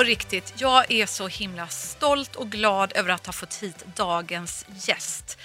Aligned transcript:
på 0.00 0.04
riktigt, 0.04 0.54
jag 0.56 0.90
är 0.90 1.06
så 1.06 1.28
himla 1.28 1.68
stolt 1.68 2.36
och 2.36 2.50
glad 2.50 2.92
över 2.96 3.10
att 3.10 3.26
ha 3.26 3.32
fått 3.32 3.54
hit 3.54 3.84
dagens 3.96 4.66
gäst. 4.86 5.38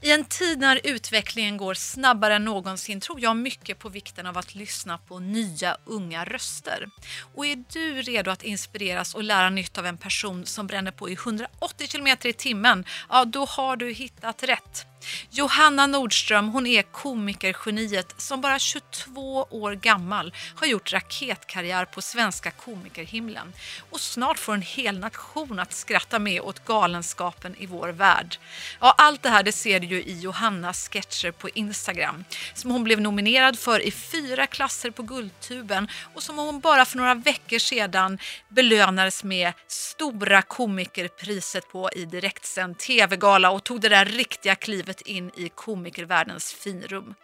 I 0.00 0.12
en 0.12 0.24
tid 0.24 0.58
när 0.58 0.80
utvecklingen 0.84 1.56
går 1.56 1.74
snabbare 1.74 2.34
än 2.34 2.44
någonsin 2.44 3.00
tror 3.00 3.20
jag 3.20 3.36
mycket 3.36 3.78
på 3.78 3.88
vikten 3.88 4.26
av 4.26 4.38
att 4.38 4.54
lyssna 4.54 4.98
på 4.98 5.18
nya 5.18 5.76
unga 5.84 6.24
röster. 6.24 6.90
Och 7.34 7.46
är 7.46 7.64
du 7.72 8.02
redo 8.02 8.30
att 8.30 8.42
inspireras 8.42 9.14
och 9.14 9.22
lära 9.22 9.50
nytt 9.50 9.78
av 9.78 9.86
en 9.86 9.96
person 9.96 10.46
som 10.46 10.66
bränner 10.66 10.90
på 10.90 11.08
i 11.10 11.12
180 11.12 11.88
km 11.88 12.16
i 12.24 12.32
timmen, 12.32 12.84
ja 13.08 13.24
då 13.24 13.44
har 13.44 13.76
du 13.76 13.92
hittat 13.92 14.42
rätt. 14.42 14.89
Johanna 15.30 15.86
Nordström 15.86 16.48
hon 16.48 16.66
är 16.66 16.82
komikergeniet 16.82 18.14
som 18.16 18.40
bara 18.40 18.58
22 18.58 19.46
år 19.50 19.72
gammal 19.72 20.34
har 20.54 20.66
gjort 20.66 20.92
raketkarriär 20.92 21.84
på 21.84 22.02
svenska 22.02 22.50
komikerhimlen. 22.50 23.52
Och 23.90 24.00
snart 24.00 24.38
får 24.38 24.54
en 24.54 24.62
hel 24.62 24.98
nation 24.98 25.58
att 25.58 25.72
skratta 25.72 26.18
med 26.18 26.40
åt 26.40 26.64
galenskapen 26.64 27.56
i 27.58 27.66
vår 27.66 27.88
värld. 27.88 28.36
Ja, 28.80 28.94
allt 28.98 29.22
det 29.22 29.28
här 29.28 29.42
det 29.42 29.52
ser 29.52 29.80
du 29.80 29.86
ju 29.86 30.02
i 30.02 30.20
Johannas 30.20 30.88
sketcher 30.88 31.30
på 31.30 31.48
Instagram 31.48 32.24
som 32.54 32.70
hon 32.70 32.84
blev 32.84 33.00
nominerad 33.00 33.58
för 33.58 33.80
i 33.80 33.90
fyra 33.90 34.46
klasser 34.46 34.90
på 34.90 35.02
Guldtuben 35.02 35.88
och 36.14 36.22
som 36.22 36.38
hon 36.38 36.60
bara 36.60 36.84
för 36.84 36.96
några 36.96 37.14
veckor 37.14 37.58
sedan 37.58 38.18
belönades 38.48 39.24
med 39.24 39.52
Stora 39.66 40.42
komikerpriset 40.42 41.68
på 41.72 41.90
i 41.96 42.04
direktsänd 42.04 42.78
tv-gala 42.78 43.50
och 43.50 43.64
tog 43.64 43.80
det 43.80 43.88
där 43.88 44.04
riktiga 44.04 44.54
klivet 44.54 44.89
in 45.00 45.30
i 45.34 45.48
komikervärldens 45.48 46.52
finrum. 46.52 47.14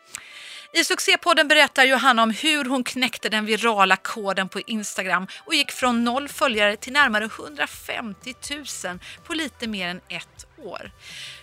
I 0.72 0.84
succépodden 0.84 1.48
berättar 1.48 1.84
Johanna 1.84 2.22
om 2.22 2.30
hur 2.30 2.64
hon 2.64 2.84
knäckte 2.84 3.28
den 3.28 3.46
virala 3.46 3.96
koden 3.96 4.48
på 4.48 4.60
Instagram 4.60 5.26
och 5.44 5.54
gick 5.54 5.72
från 5.72 6.04
noll 6.04 6.28
följare 6.28 6.76
till 6.76 6.92
närmare 6.92 7.24
150 7.24 8.34
000 8.84 8.98
på 9.24 9.34
lite 9.34 9.66
mer 9.66 9.88
än 9.88 10.00
ett 10.08 10.46
år. 10.56 10.90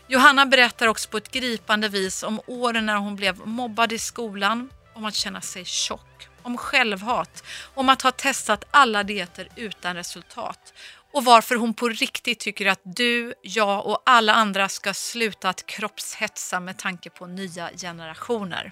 Johanna 0.07 0.45
berättar 0.45 0.87
också 0.87 1.09
på 1.09 1.17
ett 1.17 1.31
gripande 1.31 1.87
vis 1.89 2.23
om 2.23 2.41
åren 2.47 2.85
när 2.85 2.95
hon 2.95 3.15
blev 3.15 3.47
mobbad 3.47 3.93
i 3.93 3.99
skolan, 3.99 4.69
om 4.93 5.05
att 5.05 5.15
känna 5.15 5.41
sig 5.41 5.65
tjock, 5.65 6.27
om 6.41 6.57
självhat, 6.57 7.43
om 7.73 7.89
att 7.89 8.01
ha 8.01 8.11
testat 8.11 8.63
alla 8.71 9.03
dieter 9.03 9.49
utan 9.55 9.95
resultat 9.95 10.73
och 11.13 11.25
varför 11.25 11.55
hon 11.55 11.73
på 11.73 11.89
riktigt 11.89 12.39
tycker 12.39 12.65
att 12.65 12.81
du, 12.83 13.33
jag 13.41 13.85
och 13.85 14.01
alla 14.05 14.33
andra 14.33 14.69
ska 14.69 14.93
sluta 14.93 15.49
att 15.49 15.65
kroppshetsa 15.65 16.59
med 16.59 16.77
tanke 16.77 17.09
på 17.09 17.25
nya 17.27 17.69
generationer. 17.77 18.71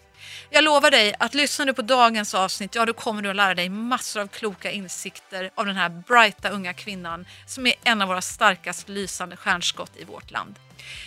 Jag 0.50 0.64
lovar 0.64 0.92
dig 0.92 1.14
att 1.20 1.34
lyssnar 1.34 1.66
du 1.66 1.74
på 1.74 1.82
dagens 1.82 2.34
avsnitt, 2.34 2.76
ja 2.76 2.86
då 2.86 2.94
kommer 2.94 3.22
du 3.22 3.30
att 3.30 3.36
lära 3.36 3.56
dig 3.56 3.70
massor 3.70 4.22
av 4.22 4.28
kloka 4.28 4.72
insikter 4.72 5.52
av 5.56 5.66
den 5.66 5.76
här 5.76 5.90
brighta 5.90 6.50
unga 6.50 6.74
kvinnan 6.74 7.26
som 7.48 7.68
är 7.68 7.74
en 7.84 8.02
av 8.02 8.08
våra 8.08 8.22
starkast 8.22 8.90
lysande 8.90 9.38
stjärnskott 9.38 9.92
i 9.98 10.04
vårt 10.04 10.32
land. 10.32 10.56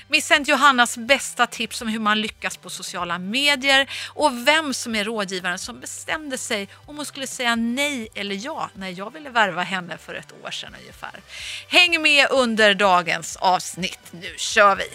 Missa 0.09 0.37
inte 0.37 0.51
Johannas 0.51 0.97
bästa 0.99 1.47
tips 1.47 1.83
om 1.83 1.89
hur 1.89 1.99
man 1.99 2.21
lyckas 2.21 2.57
på 2.57 2.71
sociala 2.71 3.19
medier 3.19 3.91
och 4.09 4.49
vem 4.49 4.75
som 4.75 4.95
är 4.95 5.05
rådgivaren 5.05 5.59
som 5.59 5.81
bestämde 5.81 6.39
sig 6.39 6.69
om 6.87 6.97
hon 6.97 7.07
skulle 7.07 7.27
säga 7.27 7.57
nej 7.57 8.09
eller 8.15 8.35
ja 8.45 8.71
när 8.75 8.89
jag 8.89 9.13
ville 9.13 9.31
värva 9.31 9.63
henne 9.63 9.99
för 9.99 10.15
ett 10.15 10.33
år 10.45 10.51
sedan 10.51 10.75
ungefär. 10.81 11.21
Häng 11.69 12.03
med 12.03 12.27
under 12.31 12.75
dagens 12.75 13.37
avsnitt. 13.37 14.01
Nu 14.11 14.35
kör 14.39 14.77
vi! 14.77 14.89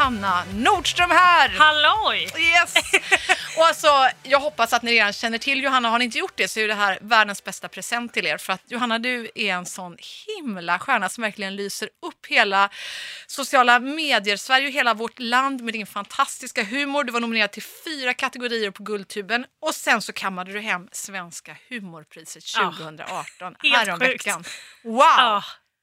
Hanna 0.00 0.44
Nordström 0.54 1.10
här! 1.10 1.48
Halloj! 1.48 2.18
Yes! 2.22 2.74
Och 3.56 3.66
alltså, 3.66 3.88
jag 4.22 4.40
hoppas 4.40 4.72
att 4.72 4.82
ni 4.82 4.92
redan 4.92 5.12
känner 5.12 5.38
till 5.38 5.62
Johanna. 5.62 5.88
Har 5.88 5.98
ni 5.98 6.04
inte 6.04 6.18
gjort 6.18 6.32
det 6.36 6.48
så 6.48 6.60
är 6.60 6.68
det 6.68 6.74
här 6.74 6.98
världens 7.00 7.44
bästa 7.44 7.68
present 7.68 8.14
till 8.14 8.26
er. 8.26 8.38
För 8.38 8.52
att 8.52 8.62
Johanna, 8.66 8.98
du 8.98 9.30
är 9.34 9.52
en 9.52 9.66
sån 9.66 9.96
himla 10.26 10.78
stjärna 10.78 11.08
som 11.08 11.22
verkligen 11.22 11.56
lyser 11.56 11.88
upp 12.02 12.26
hela 12.28 12.70
sociala 13.26 13.78
medier, 13.78 14.36
Sverige 14.36 14.66
och 14.66 14.72
hela 14.72 14.94
vårt 14.94 15.18
land 15.18 15.60
med 15.60 15.74
din 15.74 15.86
fantastiska 15.86 16.64
humor. 16.64 17.04
Du 17.04 17.12
var 17.12 17.20
nominerad 17.20 17.50
till 17.50 17.62
fyra 17.84 18.14
kategorier 18.14 18.70
på 18.70 18.82
Guldtuben 18.82 19.44
och 19.62 19.74
sen 19.74 20.02
så 20.02 20.12
kammade 20.12 20.52
du 20.52 20.60
hem 20.60 20.88
Svenska 20.92 21.56
humorpriset 21.68 22.44
2018 22.46 23.06
Ja, 23.08 23.52
helt 23.62 23.88
häromveckan. 23.88 24.44
Wow! 24.84 24.94
Ja, 24.96 25.42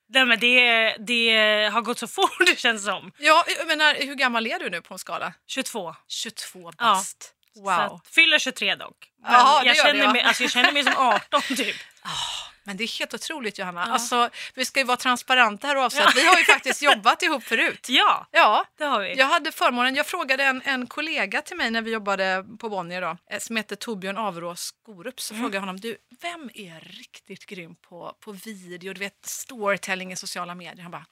nej, 0.10 0.26
men 0.26 0.40
det, 0.40 0.96
det 1.00 1.70
har 1.74 1.82
gått 1.82 2.00
så 2.00 2.08
fort 2.08 2.32
det 2.48 2.60
känns 2.60 2.86
som. 2.86 3.12
Ja, 3.18 3.44
jag 3.58 3.68
menar, 3.68 3.96
hur 3.96 4.16
gammal 4.16 4.48
är 4.48 4.60
du 4.60 4.70
nu 4.70 4.82
på 4.82 4.94
en 4.94 5.00
skala? 5.00 5.34
22. 5.48 5.96
22 6.08 6.60
Ja. 6.64 6.72
bast. 6.86 7.34
Så 7.56 7.62
Wow. 7.64 7.70
att, 7.72 8.08
fyller 8.08 8.40
23 8.40 8.76
dock. 8.76 8.96
Men 9.24 9.32
det 9.32 9.38
jag, 9.38 9.66
gör 9.66 9.74
det, 9.84 9.90
känner 9.90 10.04
ja. 10.04 10.12
mig, 10.14 10.22
alltså, 10.22 10.44
jag 10.44 10.52
känner 10.52 10.72
mig 10.72 10.84
som 10.84 10.94
18 10.98 11.42
typ. 11.42 11.76
Men 12.68 12.78
det 12.78 12.84
är 12.84 13.00
helt 13.00 13.14
otroligt 13.14 13.58
Johanna. 13.60 13.84
Alltså, 13.84 14.30
vi 14.56 14.66
ska 14.66 14.80
ju 14.80 14.84
vara 14.86 14.98
transparenta 14.98 15.68
här 15.68 15.76
och 15.76 15.84
avslöja 15.84 16.08
att 16.08 16.16
vi 16.16 16.26
har 16.26 16.38
ju 16.38 16.44
faktiskt 16.44 16.82
jobbat 16.90 17.24
ihop 17.24 17.44
förut. 17.44 17.86
Ja, 17.90 18.28
Ja, 18.32 18.66
det 18.78 18.84
har 18.86 19.00
vi. 19.02 19.16
jag 19.18 19.26
hade 19.26 19.52
förmånen, 19.52 19.96
jag 19.96 20.06
frågade 20.08 20.44
en, 20.44 20.62
en 20.66 20.88
kollega 20.88 21.42
till 21.42 21.58
mig 21.58 21.72
när 21.72 21.82
vi 21.82 21.92
jobbade 21.92 22.46
på 22.60 22.70
Bonnier 22.70 23.02
då, 23.02 23.18
eh, 23.30 23.40
som 23.40 23.56
heter 23.56 23.76
Torbjörn 23.76 24.18
Averås 24.18 24.62
Skorup, 24.62 25.22
så 25.22 25.34
frågade 25.36 25.56
jag 25.56 25.62
honom, 25.62 25.80
du, 25.80 25.98
vem 26.22 26.50
är 26.54 26.80
riktigt 26.80 27.46
grym 27.46 27.76
på, 27.76 28.16
på 28.20 28.32
video, 28.32 28.94
du 28.94 29.00
vet 29.00 29.26
storytelling 29.26 30.12
i 30.12 30.16
sociala 30.16 30.56
medier? 30.56 30.82
Han 30.84 30.92
bara, 30.92 31.06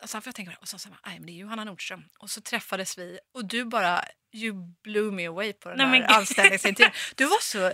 Alltså, 0.00 0.20
får 0.20 0.28
jag 0.28 0.34
tänka 0.34 0.50
på 0.50 0.54
det? 0.54 0.60
Och 0.62 0.68
så 0.68 0.78
sa 0.78 0.88
nej 1.06 1.18
men 1.18 1.26
det 1.26 1.32
är 1.32 1.34
ju 1.34 1.46
Hanna 1.46 1.64
Nordström. 1.64 2.04
Och 2.18 2.30
så 2.30 2.40
träffades 2.40 2.98
vi 2.98 3.18
och 3.34 3.44
du 3.44 3.64
bara, 3.64 4.04
you 4.32 4.54
blew 4.82 5.12
me 5.12 5.26
away 5.26 5.52
på 5.52 5.68
den 5.68 5.90
Nej, 5.90 6.00
gud. 6.00 6.10
anställningsintervjun. 6.10 6.92
Du 7.14 7.24
var 7.24 7.40
så 7.42 7.72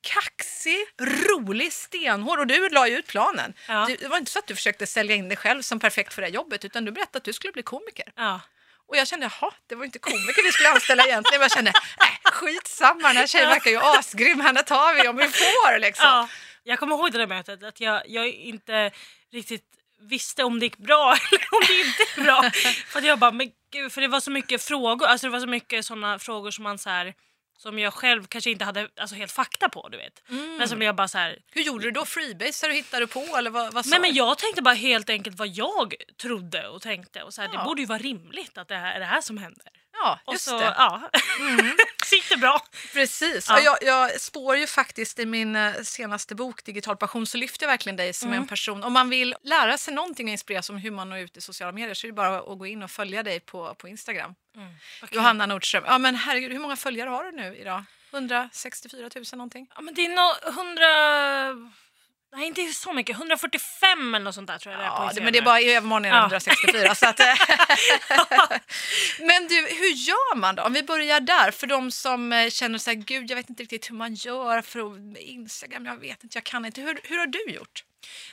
kaxig, 0.00 0.55
rolig, 1.00 1.72
stenhård 1.72 2.38
och 2.38 2.46
du 2.46 2.68
la 2.68 2.88
ju 2.88 2.98
ut 2.98 3.06
planen. 3.06 3.54
Ja. 3.68 3.84
Du, 3.88 3.96
det 3.96 4.08
var 4.08 4.18
inte 4.18 4.30
så 4.30 4.38
att 4.38 4.46
du 4.46 4.54
försökte 4.54 4.86
sälja 4.86 5.16
in 5.16 5.28
dig 5.28 5.36
själv 5.36 5.62
som 5.62 5.80
perfekt 5.80 6.14
för 6.14 6.22
det 6.22 6.28
här 6.28 6.34
jobbet 6.34 6.64
utan 6.64 6.84
du 6.84 6.92
berättade 6.92 7.18
att 7.18 7.24
du 7.24 7.32
skulle 7.32 7.52
bli 7.52 7.62
komiker. 7.62 8.12
Ja. 8.16 8.40
Och 8.88 8.96
jag 8.96 9.06
kände, 9.08 9.30
jaha, 9.40 9.52
det 9.66 9.74
var 9.74 9.84
inte 9.84 9.98
komiker 9.98 10.42
vi 10.42 10.52
skulle 10.52 10.68
anställa 10.68 11.04
egentligen. 11.04 11.40
Men 11.40 11.44
jag 11.44 11.52
kände, 11.52 11.72
äh, 12.00 12.30
skitsamma, 12.32 13.08
den 13.08 13.16
här 13.16 13.26
tjejen 13.26 13.48
verkar 13.48 13.70
ju 13.70 13.78
asgrym, 13.78 14.40
henne 14.40 14.62
tar 14.62 14.94
vi 14.94 15.08
om 15.08 15.16
vi 15.16 15.28
får 15.28 15.78
liksom. 15.78 16.06
Ja. 16.06 16.28
Jag 16.62 16.78
kommer 16.78 16.96
ihåg 16.96 17.12
det 17.12 17.18
där 17.18 17.26
mötet, 17.26 17.62
att 17.62 17.80
jag, 17.80 18.02
jag 18.06 18.28
inte 18.28 18.90
riktigt 19.32 19.64
visste 20.00 20.44
om 20.44 20.58
det 20.58 20.66
gick 20.66 20.76
bra 20.76 21.16
eller 21.32 21.46
om 21.52 21.62
det 21.66 21.80
inte 21.80 22.02
gick 22.02 22.24
bra. 22.24 22.50
för 22.86 23.02
jag 23.02 23.18
bara, 23.18 23.30
men 23.30 23.50
gud, 23.72 23.92
för 23.92 24.00
det 24.00 24.08
var 24.08 24.20
så 24.20 24.30
mycket 24.30 24.62
frågor, 24.62 25.06
alltså 25.06 25.26
det 25.26 25.30
var 25.30 25.40
så 25.40 25.46
mycket 25.46 25.84
sådana 25.84 26.18
frågor 26.18 26.50
som 26.50 26.64
man 26.64 26.78
så 26.78 26.90
här, 26.90 27.14
som 27.56 27.78
jag 27.78 27.92
själv 27.94 28.26
kanske 28.26 28.50
inte 28.50 28.64
hade 28.64 28.88
alltså, 29.00 29.16
helt 29.16 29.32
fakta 29.32 29.68
på 29.68 29.88
du 29.88 29.96
vet. 29.96 30.22
Men 30.58 30.68
som 30.68 30.82
jag 30.82 30.96
bara 30.96 31.08
så 31.08 31.18
här, 31.18 31.38
Hur 31.50 31.62
gjorde 31.62 31.84
du 31.84 31.90
då? 31.90 32.04
Freebase 32.04 32.70
hittade 32.72 33.02
du 33.02 33.06
på 33.06 33.36
eller 33.38 33.50
vad, 33.50 33.72
vad 33.72 33.86
Nej 33.86 34.00
men 34.00 34.14
jag 34.14 34.38
tänkte 34.38 34.62
bara 34.62 34.74
helt 34.74 35.10
enkelt 35.10 35.38
vad 35.38 35.48
jag 35.48 35.94
trodde 36.22 36.68
och 36.68 36.82
tänkte 36.82 37.22
och 37.22 37.34
så 37.34 37.40
här, 37.42 37.50
Ja. 37.52 37.58
det 37.58 37.64
borde 37.64 37.80
ju 37.80 37.86
vara 37.86 37.98
rimligt 37.98 38.58
att 38.58 38.68
det 38.68 38.76
här 38.76 38.94
är 38.94 38.98
det 39.00 39.04
här 39.06 39.20
som 39.20 39.38
händer. 39.38 39.68
Ja, 40.02 40.18
Och 40.24 40.32
just 40.34 40.44
så, 40.44 40.58
det. 40.58 40.74
ja. 40.78 41.10
Sitter 42.04 42.36
bra. 42.36 42.62
Precis. 42.92 43.46
Ja. 43.48 43.60
Jag, 43.60 43.76
jag 43.82 44.20
spår 44.20 44.56
ju 44.56 44.66
faktiskt 44.66 45.18
i 45.18 45.26
min 45.26 45.56
eh, 45.56 45.72
senaste 45.82 46.34
bok 46.34 46.64
Digital 46.64 46.96
passion 46.96 47.26
så 47.26 47.36
lyfter 47.36 47.64
jag 47.66 47.70
verkligen 47.70 47.96
dig 47.96 48.12
som 48.12 48.28
Mm. 48.28 48.40
en 48.42 48.48
person. 48.48 48.84
Om 48.84 48.92
man 48.92 49.10
vill 49.10 49.34
lära 49.42 49.78
sig 49.78 49.94
någonting 49.94 50.26
och 50.26 50.32
inspireras 50.32 50.70
om 50.70 50.76
hur 50.76 50.90
man 50.90 51.08
når 51.08 51.18
ut 51.18 51.36
i 51.36 51.40
sociala 51.40 51.72
medier 51.72 51.94
så 51.94 52.06
är 52.06 52.08
det 52.08 52.14
bara 52.14 52.38
att 52.38 52.58
gå 52.58 52.66
in 52.66 52.82
och 52.82 52.90
följa 52.90 53.22
dig 53.22 53.40
på, 53.40 53.74
på 53.74 53.88
Instagram. 53.88 54.34
Johanna 55.10 55.46
Nordström. 55.46 55.84
Ja 55.86 55.98
men 55.98 56.14
herregud, 56.14 56.52
hur 56.52 56.58
många 56.58 56.76
följare 56.76 57.10
har 57.10 57.24
du 57.24 57.32
nu 57.32 57.56
idag? 57.56 57.84
164 58.12 59.10
000 59.14 59.24
någonting? 59.32 59.66
Ja, 59.74 59.80
men 59.80 59.94
det 59.94 60.06
är 60.06 60.08
nog 60.08 60.58
100... 60.58 61.70
Nej 62.36 62.46
inte 62.46 62.66
så 62.66 62.92
mycket, 62.92 63.16
145 63.16 64.14
eller 64.14 64.24
något 64.24 64.34
sånt 64.34 64.46
där 64.46 64.58
tror 64.58 64.74
jag 64.74 64.82
är 64.82 64.86
Ja, 64.86 64.98
det, 64.98 65.04
Instagram 65.04 65.24
men 65.24 65.32
det 65.32 65.38
är 65.38 65.42
bara 65.42 65.60
i 65.60 65.74
övermorgon 65.74 66.04
är 66.04 66.10
det 66.10 66.16
Ja. 66.16 66.20
164. 66.20 66.94
Så 66.94 67.06
att, 67.06 67.20
eh, 67.20 67.34
men 69.20 69.48
du, 69.48 69.54
hur 69.54 69.92
gör 69.92 70.36
man 70.36 70.54
då? 70.54 70.62
Om 70.62 70.72
vi 70.72 70.82
börjar 70.82 71.20
där, 71.20 71.50
för 71.50 71.66
de 71.66 71.90
som 71.90 72.32
eh, 72.32 72.50
känner 72.50 72.78
så 72.78 72.90
här, 72.90 72.94
gud 72.94 73.30
jag 73.30 73.36
vet 73.36 73.50
inte 73.50 73.62
riktigt 73.62 73.90
hur 73.90 73.94
man 73.94 74.14
gör 74.14 74.62
för 74.62 75.18
Instagram, 75.18 75.86
jag 75.86 75.96
vet 75.96 76.24
inte, 76.24 76.36
jag 76.36 76.44
kan 76.44 76.64
inte. 76.64 76.80
Hur, 76.80 77.00
hur 77.04 77.18
har 77.18 77.26
du 77.26 77.44
gjort? 77.54 77.84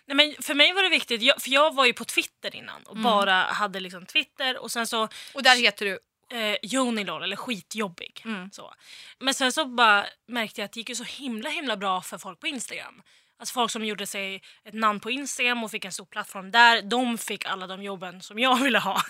Nej, 0.05 0.15
men 0.15 0.43
för 0.43 0.53
mig 0.53 0.73
var 0.73 0.83
det 0.83 0.89
viktigt, 0.89 1.21
jag, 1.21 1.41
för 1.41 1.49
jag 1.49 1.75
var 1.75 1.85
ju 1.85 1.93
på 1.93 2.05
Twitter 2.05 2.55
innan 2.55 2.83
och 2.83 2.97
bara 2.97 3.33
hade 3.33 3.79
liksom 3.79 4.05
Twitter 4.05 4.57
och 4.57 4.71
sen 4.71 4.87
så 4.87 5.09
Och 5.33 5.43
där 5.43 5.55
heter 5.55 5.85
du 5.85 5.99
eh, 6.37 6.57
Jonilol 6.61 7.23
eller 7.23 7.35
skitjobbig. 7.35 8.21
Mm. 8.25 8.51
Så. 8.51 8.73
Men 9.19 9.33
sen 9.33 9.51
så 9.51 9.65
bara 9.65 10.05
märkte 10.27 10.61
jag 10.61 10.65
att 10.65 10.71
det 10.71 10.79
gick 10.79 10.89
ju 10.89 10.95
så 10.95 11.03
himla 11.03 11.49
himla 11.49 11.77
bra 11.77 12.01
för 12.01 12.17
folk 12.17 12.39
på 12.39 12.47
Instagram. 12.47 13.01
Alltså 13.43 13.53
folk 13.53 13.71
som 13.71 13.85
gjorde 13.85 14.07
sig 14.07 14.41
ett 14.63 14.73
namn 14.73 14.99
på 14.99 15.11
Instagram 15.11 15.63
och 15.63 15.71
fick 15.71 15.85
en 15.85 15.91
stor 15.91 16.05
plattform 16.05 16.51
där, 16.51 16.81
de 16.81 17.17
fick 17.17 17.45
alla 17.45 17.67
de 17.67 17.83
jobben 17.83 18.21
som 18.21 18.39
jag 18.39 18.55
ville 18.63 18.79
ha. 18.79 19.01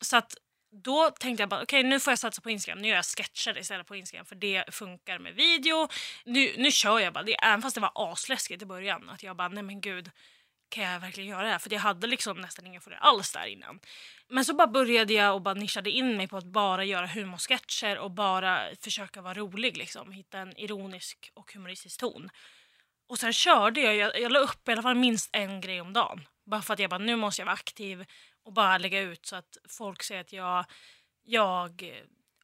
Så 0.00 0.16
att 0.16 0.34
då 0.84 1.10
tänkte 1.10 1.42
jag 1.42 1.48
bara 1.48 1.62
okej 1.62 1.82
nu 1.82 2.00
får 2.00 2.10
jag 2.10 2.18
satsa 2.18 2.42
på 2.42 2.50
Instagram, 2.50 2.78
nu 2.78 2.88
gör 2.88 2.96
jag 2.96 3.04
sketcher 3.04 3.58
istället 3.58 3.86
på 3.86 3.96
Instagram 3.96 4.26
för 4.26 4.34
det 4.36 4.64
funkar 4.74 5.18
med 5.18 5.34
video. 5.34 5.88
Nu, 6.24 6.54
nu 6.56 6.70
kör 6.70 6.98
jag 6.98 7.12
bara, 7.12 7.24
det, 7.24 7.44
även 7.44 7.62
fast 7.62 7.74
det 7.74 7.80
var 7.80 7.92
asläskigt 7.94 8.62
i 8.62 8.66
början 8.66 9.08
att 9.08 9.22
jag 9.22 9.36
bara 9.36 9.48
nej 9.48 9.62
men 9.62 9.80
gud 9.80 10.10
kan 10.68 10.84
jag 10.84 11.00
verkligen 11.00 11.30
göra 11.30 11.42
det 11.42 11.48
här? 11.48 11.58
För 11.58 11.72
jag 11.72 11.80
hade 11.80 12.06
liksom 12.06 12.40
nästan 12.40 12.66
inga 12.66 12.80
följare 12.80 13.00
alls 13.02 13.32
där 13.32 13.46
innan. 13.46 13.80
Men 14.28 14.44
så 14.44 14.54
bara 14.54 14.66
började 14.66 15.12
jag 15.12 15.34
och 15.34 15.42
bara 15.42 15.54
nischade 15.54 15.90
in 15.90 16.16
mig 16.16 16.28
på 16.28 16.36
att 16.36 16.44
bara 16.44 16.84
göra 16.84 17.06
humorsketcher 17.06 17.98
och 17.98 18.10
bara 18.10 18.60
försöka 18.80 19.20
vara 19.22 19.34
rolig 19.34 19.76
liksom. 19.76 20.12
Hitta 20.12 20.38
en 20.38 20.56
ironisk 20.56 21.30
och 21.34 21.52
humoristisk 21.52 22.00
ton. 22.00 22.30
Och 23.10 23.18
sen 23.18 23.32
körde 23.32 23.80
jag, 23.80 23.96
jag, 23.96 24.20
jag 24.20 24.32
la 24.32 24.38
upp 24.38 24.68
i 24.68 24.72
alla 24.72 24.82
fall 24.82 24.94
minst 24.94 25.30
en 25.32 25.60
grej 25.60 25.80
om 25.80 25.92
dagen. 25.92 26.28
Bara 26.46 26.62
för 26.62 26.74
att 26.74 26.80
jag 26.80 26.90
bara, 26.90 26.98
nu 26.98 27.16
måste 27.16 27.40
jag 27.40 27.46
vara 27.46 27.54
aktiv 27.54 28.04
och 28.44 28.52
bara 28.52 28.78
lägga 28.78 29.00
ut 29.00 29.26
så 29.26 29.36
att 29.36 29.56
folk 29.68 30.02
ser 30.02 30.20
att 30.20 30.32
jag, 30.32 30.64
jag 31.24 31.92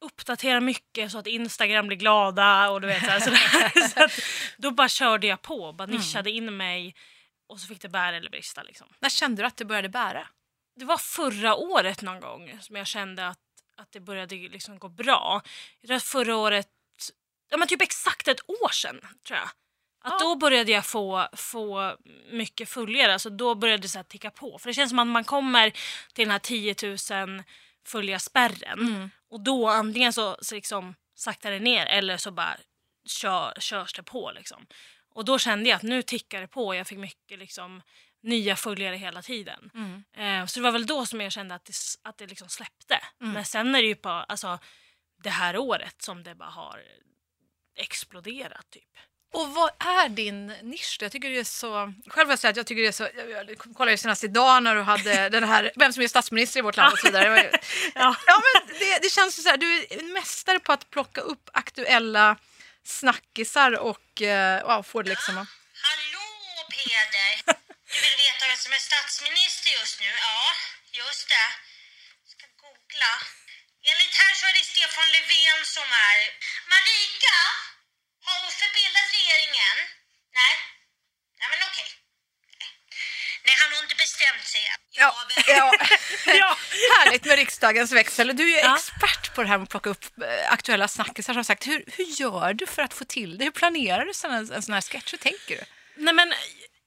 uppdaterar 0.01 0.59
mycket 0.59 1.11
så 1.11 1.17
att 1.17 1.27
Instagram 1.27 1.87
blir 1.87 1.97
glada 1.97 2.69
och 2.69 2.81
du 2.81 2.87
vet 2.87 3.03
så, 3.03 3.19
sådär. 3.19 3.87
så 3.93 4.03
att, 4.03 4.11
Då 4.57 4.71
bara 4.71 4.89
körde 4.89 5.27
jag 5.27 5.41
på, 5.41 5.73
bara 5.73 5.83
mm. 5.83 5.97
nischade 5.97 6.31
in 6.31 6.57
mig 6.57 6.95
och 7.47 7.59
så 7.59 7.67
fick 7.67 7.81
det 7.81 7.89
bära 7.89 8.15
eller 8.15 8.29
brista. 8.29 8.63
Liksom. 8.63 8.87
När 8.99 9.09
kände 9.09 9.41
du 9.41 9.45
att 9.45 9.57
det 9.57 9.65
började 9.65 9.89
bära? 9.89 10.27
Det 10.75 10.85
var 10.85 10.97
förra 10.97 11.55
året 11.55 12.01
någon 12.01 12.19
gång 12.19 12.57
som 12.61 12.75
jag 12.75 12.87
kände 12.87 13.27
att, 13.27 13.39
att 13.77 13.91
det 13.91 13.99
började 13.99 14.35
liksom 14.35 14.79
gå 14.79 14.89
bra. 14.89 15.41
Jag 15.81 15.87
tror 15.87 15.97
att 15.97 16.03
förra 16.03 16.35
året, 16.35 16.69
ja 17.49 17.57
men 17.57 17.67
typ 17.67 17.81
exakt 17.81 18.27
ett 18.27 18.49
år 18.49 18.69
sedan 18.69 19.01
tror 19.27 19.39
jag. 19.39 19.49
Att. 20.07 20.19
Då 20.19 20.35
började 20.35 20.71
jag 20.71 20.85
få, 20.85 21.27
få 21.33 21.95
mycket 22.31 22.69
följare, 22.69 23.13
alltså 23.13 23.29
då 23.29 23.55
började 23.55 23.81
det 23.81 23.87
så 23.87 23.97
här 23.97 24.03
ticka 24.03 24.31
på. 24.31 24.59
För 24.59 24.69
det 24.69 24.73
känns 24.73 24.89
som 24.89 24.99
att 24.99 25.07
man 25.07 25.23
kommer 25.23 25.69
till 26.13 26.25
den 26.25 26.31
här 26.31 26.39
10 26.39 26.75
000 27.25 27.43
följarspärren 27.85 28.79
mm. 28.79 29.09
och 29.29 29.39
då 29.39 29.67
antingen 29.67 30.13
så, 30.13 30.37
så 30.41 30.55
liksom 30.55 30.95
saktar 31.15 31.51
det 31.51 31.59
ner 31.59 31.85
eller 31.85 32.17
så 32.17 32.31
bara 32.31 32.57
kör, 33.05 33.53
körs 33.59 33.93
det 33.93 34.03
på. 34.03 34.31
Liksom. 34.35 34.67
Och 35.13 35.25
då 35.25 35.39
kände 35.39 35.69
jag 35.69 35.75
att 35.75 35.83
nu 35.83 36.01
tickar 36.01 36.41
det 36.41 36.47
på. 36.47 36.75
Jag 36.75 36.87
fick 36.87 36.97
mycket 36.97 37.39
liksom, 37.39 37.81
nya 38.23 38.55
följare 38.55 38.95
hela 38.95 39.21
tiden. 39.21 39.71
Mm. 39.73 40.03
Eh, 40.13 40.45
så 40.45 40.59
det 40.59 40.63
var 40.63 40.71
väl 40.71 40.85
då 40.85 41.05
som 41.05 41.21
jag 41.21 41.31
kände 41.31 41.55
att 41.55 41.65
det, 41.65 41.73
att 42.03 42.17
det 42.17 42.27
liksom 42.27 42.49
släppte. 42.49 42.99
Mm. 43.21 43.33
Men 43.33 43.45
sen 43.45 43.75
är 43.75 43.81
det 43.81 43.87
ju 43.87 43.95
på 43.95 44.09
alltså, 44.09 44.59
det 45.23 45.29
här 45.29 45.57
året 45.57 46.01
som 46.01 46.23
det 46.23 46.35
bara 46.35 46.49
har 46.49 46.83
exploderat. 47.75 48.69
typ. 48.69 48.97
Och 49.33 49.53
vad 49.53 49.69
är 49.79 50.09
din 50.09 50.47
nisch? 50.47 50.97
Jag 51.01 51.11
tycker 51.11 51.29
det 51.29 51.39
är 51.39 51.43
så... 51.43 51.93
Själv 52.07 52.29
jag 52.29 52.39
säga 52.39 52.51
att 52.51 52.57
jag 52.57 52.67
tycker 52.67 52.81
det 52.81 52.87
är 52.87 52.91
så... 52.91 53.09
Jag 53.15 53.57
kollade 53.57 53.91
ju 53.91 53.97
senast 53.97 54.23
idag 54.23 54.63
när 54.63 54.75
du 54.75 54.81
hade 54.81 55.29
den 55.37 55.43
här 55.43 55.71
Vem 55.75 55.93
som 55.93 56.03
är 56.03 56.07
statsminister 56.07 56.59
i 56.59 56.63
vårt 56.63 56.77
land 56.77 56.93
och 56.93 56.99
så 56.99 57.07
vidare. 57.07 57.59
ja. 57.95 58.15
ja, 58.27 58.41
men 58.45 58.79
det, 58.79 58.99
det 59.01 59.09
känns 59.09 59.39
ju 59.39 59.43
så 59.43 59.49
här, 59.49 59.57
du 59.57 59.73
är 59.73 59.99
en 59.99 60.13
mästare 60.13 60.59
på 60.59 60.71
att 60.73 60.89
plocka 60.89 61.21
upp 61.21 61.49
aktuella 61.53 62.37
snackisar 62.83 63.71
och 63.79 64.21
uh, 64.21 64.27
ja, 64.69 64.83
få 64.83 65.01
det 65.01 65.09
liksom... 65.09 65.35
Hallå 65.87 66.27
Peder! 66.75 67.33
Du 67.91 67.97
vill 68.03 68.17
veta 68.27 68.43
vem 68.49 68.57
som 68.65 68.73
är 68.73 68.83
statsminister 68.91 69.69
just 69.79 69.99
nu? 69.99 70.11
Ja, 70.27 70.39
just 71.01 71.25
det. 71.33 71.47
Jag 72.23 72.29
ska 72.33 72.45
googla. 72.63 73.13
Enligt 73.89 74.15
här 74.21 74.33
så 74.39 74.43
är 74.49 74.53
det 74.57 74.65
Stefan 74.73 75.07
Löfven 75.13 75.61
som 75.75 75.87
är... 76.07 76.19
Marika! 76.71 77.37
Har 78.27 78.37
hon 78.43 78.51
förbildat 78.61 79.07
regeringen? 79.17 79.75
Nej. 80.39 80.53
Nej 81.39 81.47
men 81.51 81.59
okej. 81.69 81.89
Nej, 83.45 83.55
han 83.61 83.69
har 83.73 83.79
inte 83.83 83.95
bestämt 84.05 84.45
sig 84.53 84.63
Ja, 85.01 85.15
ja. 85.47 85.71
ja. 86.25 86.57
Härligt 86.97 87.25
med 87.25 87.35
riksdagens 87.35 87.91
växel. 87.91 88.35
Du 88.35 88.43
är 88.43 88.47
ju 88.47 88.67
ja. 88.67 88.75
expert 88.75 89.35
på 89.35 89.43
det 89.43 89.49
här 89.49 89.57
med 89.57 89.63
att 89.63 89.69
plocka 89.69 89.89
upp 89.89 90.05
eh, 90.21 90.51
aktuella 90.53 90.87
snackisar. 90.87 91.33
Som 91.33 91.43
sagt. 91.43 91.67
Hur, 91.67 91.83
hur 91.87 92.05
gör 92.05 92.53
du 92.53 92.67
för 92.67 92.81
att 92.81 92.93
få 92.93 93.05
till 93.05 93.37
det? 93.37 93.43
Hur 93.43 93.51
planerar 93.51 94.05
du 94.05 94.11
en, 94.27 94.51
en 94.53 94.61
sån 94.61 94.73
här 94.73 94.81
sketch? 94.81 95.13
Hur 95.13 95.17
tänker 95.17 95.55
du? 95.55 95.63
Nej, 95.95 96.13
men 96.13 96.33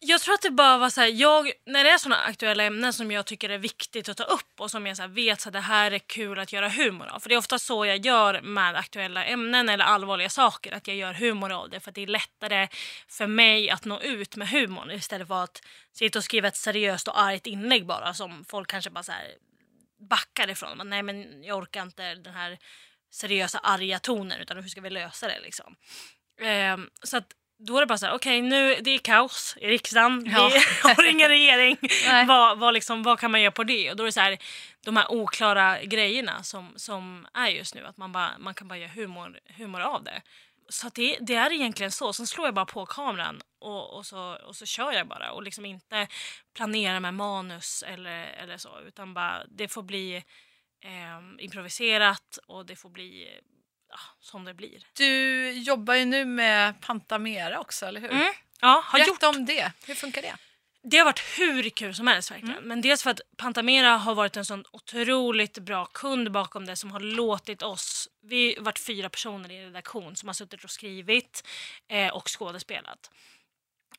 jag 0.02 0.20
tror 0.20 0.34
att 0.34 0.42
det 0.42 0.50
bara 0.50 0.78
var 0.78 0.90
så 0.90 1.00
här, 1.00 1.08
jag, 1.08 1.52
när 1.66 1.84
det 1.84 1.90
är 1.90 1.98
såna 1.98 2.16
aktuella 2.16 2.64
ämnen 2.64 2.92
som 2.92 3.10
jag 3.10 3.26
tycker 3.26 3.50
är 3.50 3.58
viktigt 3.58 4.08
att 4.08 4.16
ta 4.16 4.24
upp 4.24 4.60
och 4.60 4.70
som 4.70 4.86
jag 4.86 4.96
så 4.96 5.06
vet 5.06 5.46
att 5.46 5.52
det 5.52 5.60
här 5.60 5.90
är 5.90 5.98
kul 5.98 6.38
att 6.38 6.52
göra 6.52 6.68
humor 6.68 7.06
av. 7.06 7.20
För 7.20 7.28
det 7.28 7.34
är 7.34 7.38
ofta 7.38 7.58
så 7.58 7.86
jag 7.86 8.06
gör 8.06 8.40
med 8.40 8.76
aktuella 8.76 9.24
ämnen 9.24 9.68
eller 9.68 9.84
allvarliga 9.84 10.28
saker, 10.28 10.72
att 10.72 10.88
jag 10.88 10.96
gör 10.96 11.12
humor 11.12 11.52
av 11.52 11.70
det 11.70 11.80
för 11.80 11.90
att 11.90 11.94
det 11.94 12.02
är 12.02 12.06
lättare 12.06 12.68
för 13.08 13.26
mig 13.26 13.70
att 13.70 13.84
nå 13.84 14.00
ut 14.00 14.36
med 14.36 14.48
humorn 14.48 14.90
istället 14.90 15.28
för 15.28 15.44
att 15.44 15.62
sitta 15.92 16.18
och 16.18 16.24
skriva 16.24 16.48
ett 16.48 16.56
seriöst 16.56 17.08
och 17.08 17.20
argt 17.20 17.46
inlägg 17.46 17.86
bara 17.86 18.14
som 18.14 18.44
folk 18.44 18.70
kanske 18.70 18.90
bara 18.90 19.04
så 19.04 19.12
här 19.12 19.34
backar 20.10 20.50
ifrån. 20.50 20.78
Men, 20.78 20.90
Nej 20.90 21.02
men 21.02 21.44
jag 21.44 21.58
orkar 21.58 21.82
inte 21.82 22.14
den 22.14 22.34
här 22.34 22.58
seriösa 23.10 23.58
arga 23.58 23.98
tonen 23.98 24.40
utan 24.40 24.56
hur 24.56 24.68
ska 24.68 24.80
vi 24.80 24.90
lösa 24.90 25.28
det 25.28 25.40
liksom. 25.40 25.76
Um, 26.74 26.90
så 27.02 27.16
att 27.16 27.32
då 27.66 27.76
är 27.76 27.80
det 27.80 27.86
bara 27.86 27.98
så 27.98 28.06
här, 28.06 28.14
okej 28.14 28.38
okay, 28.38 28.48
nu 28.48 28.74
det 28.80 28.90
är 28.90 28.98
kaos 28.98 29.56
i 29.60 29.66
riksdagen, 29.66 30.26
ja. 30.26 30.50
vi 30.54 30.88
har 30.88 31.10
ingen 31.10 31.28
regering. 31.28 31.76
vad, 32.26 32.58
vad, 32.58 32.74
liksom, 32.74 33.02
vad 33.02 33.18
kan 33.18 33.30
man 33.30 33.42
göra 33.42 33.52
på 33.52 33.64
det? 33.64 33.90
Och 33.90 33.96
då 33.96 34.02
är 34.02 34.06
det 34.06 34.12
så 34.12 34.20
här, 34.20 34.38
de 34.84 34.96
här 34.96 35.12
oklara 35.12 35.82
grejerna 35.82 36.42
som, 36.42 36.72
som 36.76 37.26
är 37.34 37.48
just 37.48 37.74
nu, 37.74 37.86
att 37.86 37.96
man, 37.96 38.12
bara, 38.12 38.38
man 38.38 38.54
kan 38.54 38.68
bara 38.68 38.78
göra 38.78 38.90
humor, 38.90 39.38
humor 39.56 39.80
av 39.80 40.04
det. 40.04 40.22
Så 40.68 40.88
det, 40.94 41.18
det 41.20 41.34
är 41.34 41.52
egentligen 41.52 41.90
så. 41.90 42.12
Sen 42.12 42.26
slår 42.26 42.46
jag 42.46 42.54
bara 42.54 42.66
på 42.66 42.86
kameran 42.86 43.40
och, 43.58 43.96
och, 43.96 44.06
så, 44.06 44.38
och 44.46 44.56
så 44.56 44.66
kör 44.66 44.92
jag 44.92 45.06
bara 45.06 45.32
och 45.32 45.42
liksom 45.42 45.64
inte 45.64 46.06
planerar 46.54 47.00
med 47.00 47.14
manus 47.14 47.84
eller, 47.86 48.26
eller 48.26 48.56
så 48.56 48.80
utan 48.86 49.14
bara 49.14 49.44
det 49.48 49.68
får 49.68 49.82
bli 49.82 50.16
eh, 50.84 51.44
improviserat 51.44 52.38
och 52.46 52.66
det 52.66 52.76
får 52.76 52.90
bli 52.90 53.40
ja, 53.90 53.98
som 54.20 54.44
det 54.44 54.54
blir. 54.54 54.86
Du 54.92 55.50
jobbar 55.52 55.94
ju 55.94 56.04
nu 56.04 56.24
med 56.24 56.80
Pantamera 56.80 57.60
också, 57.60 57.86
eller 57.86 58.00
hur? 58.00 58.10
Mm. 58.10 58.32
Ja, 58.60 58.82
har 58.84 58.98
Berätta 58.98 59.26
gjort. 59.26 59.36
om 59.36 59.46
det. 59.46 59.72
Hur 59.86 59.94
funkar 59.94 60.22
det? 60.22 60.36
Det 60.82 60.98
har 60.98 61.04
varit 61.04 61.22
hur 61.38 61.70
kul 61.70 61.94
som 61.94 62.06
helst 62.06 62.30
verkligen. 62.30 62.56
Mm. 62.56 62.68
Men 62.68 62.80
dels 62.80 63.02
för 63.02 63.10
att 63.10 63.20
Pantamera 63.36 63.96
har 63.96 64.14
varit 64.14 64.36
en 64.36 64.44
sån 64.44 64.64
otroligt 64.70 65.58
bra 65.58 65.84
kund 65.84 66.32
bakom 66.32 66.66
det 66.66 66.76
som 66.76 66.90
har 66.90 67.00
låtit 67.00 67.62
oss, 67.62 68.08
vi 68.22 68.54
har 68.58 68.64
varit 68.64 68.78
fyra 68.78 69.08
personer 69.08 69.50
i 69.50 69.66
redaktion 69.66 70.16
som 70.16 70.28
har 70.28 70.34
suttit 70.34 70.64
och 70.64 70.70
skrivit 70.70 71.46
eh, 71.88 72.08
och 72.08 72.28
skådespelat. 72.38 73.10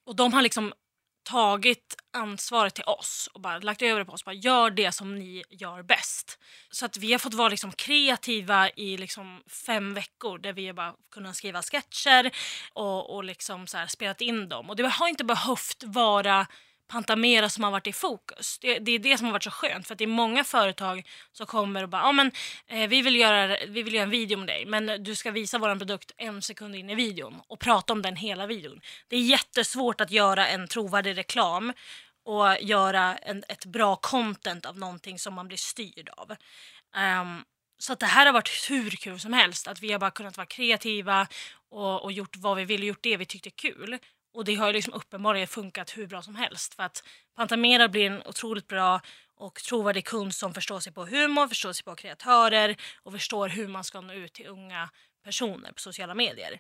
Och 0.04 0.16
de 0.16 0.34
har 0.34 0.42
liksom 0.42 0.74
tagit 1.24 1.96
ansvaret 2.14 2.76
till 2.76 2.84
oss 2.84 3.30
och 3.34 3.42
bara 3.42 3.60
lagt 3.60 3.82
över 3.82 4.00
det 4.00 4.06
på 4.06 4.12
oss. 4.12 4.26
Bara 4.26 4.36
gör 4.36 4.70
det 4.70 4.92
som 4.92 5.16
ni 5.16 5.44
gör 5.50 5.84
bäst. 5.84 6.40
Så 6.70 6.86
att 6.86 6.98
vi 6.98 7.12
har 7.12 7.20
fått 7.20 7.34
vara 7.34 7.50
liksom 7.50 7.72
kreativa 7.72 8.70
i 8.70 8.98
liksom 8.98 9.44
fem 9.66 9.94
veckor 9.94 10.38
där 10.38 10.54
vi 10.54 10.68
har 10.68 10.74
bara 10.74 10.94
kunnat 11.12 11.36
skriva 11.36 11.62
sketcher 11.62 12.32
och, 12.74 13.16
och 13.16 13.24
liksom 13.24 13.68
så 13.68 13.78
spelat 13.88 14.22
in 14.22 14.50
dem. 14.50 14.70
Och 14.70 14.76
det 14.76 14.88
har 14.88 15.08
inte 15.08 15.24
behövt 15.24 15.84
vara 15.84 16.48
Pantamera 16.92 17.50
som 17.50 17.64
har 17.64 17.72
varit 17.72 17.88
i 17.88 17.94
fokus. 17.94 18.60
Det, 18.60 18.80
det, 18.80 18.92
är 18.92 19.00
det 19.00 19.18
som 19.18 19.26
har 19.26 19.34
varit 19.34 19.44
så 19.44 19.52
skönt 19.52 19.88
för 19.88 19.96
det 19.96 20.04
är 20.04 20.08
många 20.08 20.44
företag 20.44 21.08
som 21.32 21.46
kommer 21.46 21.84
och 21.84 21.90
bara 21.90 22.04
ah, 22.04 22.12
men, 22.12 22.32
eh, 22.68 22.90
vi, 22.90 23.02
vill 23.02 23.16
göra, 23.16 23.58
vi 23.68 23.84
vill 23.84 23.94
göra 23.94 24.04
en 24.04 24.10
video 24.10 24.38
om 24.38 24.46
dig 24.46 24.66
men 24.66 25.04
du 25.04 25.16
ska 25.16 25.32
visa 25.32 25.58
vår 25.58 25.76
produkt 25.76 26.12
en 26.18 26.42
sekund 26.42 26.76
in 26.76 26.90
i 26.90 26.96
videon 26.96 27.42
och 27.48 27.60
prata 27.60 27.94
om 27.94 28.02
den 28.02 28.16
hela 28.16 28.48
videon. 28.48 28.82
Det 29.08 29.16
är 29.16 29.22
jättesvårt 29.22 30.02
att 30.02 30.12
göra 30.12 30.48
en 30.48 30.68
trovärdig 30.68 31.18
reklam 31.18 31.74
och 32.26 32.58
göra 32.62 33.18
en, 33.18 33.44
ett 33.48 33.66
bra 33.66 33.96
content 33.96 34.66
av 34.66 34.78
någonting 34.78 35.20
som 35.20 35.34
man 35.34 35.48
blir 35.48 35.58
styrd 35.58 36.10
av. 36.10 36.32
Um, 37.22 37.46
så 37.78 37.94
att 37.94 38.00
det 38.00 38.06
här 38.06 38.26
har 38.26 38.34
varit 38.34 38.70
hur 38.70 38.90
kul 38.90 39.20
som 39.20 39.34
helst. 39.34 39.68
Att 39.68 39.82
vi 39.82 39.92
har 39.92 40.00
bara 40.00 40.12
kunnat 40.12 40.38
vara 40.38 40.48
kreativa 40.48 41.28
och, 41.70 42.04
och 42.04 42.12
gjort 42.12 42.36
vad 42.36 42.58
vi 42.58 42.66
vill 42.66 42.82
och 42.82 42.88
gjort 42.88 43.04
det 43.04 43.18
vi 43.18 43.26
tyckte 43.26 43.50
kul. 43.50 44.00
Och 44.34 44.46
det 44.46 44.56
har 44.56 44.68
ju 44.68 44.74
liksom 44.74 44.94
uppenbarligen 44.94 45.48
funkat 45.48 45.98
hur 45.98 46.08
bra 46.08 46.22
som 46.22 46.36
helst. 46.36 46.74
För 46.74 46.84
att 46.84 47.04
Pantamera 47.36 47.88
blir 47.88 48.06
en 48.06 48.24
otroligt 48.26 48.68
bra 48.68 49.02
och 49.36 49.56
trovärdig 49.56 50.06
kund 50.06 50.36
som 50.36 50.54
förstår 50.54 50.80
sig 50.80 50.94
på 50.94 51.06
humor, 51.06 51.48
förstår 51.48 51.74
sig 51.74 51.84
på 51.86 51.96
kreatörer 51.96 52.76
och 53.04 53.12
förstår 53.12 53.50
hur 53.50 53.68
man 53.68 53.84
ska 53.84 54.02
nå 54.02 54.14
ut 54.14 54.34
till 54.34 54.48
unga 54.48 54.90
personer 55.24 55.72
på 55.72 55.80
sociala 55.80 56.16
medier. 56.16 56.60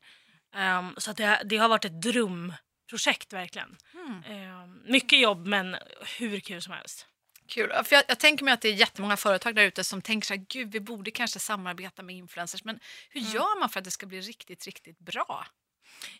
Um, 0.55 0.95
så 0.97 1.13
det, 1.13 1.41
det, 1.45 1.57
har 1.57 1.69
varit 1.69 1.85
ett 1.85 2.01
drömprojekt 2.01 3.33
verkligen. 3.33 3.77
Mm. 3.93 4.61
Um, 4.63 4.81
mycket 4.85 5.19
jobb 5.19 5.47
men 5.47 5.77
hur 6.19 6.39
kul 6.39 6.61
som 6.61 6.73
helst. 6.73 7.07
Kul. 7.47 7.69
För 7.83 7.95
jag, 7.95 8.03
jag, 8.07 8.19
tänker 8.19 8.45
mig 8.45 8.53
att 8.53 8.61
det 8.61 8.69
är 8.69 8.73
jättemånga 8.73 9.17
företag 9.17 9.55
där 9.55 9.63
ute 9.63 9.83
som 9.83 10.01
tänker 10.01 10.25
så 10.25 10.33
här, 10.33 10.45
gud 10.49 10.71
vi 10.71 10.79
borde 10.79 11.11
kanske 11.11 11.39
samarbeta 11.39 12.03
med 12.03 12.15
influencers. 12.15 12.63
Men 12.63 12.79
hur 13.09 13.21
mm. 13.21 13.33
gör 13.33 13.59
man 13.59 13.69
för 13.69 13.79
att 13.79 13.83
det 13.83 13.91
ska 13.91 14.05
bli 14.05 14.21
riktigt, 14.21 14.65
riktigt 14.65 14.99
bra? 14.99 15.45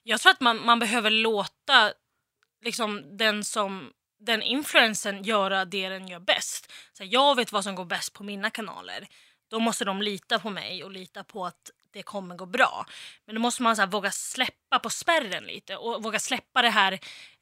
Jag 0.04 0.22
tror 0.22 0.32
att 0.32 0.42
man, 0.42 0.66
man 0.66 0.80
behöver 0.80 1.10
låta 1.10 1.94
liksom, 2.62 3.18
den 3.18 3.44
som 3.44 3.94
den 4.20 4.42
influensen 4.42 5.24
göra 5.24 5.66
det 5.66 5.90
den 5.90 6.08
gör 6.08 6.20
bäst. 6.20 6.72
Så 6.94 7.04
jag 7.06 7.36
vet 7.36 7.52
vad 7.52 7.64
som 7.64 7.76
går 7.76 7.86
bäst 7.86 8.14
på 8.14 8.24
mina 8.24 8.50
kanaler. 8.50 9.08
Då 9.50 9.60
måste 9.60 9.86
de 9.86 10.02
lita 10.02 10.40
på 10.40 10.50
mig 10.50 10.84
och 10.84 10.92
lita 10.92 11.24
på 11.24 11.46
att 11.46 11.72
det 11.94 12.04
kommer 12.04 12.36
gå 12.36 12.46
bra. 12.46 12.86
Men 13.26 13.36
då 13.36 13.42
måste 13.42 13.64
man 13.64 13.76
så 13.76 13.82
här, 13.82 13.90
våga 13.90 14.12
släppa 14.12 14.80
på 14.80 14.90
spärren 14.90 15.44
lite 15.44 15.76
och 15.76 16.04
våga 16.04 16.20
släppa 16.20 16.62
det 16.62 16.70
här 16.70 17.00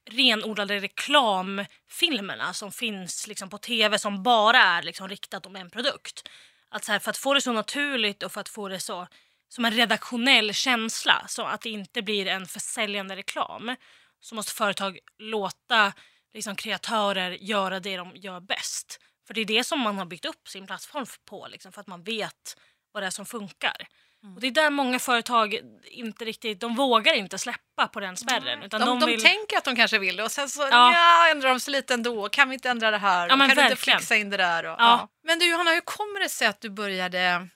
renodlade 0.10 0.79
reklamfilmerna 0.79 2.53
som 2.53 2.72
finns 2.72 3.27
liksom, 3.27 3.50
på 3.50 3.58
tv 3.58 4.00
som 4.00 4.24
bara 4.24 4.58
är 4.58 4.84
liksom, 4.84 5.10
riktat 5.10 5.46
om 5.46 5.55
en 5.55 5.69
produkt. 5.69 6.29
Att, 6.69 6.86
så 6.86 6.91
här, 6.91 7.00
för 7.00 7.10
att 7.10 7.17
få 7.17 7.34
det 7.34 7.41
så 7.41 7.51
naturligt 7.51 8.24
och 8.24 8.31
för 8.31 8.41
att 8.41 8.50
få 8.50 8.67
det 8.67 8.79
så 8.79 9.08
som 9.50 9.65
en 9.65 9.72
redaktionell 9.72 10.53
känsla 10.53 11.25
så 11.27 11.44
att 11.44 11.62
det 11.62 11.70
inte 11.70 12.01
blir 12.01 12.27
en 12.27 12.46
försäljande 12.46 13.15
reklam 13.15 13.75
så 14.20 14.36
måste 14.36 14.53
företag 14.53 15.00
låta 15.18 15.94
liksom, 16.34 16.56
kreatörer 16.56 17.32
göra 17.32 17.79
det 17.79 17.98
de 17.98 18.12
gör 18.15 18.39
bäst. 18.39 19.00
För 19.27 19.34
det 19.34 19.41
är 19.41 19.46
det 19.46 19.63
som 19.63 19.79
man 19.79 19.98
har 19.98 20.06
byggt 20.06 20.25
upp 20.25 20.48
sin 20.48 20.68
plattform 20.68 21.06
på, 21.25 21.48
liksom, 21.51 21.72
för 21.72 21.82
att 21.82 21.88
man 21.88 22.03
vet 22.03 22.58
vad 22.91 23.03
det 23.03 23.08
är 23.08 23.12
som 23.12 23.25
funkar. 23.25 23.88
Mm. 24.24 24.36
Och 24.36 24.41
det 24.41 24.48
är 24.48 24.51
där 24.51 24.70
många 24.70 25.00
företag 25.00 25.60
inte 25.84 26.25
riktigt, 26.25 26.60
de 26.60 26.75
vågar 26.75 27.13
inte 27.13 27.38
släppa 27.38 27.88
på 27.88 28.00
den 28.00 28.18
spärren. 28.18 28.63
Utan 28.63 28.79
De, 28.82 28.86
de, 28.86 29.00
de, 29.00 29.06
vill, 29.06 29.22
tänker 29.22 29.58
att 29.58 29.63
de 29.63 29.75
kanske 29.75 30.00
vill 30.00 30.15
det 30.15 30.24
och 30.24 30.32
sen 30.32 30.50
så 30.50 30.62
Ja. 30.62 30.68
ja. 30.72 31.32
ändrar 31.32 31.50
de 31.50 31.60
sig 31.60 31.72
lite 31.72 31.94
ändå. 31.94 32.29
Kan 32.29 32.50
vi 32.50 32.53
inte 32.53 32.70
ändra 32.70 32.91
det 32.91 32.98
här? 32.98 33.24
Ja, 33.24 33.29
kan 33.29 33.39
du 33.39 33.46
inte 33.46 33.56
verkligen. 33.56 34.00
fixa 34.00 34.15
in 34.15 34.29
det 34.29 34.38
där? 34.38 34.63
Och, 34.65 34.75
Ja. 34.79 35.08
Men 35.24 35.39
du 35.39 35.50
Johanna, 35.50 35.72
hur 35.72 35.82
kommer 35.82 36.20
det 36.20 36.29
sig 36.29 36.48
att 36.48 36.62
du 36.62 36.70
började 36.70 37.20
ja, 37.20 37.48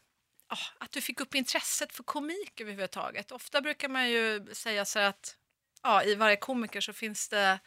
att 0.77 0.91
du 0.91 1.01
fick 1.01 1.19
upp 1.21 1.35
intresset 1.35 1.95
för 1.95 2.03
komik 2.03 2.61
överhuvudtaget? 2.61 3.31
Ofta 3.31 3.61
brukar 3.61 3.89
man 3.89 4.09
ju 4.09 4.45
säga 4.53 4.85
så 4.85 4.99
att 4.99 5.35
ja, 5.83 6.03
i 6.03 6.15
varje 6.15 6.35
komiker 6.35 6.81
så 6.81 6.93
finns 6.93 7.29
det 7.29 7.59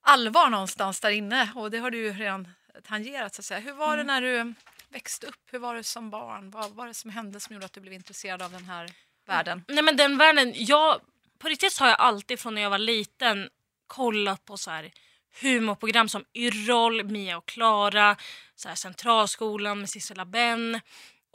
allvar 0.00 0.50
någonstans 0.50 1.00
där 1.00 1.10
inne 1.10 1.50
och 1.54 1.70
det 1.70 1.78
har 1.78 1.90
du 1.90 1.98
ju 1.98 2.12
redan 2.12 2.48
tangerat. 2.84 3.34
Så 3.34 3.40
att 3.40 3.44
säga. 3.44 3.60
Hur 3.60 3.72
var 3.72 3.94
Mm. 3.94 3.98
det 4.06 4.12
när 4.12 4.20
du 4.22 4.54
växte 4.88 5.26
upp? 5.26 5.40
Hur 5.50 5.58
var 5.58 5.74
det 5.74 5.84
som 5.84 6.10
barn? 6.10 6.50
Vad 6.50 6.70
var 6.70 6.86
det 6.86 6.94
som 6.94 7.10
hände 7.10 7.40
som 7.40 7.54
gjorde 7.54 7.66
att 7.66 7.72
du 7.72 7.80
blev 7.80 7.92
intresserad 7.92 8.42
av 8.42 8.50
den 8.52 8.64
här 8.64 8.90
världen? 9.26 9.64
Nej 9.68 9.82
men 9.82 9.96
den 9.96 10.18
världen, 10.18 10.52
jag, 10.56 11.00
på 11.38 11.48
riktigt 11.48 11.72
så 11.72 11.84
har 11.84 11.88
jag 11.88 12.00
alltid 12.00 12.40
från 12.40 12.54
när 12.54 12.62
jag 12.62 12.70
var 12.70 12.78
liten 12.78 13.48
kollat 13.86 14.44
på 14.44 14.56
så 14.56 14.70
här 14.70 14.92
humorprogram 15.40 16.08
som 16.08 16.24
Yrrol, 16.34 17.04
Mia 17.04 17.36
och 17.36 17.46
Klara, 17.46 18.16
så 18.56 18.68
här 18.68 18.74
Centralskolan 18.76 19.78
med 19.80 19.90
Sissela 19.90 20.24
Benn 20.24 20.80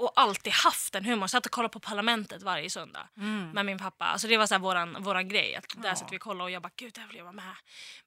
och 0.02 0.12
alltid 0.16 0.54
haft 0.54 0.96
en 0.96 1.06
humor. 1.06 1.28
Satt 1.28 1.46
och 1.46 1.52
kollade 1.52 1.72
på 1.74 1.80
Parlamentet 1.80 2.44
varje 2.44 2.70
söndag 2.70 3.08
med 3.54 3.66
min 3.66 3.78
pappa. 3.78 4.06
Alltså 4.06 4.28
det 4.28 4.38
var 4.38 4.48
så 4.48 4.54
här 4.54 4.60
våran, 4.60 5.04
våran 5.04 5.28
grej. 5.30 5.56
Att 5.56 5.66
där 5.82 5.90
Ja. 5.90 5.96
satt 5.96 6.12
vi 6.12 6.18
och 6.18 6.22
kollade 6.22 6.44
och 6.44 6.52
jag 6.52 6.62
bara 6.62 6.72
gud 6.76 6.94
där 6.94 7.08
vill 7.08 7.18
jag 7.18 7.24
vara 7.24 7.34
med. 7.34 7.56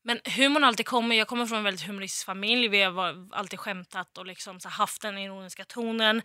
Men 0.03 0.21
humorn 0.25 0.63
har 0.63 0.69
alltid 0.69 0.87
kommit. 0.87 1.19
Jag 1.19 1.29
kommer 1.29 1.47
från 1.47 1.59
en 1.59 1.65
väldigt 1.65 1.87
humoristisk 1.87 2.27
familj. 2.27 2.69
Vi 2.69 2.83
har 2.83 3.29
alltid 3.33 3.59
skämtat 3.61 4.19
och 4.19 4.27
liksom 4.27 4.61
så 4.61 4.69
haft 4.69 5.03
den 5.03 5.19
ironiska 5.19 5.65
tonen. 5.65 6.23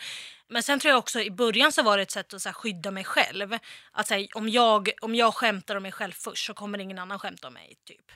Men 0.48 0.64
sen 0.64 0.80
tror 0.80 0.90
jag 0.90 1.00
också 1.00 1.22
i 1.22 1.32
början 1.32 1.72
så 1.72 1.84
var 1.84 1.98
det 1.98 2.04
ett 2.04 2.12
sätt 2.12 2.34
att 2.34 2.42
så 2.42 2.54
skydda 2.54 2.92
mig 2.92 3.04
själv. 3.04 3.58
Att 3.92 4.08
så 4.08 4.14
här, 4.14 4.28
om, 4.34 4.50
jag, 4.50 4.90
om 5.02 5.16
jag 5.16 5.36
skämtar 5.36 5.76
om 5.76 5.84
mig 5.84 5.92
själv 5.92 6.12
först 6.12 6.46
så 6.46 6.54
kommer 6.54 6.80
ingen 6.80 7.00
annan 7.00 7.20
skämta 7.20 7.48
om 7.48 7.54
mig. 7.54 7.76
Typ. 7.88 8.12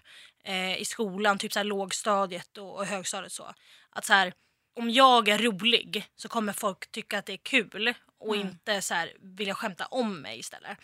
Eh, 0.46 0.78
I 0.82 0.86
skolan, 0.86 1.38
typ 1.38 1.54
så 1.54 1.60
här 1.60 1.64
lågstadiet 1.64 2.58
och, 2.58 2.76
och 2.76 2.86
högstadiet 2.86 3.32
så. 3.32 3.54
Att 3.90 4.06
så 4.06 4.14
här, 4.14 4.34
om 4.76 4.90
jag 4.90 5.28
är 5.28 5.38
rolig 5.38 6.06
så 6.16 6.30
kommer 6.30 6.54
folk 6.54 6.92
tycka 6.92 7.18
att 7.20 7.26
det 7.26 7.34
är 7.34 7.38
kul 7.38 7.94
och 8.20 8.36
Mm. 8.36 8.48
inte 8.48 8.82
så 8.82 8.94
här, 8.94 9.12
vilja 9.22 9.56
skämta 9.56 9.86
om 9.86 10.22
mig 10.22 10.40
istället. 10.40 10.78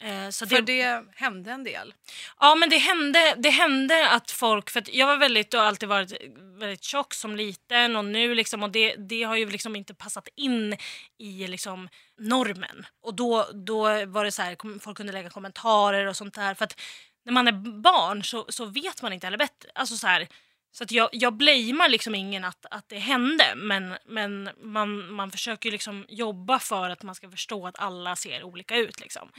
Eh, 0.00 0.28
så 0.30 0.46
För 0.46 0.60
det 0.62 1.04
hände 1.14 1.50
en 1.50 1.64
del. 1.64 1.94
Ja 2.40 2.54
men 2.54 2.70
det 2.70 2.78
hände, 2.78 3.34
det 3.38 3.50
hände 3.50 4.10
att 4.10 4.30
folk, 4.30 4.70
för 4.70 4.80
att 4.80 4.94
jag 4.94 5.06
var 5.06 5.16
väldigt 5.16 5.54
och 5.54 5.60
har 5.60 5.66
alltid 5.66 5.88
varit 5.88 6.12
väldigt 6.60 6.84
tjock 6.84 7.14
som 7.14 7.36
liten 7.36 7.96
och 7.96 8.04
nu 8.04 8.34
liksom 8.34 8.62
och 8.62 8.70
det, 8.70 8.94
det 8.94 9.22
har 9.22 9.36
ju 9.36 9.50
liksom 9.50 9.76
inte 9.76 9.94
passat 9.94 10.28
in 10.36 10.76
i 11.18 11.46
liksom 11.46 11.88
normen. 12.18 12.86
Och 13.02 13.14
då, 13.14 13.48
då 13.52 13.82
var 14.06 14.24
det 14.24 14.32
så 14.32 14.42
här, 14.42 14.78
folk 14.80 14.96
kunde 14.96 15.12
lägga 15.12 15.30
kommentarer 15.30 16.06
och 16.06 16.16
sånt 16.16 16.34
där 16.34 16.54
för 16.54 16.64
att 16.64 16.80
när 17.24 17.32
man 17.32 17.48
är 17.48 17.80
barn 17.80 18.24
så, 18.24 18.46
så 18.48 18.64
vet 18.64 19.02
man 19.02 19.12
inte 19.12 19.26
heller 19.26 19.38
bättre. 19.38 19.70
Alltså 19.74 19.96
så 19.96 20.06
här, 20.06 20.28
så 20.76 20.84
att 20.84 20.92
jag, 20.92 21.08
jag 21.12 21.32
blamear 21.36 21.88
liksom 21.88 22.14
ingen 22.14 22.44
att, 22.44 22.66
att 22.70 22.88
det 22.88 22.98
hände 22.98 23.44
men, 23.56 23.94
men 24.06 24.50
man, 24.62 25.12
man 25.12 25.30
försöker 25.30 25.70
liksom 25.70 26.04
jobba 26.08 26.58
för 26.58 26.90
att 26.90 27.02
man 27.02 27.14
ska 27.14 27.30
förstå 27.30 27.66
att 27.66 27.78
alla 27.78 28.16
ser 28.16 28.42
olika 28.42 28.76
ut. 28.76 29.00
Liksom. 29.00 29.30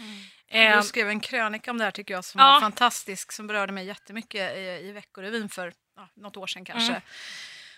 Eh, 0.48 0.78
Du 0.78 0.84
skrev 0.84 1.10
en 1.10 1.20
krönika 1.20 1.72
om 1.72 1.78
det 1.78 1.84
här 1.84 1.92
tycker 1.92 2.14
jag 2.14 2.26
som 2.26 2.40
Ja. 2.42 2.46
var 2.52 2.60
fantastisk 2.62 3.32
som 3.32 3.48
berörde 3.48 3.74
mig 3.74 3.86
jättemycket 3.86 4.58
i, 4.58 4.60
i 4.60 4.92
Veckorevyn 4.92 5.50
för 5.50 5.74
ja, 5.96 6.08
något 6.16 6.38
år 6.38 6.48
sedan 6.48 6.66
kanske. 6.66 6.90
Mm. 6.90 7.02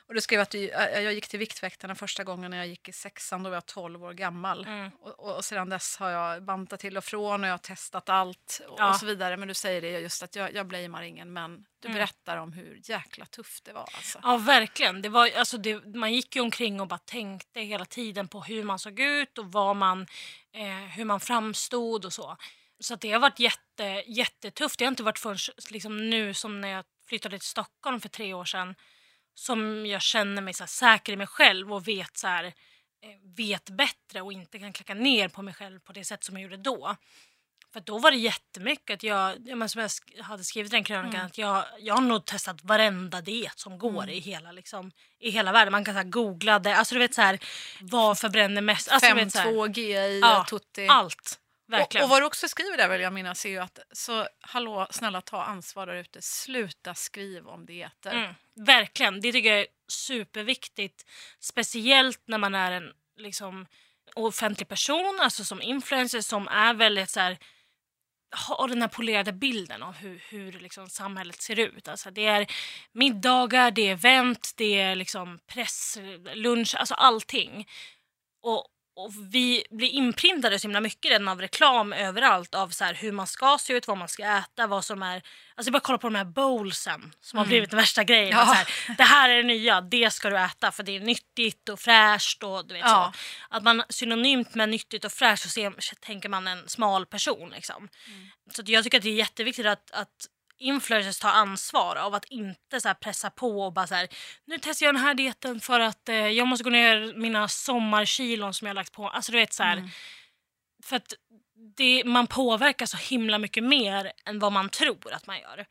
Och 0.07 0.13
du 0.13 0.21
skrev 0.21 0.41
att 0.41 0.49
du, 0.49 0.59
jag 0.67 1.13
gick 1.13 1.27
till 1.27 1.39
Viktväktarna 1.39 1.95
första 1.95 2.23
gången 2.23 2.51
när 2.51 2.57
jag 2.57 2.67
gick 2.67 2.89
i 2.89 2.91
sexan, 2.91 3.43
då 3.43 3.49
var 3.49 3.57
jag 3.57 3.65
12 3.65 4.03
år 4.03 4.13
gammal. 4.13 4.65
Mm. 4.65 4.91
Och, 4.99 5.35
och, 5.35 5.45
sedan 5.45 5.69
dess 5.69 5.97
har 5.97 6.09
jag 6.09 6.43
bantat 6.43 6.79
till 6.79 6.97
och 6.97 7.03
från 7.03 7.41
och 7.43 7.47
jag 7.47 7.53
har 7.53 7.57
testat 7.57 8.09
allt 8.09 8.61
och, 8.69 8.79
Ja. 8.79 8.89
och 8.89 8.95
så 8.95 9.05
vidare. 9.05 9.37
Men 9.37 9.47
du 9.47 9.53
säger 9.53 9.81
det 9.81 9.89
just 9.99 10.23
att 10.23 10.35
jag, 10.35 10.53
jag 10.53 10.67
blamear 10.67 11.01
ingen 11.01 11.33
men 11.33 11.65
du 11.79 11.87
Mm. 11.87 11.95
berättar 11.97 12.37
om 12.37 12.53
hur 12.53 12.79
jäkla 12.83 13.25
tufft 13.25 13.65
det 13.65 13.73
var. 13.73 13.81
Alltså. 13.93 14.19
Ja, 14.23 14.37
verkligen. 14.37 15.01
Det 15.01 15.09
var, 15.09 15.29
alltså 15.37 15.57
det, 15.57 15.85
man 15.95 16.13
gick 16.13 16.35
ju 16.35 16.41
omkring 16.41 16.81
och 16.81 16.87
bara 16.87 16.99
tänkte 16.99 17.61
hela 17.61 17.85
tiden 17.85 18.27
på 18.27 18.41
hur 18.41 18.63
man 18.63 18.79
såg 18.79 18.99
ut 18.99 19.37
och 19.37 19.51
vad 19.51 19.75
man, 19.75 20.07
eh, 20.53 20.65
hur 20.95 21.05
man 21.05 21.19
framstod 21.19 22.05
och 22.05 22.13
så. 22.13 22.37
Så 22.79 22.95
det 22.95 23.11
har 23.11 23.19
varit 23.19 23.39
jätte, 23.39 24.03
jättetufft. 24.07 24.79
Det 24.79 24.85
har 24.85 24.89
inte 24.91 25.03
varit 25.03 25.19
förrän 25.19 25.37
liksom 25.69 26.09
nu 26.09 26.33
som 26.33 26.61
när 26.61 26.67
jag 26.69 26.85
flyttade 27.07 27.39
till 27.39 27.47
Stockholm 27.47 27.99
för 28.01 28.09
tre 28.09 28.33
år 28.33 28.45
sedan 28.45 28.75
som 29.39 29.85
jag 29.85 30.01
känner 30.01 30.41
mig 30.41 30.53
så 30.53 30.67
säker 30.67 31.13
i 31.13 31.15
mig 31.15 31.27
själv 31.27 31.73
och 31.73 31.87
vet, 31.87 32.17
så 32.17 32.27
här, 32.27 32.43
eh, 32.43 32.53
vet 33.37 33.69
bättre 33.69 34.21
och 34.21 34.33
inte 34.33 34.59
kan 34.59 34.73
klacka 34.73 34.93
ner 34.93 35.29
på 35.29 35.41
mig 35.41 35.53
själv 35.53 35.79
på 35.79 35.93
det 35.93 36.05
sätt 36.05 36.23
som 36.23 36.35
jag 36.35 36.43
gjorde 36.43 36.57
då. 36.57 36.95
För 37.73 37.79
då 37.79 37.97
var 37.99 38.11
det 38.11 38.17
jättemycket 38.17 38.93
att 38.93 39.03
jag, 39.03 39.35
ja, 39.45 39.55
men 39.55 39.69
som 39.69 39.81
jag 39.81 40.23
hade 40.23 40.43
skrivit 40.43 40.73
i 40.73 40.75
den 40.75 40.83
krönikan, 40.83 41.13
Mm. 41.15 41.25
att 41.25 41.37
jag, 41.37 41.63
jag 41.79 41.95
har 41.95 42.01
nog 42.01 42.25
testat 42.25 42.63
varenda 42.63 43.21
diet 43.21 43.59
som 43.59 43.77
går 43.77 44.09
i, 44.09 44.19
hela, 44.19 44.51
liksom, 44.51 44.91
i 45.19 45.29
hela 45.29 45.51
världen. 45.51 45.71
Man 45.71 45.85
kan 45.85 45.95
så 45.95 46.03
googla 46.09 46.59
det, 46.59 46.75
alltså 46.75 46.95
du 46.95 46.99
vet 46.99 47.13
så 47.13 47.21
här, 47.21 47.39
vad 47.81 48.19
förbränner 48.19 48.61
mest? 48.61 48.87
Alltså, 48.89 49.09
du 49.09 49.15
vet, 49.15 49.31
så 49.33 49.39
här, 49.39 49.51
5-2 49.51 49.67
GI, 49.79 50.19
Ja, 50.19 50.45
Tutti. 50.49 50.87
allt. 50.87 51.39
Och, 51.67 51.73
Verkligen. 51.73 52.03
och 52.03 52.09
vad 52.09 52.21
du 52.21 52.25
också 52.25 52.47
skriver 52.47 52.77
där 52.77 52.89
vill 52.89 53.01
jag 53.01 53.13
minnas 53.13 53.45
är 53.45 53.49
ju 53.49 53.57
att 53.57 53.79
så 53.91 54.27
hallå 54.41 54.87
snälla 54.91 55.21
ta 55.21 55.43
ansvar 55.43 55.87
där 55.87 55.95
ute, 55.95 56.21
sluta 56.21 56.93
skriva 56.95 57.51
om 57.51 57.65
dieter. 57.65 58.11
Mm, 58.11 58.33
verkligen, 58.55 59.21
det 59.21 59.31
tycker 59.31 59.49
jag 59.49 59.59
är 59.59 59.67
superviktigt. 59.87 61.05
Speciellt 61.39 62.21
när 62.25 62.37
man 62.37 62.55
är 62.55 62.71
en 62.71 62.93
liksom, 63.17 63.67
offentlig 64.15 64.67
person, 64.67 65.19
alltså 65.21 65.43
som 65.43 65.61
influencer 65.61 66.21
som 66.21 66.47
är 66.47 66.73
väldigt 66.73 67.09
så 67.09 67.19
här, 67.19 67.37
har 68.29 68.67
den 68.67 68.81
här 68.81 68.89
polerade 68.89 69.33
bilden 69.33 69.83
av 69.83 69.95
hur, 69.95 70.23
hur 70.29 70.51
liksom 70.51 70.89
samhället 70.89 71.41
ser 71.41 71.59
ut. 71.59 71.87
Alltså 71.87 72.11
det 72.11 72.25
är 72.25 72.47
middagar, 72.91 73.71
det 73.71 73.81
är 73.87 73.91
event, 73.91 74.51
det 74.55 74.79
är 74.79 74.95
liksom 74.95 75.39
press, 75.47 75.97
lunch, 76.33 76.75
alltså 76.75 76.93
allting. 76.93 77.67
Och, 78.41 78.67
och 78.97 79.11
vi 79.31 79.63
blir 79.69 79.87
inprintade 79.87 80.59
så 80.59 80.67
himla 80.67 80.81
mycket 80.81 81.11
redan 81.11 81.27
av 81.27 81.41
reklam 81.41 81.93
överallt 81.93 82.55
av 82.55 82.69
så 82.69 82.83
här 82.83 82.93
hur 82.93 83.11
man 83.11 83.27
ska 83.27 83.57
se 83.59 83.73
ut, 83.73 83.87
vad 83.87 83.97
man 83.97 84.07
ska 84.07 84.23
äta, 84.23 84.67
vad 84.67 84.85
som 84.85 85.03
är... 85.03 85.21
Alltså 85.55 85.71
bara 85.71 85.79
kolla 85.79 85.97
på 85.97 86.07
de 86.07 86.15
här 86.15 86.25
bowlsen 86.25 87.13
som 87.21 87.39
har 87.39 87.45
blivit 87.45 87.69
den 87.69 87.77
värsta 87.77 88.03
grejen. 88.03 88.29
Ja. 88.29 88.45
Så 88.45 88.53
här, 88.53 88.67
det 88.97 89.03
här 89.03 89.29
är 89.29 89.37
det 89.37 89.43
nya, 89.43 89.81
det 89.81 90.11
ska 90.13 90.29
du 90.29 90.37
äta 90.37 90.71
för 90.71 90.83
det 90.83 90.95
är 90.95 90.99
nyttigt 90.99 91.69
och 91.69 91.79
fräscht 91.79 92.43
och 92.43 92.67
du 92.67 92.73
vet 92.73 92.83
Ja. 92.83 93.13
så. 93.15 93.55
Att 93.55 93.63
man 93.63 93.83
synonymt 93.89 94.55
med 94.55 94.69
nyttigt 94.69 95.05
och 95.05 95.11
fräscht 95.11 95.43
så 95.43 95.49
ser, 95.49 95.95
tänker 96.01 96.29
man 96.29 96.47
en 96.47 96.69
smal 96.69 97.05
person 97.05 97.49
liksom. 97.49 97.89
Så 98.51 98.61
att 98.61 98.67
jag 98.67 98.83
tycker 98.83 98.97
att 98.97 99.03
det 99.03 99.09
är 99.09 99.13
jätteviktigt 99.13 99.65
att, 99.65 99.91
att 99.91 100.27
influencers 100.57 101.19
tar 101.19 101.29
ansvar 101.29 101.95
av 101.95 102.13
att 102.13 102.25
inte 102.25 102.81
så 102.81 102.93
pressa 102.93 103.29
på 103.29 103.61
och 103.61 103.73
bara 103.73 103.87
så 103.87 103.95
här, 103.95 104.07
nu 104.45 104.57
testar 104.61 104.85
jag 104.85 104.95
den 104.95 105.03
här 105.03 105.13
dieten 105.13 105.59
för 105.59 105.79
att 105.79 106.09
eh, 106.09 106.15
jag 106.15 106.47
måste 106.47 106.63
gå 106.63 106.69
ner 106.69 107.13
mina 107.13 107.47
sommarkilon 107.47 108.53
som 108.53 108.65
jag 108.67 108.69
har 108.69 108.75
lagt 108.75 108.93
på. 108.93 109.09
Alltså 109.09 109.31
du 109.31 109.37
vet 109.37 109.53
så 109.53 109.63
här, 109.63 109.89
för 110.83 110.95
att 110.95 111.13
det, 111.77 112.03
man 112.05 112.27
påverkar 112.27 112.85
så 112.85 112.97
himla 112.97 113.37
mycket 113.37 113.63
mer 113.63 114.11
än 114.25 114.39
vad 114.39 114.51
man 114.51 114.69
tror 114.69 115.13
att 115.13 115.27
man 115.27 115.39
gör. 115.39 115.65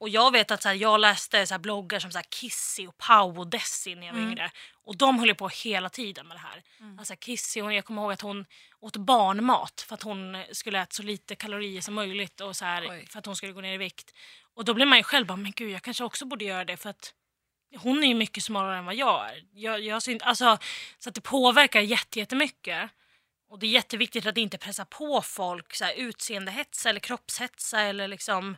Och 0.00 0.08
jag 0.08 0.30
vet 0.32 0.50
att 0.50 0.62
så 0.62 0.68
här, 0.68 0.74
jag 0.76 1.00
läste 1.00 1.46
så 1.46 1.54
här, 1.54 1.58
bloggar 1.58 1.98
som 2.00 2.12
så 2.12 2.18
här, 2.18 2.26
Kissy 2.28 2.86
och 2.86 2.98
Pau 2.98 3.38
och 3.38 3.46
Desi 3.46 3.94
när 3.94 4.06
jag 4.06 4.14
var 4.14 4.20
yngre. 4.30 4.50
Och 4.84 4.96
de 4.96 5.18
höll 5.18 5.34
på 5.34 5.48
hela 5.48 5.88
tiden 5.88 6.26
med 6.26 6.36
det 6.36 6.40
här. 6.40 6.62
Alltså 6.98 7.16
Kissy, 7.16 7.60
hon, 7.60 7.74
jag 7.74 7.84
kommer 7.84 8.02
ihåg 8.02 8.12
att 8.12 8.20
hon 8.20 8.46
åt 8.80 8.96
barnmat 8.96 9.80
för 9.88 9.94
att 9.94 10.02
hon 10.02 10.44
skulle 10.52 10.80
äta 10.82 10.92
så 10.92 11.02
lite 11.02 11.34
kalorier 11.36 11.80
som 11.80 11.94
möjligt 11.94 12.40
och 12.40 12.56
så 12.56 12.64
här, 12.64 12.82
för 13.10 13.18
att 13.18 13.26
hon 13.26 13.36
skulle 13.36 13.52
gå 13.52 13.60
ner 13.60 13.74
i 13.74 13.76
vikt. 13.76 14.14
Och 14.54 14.64
då 14.64 14.74
blir 14.74 14.86
man 14.86 14.98
ju 14.98 15.04
själv 15.04 15.26
bara, 15.26 15.36
men 15.36 15.52
gud 15.56 15.70
jag 15.70 15.82
kanske 15.82 16.04
också 16.04 16.24
borde 16.24 16.44
göra 16.44 16.64
det 16.64 16.76
för 16.76 16.90
att 16.90 17.14
hon 17.76 18.04
är 18.04 18.08
ju 18.08 18.14
mycket 18.14 18.44
smalare 18.44 18.78
än 18.78 18.84
vad 18.84 18.94
jag 18.94 19.28
är. 19.30 19.44
Jag, 19.52 19.80
jag 19.80 20.02
inte, 20.08 20.24
alltså, 20.24 20.58
så 20.98 21.08
att 21.08 21.14
det 21.14 21.20
påverkar 21.20 21.80
jätte- 21.80 22.18
jättemycket. 22.18 22.90
Och 23.48 23.58
det 23.58 23.66
är 23.66 23.70
jätteviktigt 23.70 24.26
att 24.26 24.36
inte 24.36 24.58
pressa 24.58 24.84
på 24.84 25.22
folk 25.22 25.74
så 25.74 25.84
här, 25.84 25.92
utseendehetsa 25.94 26.88
eller 26.90 27.00
kroppshetsa 27.00 27.80
eller 27.80 28.08
liksom 28.08 28.56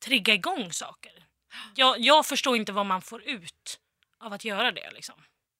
trigga 0.00 0.34
igång 0.34 0.72
saker. 0.72 1.12
Jag, 1.74 2.00
jag 2.00 2.26
förstår 2.26 2.56
inte 2.56 2.72
vad 2.72 2.86
man 2.86 3.02
får 3.02 3.22
ut 3.22 3.80
av 4.18 4.32
att 4.32 4.44
göra 4.44 4.72
det. 4.72 4.90
Liksom. 4.90 5.14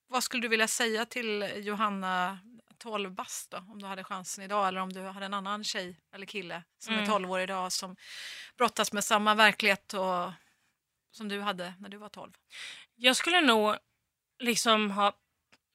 Vad 0.07 0.23
skulle 0.23 0.41
du 0.41 0.47
vilja 0.47 0.67
säga 0.67 1.05
till 1.05 1.51
Johanna 1.55 2.39
12 2.77 3.11
bast 3.11 3.51
då, 3.51 3.57
om 3.57 3.81
du 3.81 3.87
hade 3.87 4.03
chansen 4.03 4.43
idag 4.43 4.67
eller 4.67 4.81
om 4.81 4.93
du 4.93 5.01
hade 5.01 5.25
en 5.25 5.33
annan 5.33 5.63
tjej 5.63 5.95
eller 6.13 6.25
kille 6.25 6.63
som 6.79 6.93
är 6.93 6.97
Mm. 6.97 7.09
12 7.09 7.31
år 7.31 7.39
idag 7.39 7.71
som 7.71 7.95
brottas 8.57 8.93
med 8.93 9.03
samma 9.03 9.35
verklighet 9.35 9.93
och, 9.93 10.31
som 11.11 11.27
du 11.27 11.41
hade 11.41 11.73
när 11.79 11.89
du 11.89 11.97
var 11.97 12.09
12? 12.09 12.31
Jag 12.95 13.15
skulle 13.15 13.41
nog 13.41 13.75
liksom 14.39 14.91
ha 14.91 15.13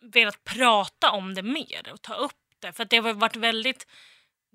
velat 0.01 0.45
prata 0.45 1.11
om 1.11 1.35
det 1.35 1.43
mer 1.43 1.93
och 1.93 2.03
ta 2.03 2.15
upp 2.15 2.33
det. 2.59 2.73
För 2.73 2.85
det 2.85 2.97
har 2.97 3.13
varit 3.13 3.37
väldigt 3.37 3.87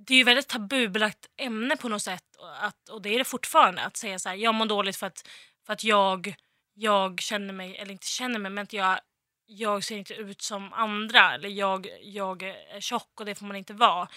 det 0.07 0.13
är 0.13 0.17
ju 0.17 0.23
väldigt 0.23 0.47
tabubelagt 0.47 1.25
ämne 1.37 1.77
på 1.77 1.89
något 1.89 2.01
sätt 2.01 2.35
och 2.37 2.65
att, 2.65 2.89
och 2.89 3.01
det 3.01 3.09
är 3.09 3.17
det 3.17 3.23
fortfarande 3.23 3.81
att 3.81 3.97
säga 3.97 4.19
så 4.19 4.29
här, 4.29 4.35
jag 4.35 4.55
mår 4.55 4.65
dåligt 4.65 4.97
för 4.97 5.07
att, 5.07 5.27
för 5.65 5.73
att 5.73 5.83
jag 5.83 6.35
jag 6.73 7.21
känner 7.21 7.53
mig, 7.53 7.75
eller 7.77 7.91
inte 7.91 8.07
känner 8.07 8.39
mig, 8.39 8.51
men 8.51 8.63
att 8.63 8.73
jag, 8.73 8.99
jag 9.45 9.83
ser 9.83 9.97
inte 9.97 10.13
ut 10.13 10.41
som 10.41 10.73
andra. 10.73 11.33
Eller 11.33 11.49
jag, 11.49 11.87
jag 12.01 12.43
är 12.43 12.79
tjock 12.79 13.19
och 13.19 13.25
det 13.25 13.35
får 13.35 13.45
man 13.45 13.55
inte 13.55 13.73
vara. 13.73 14.07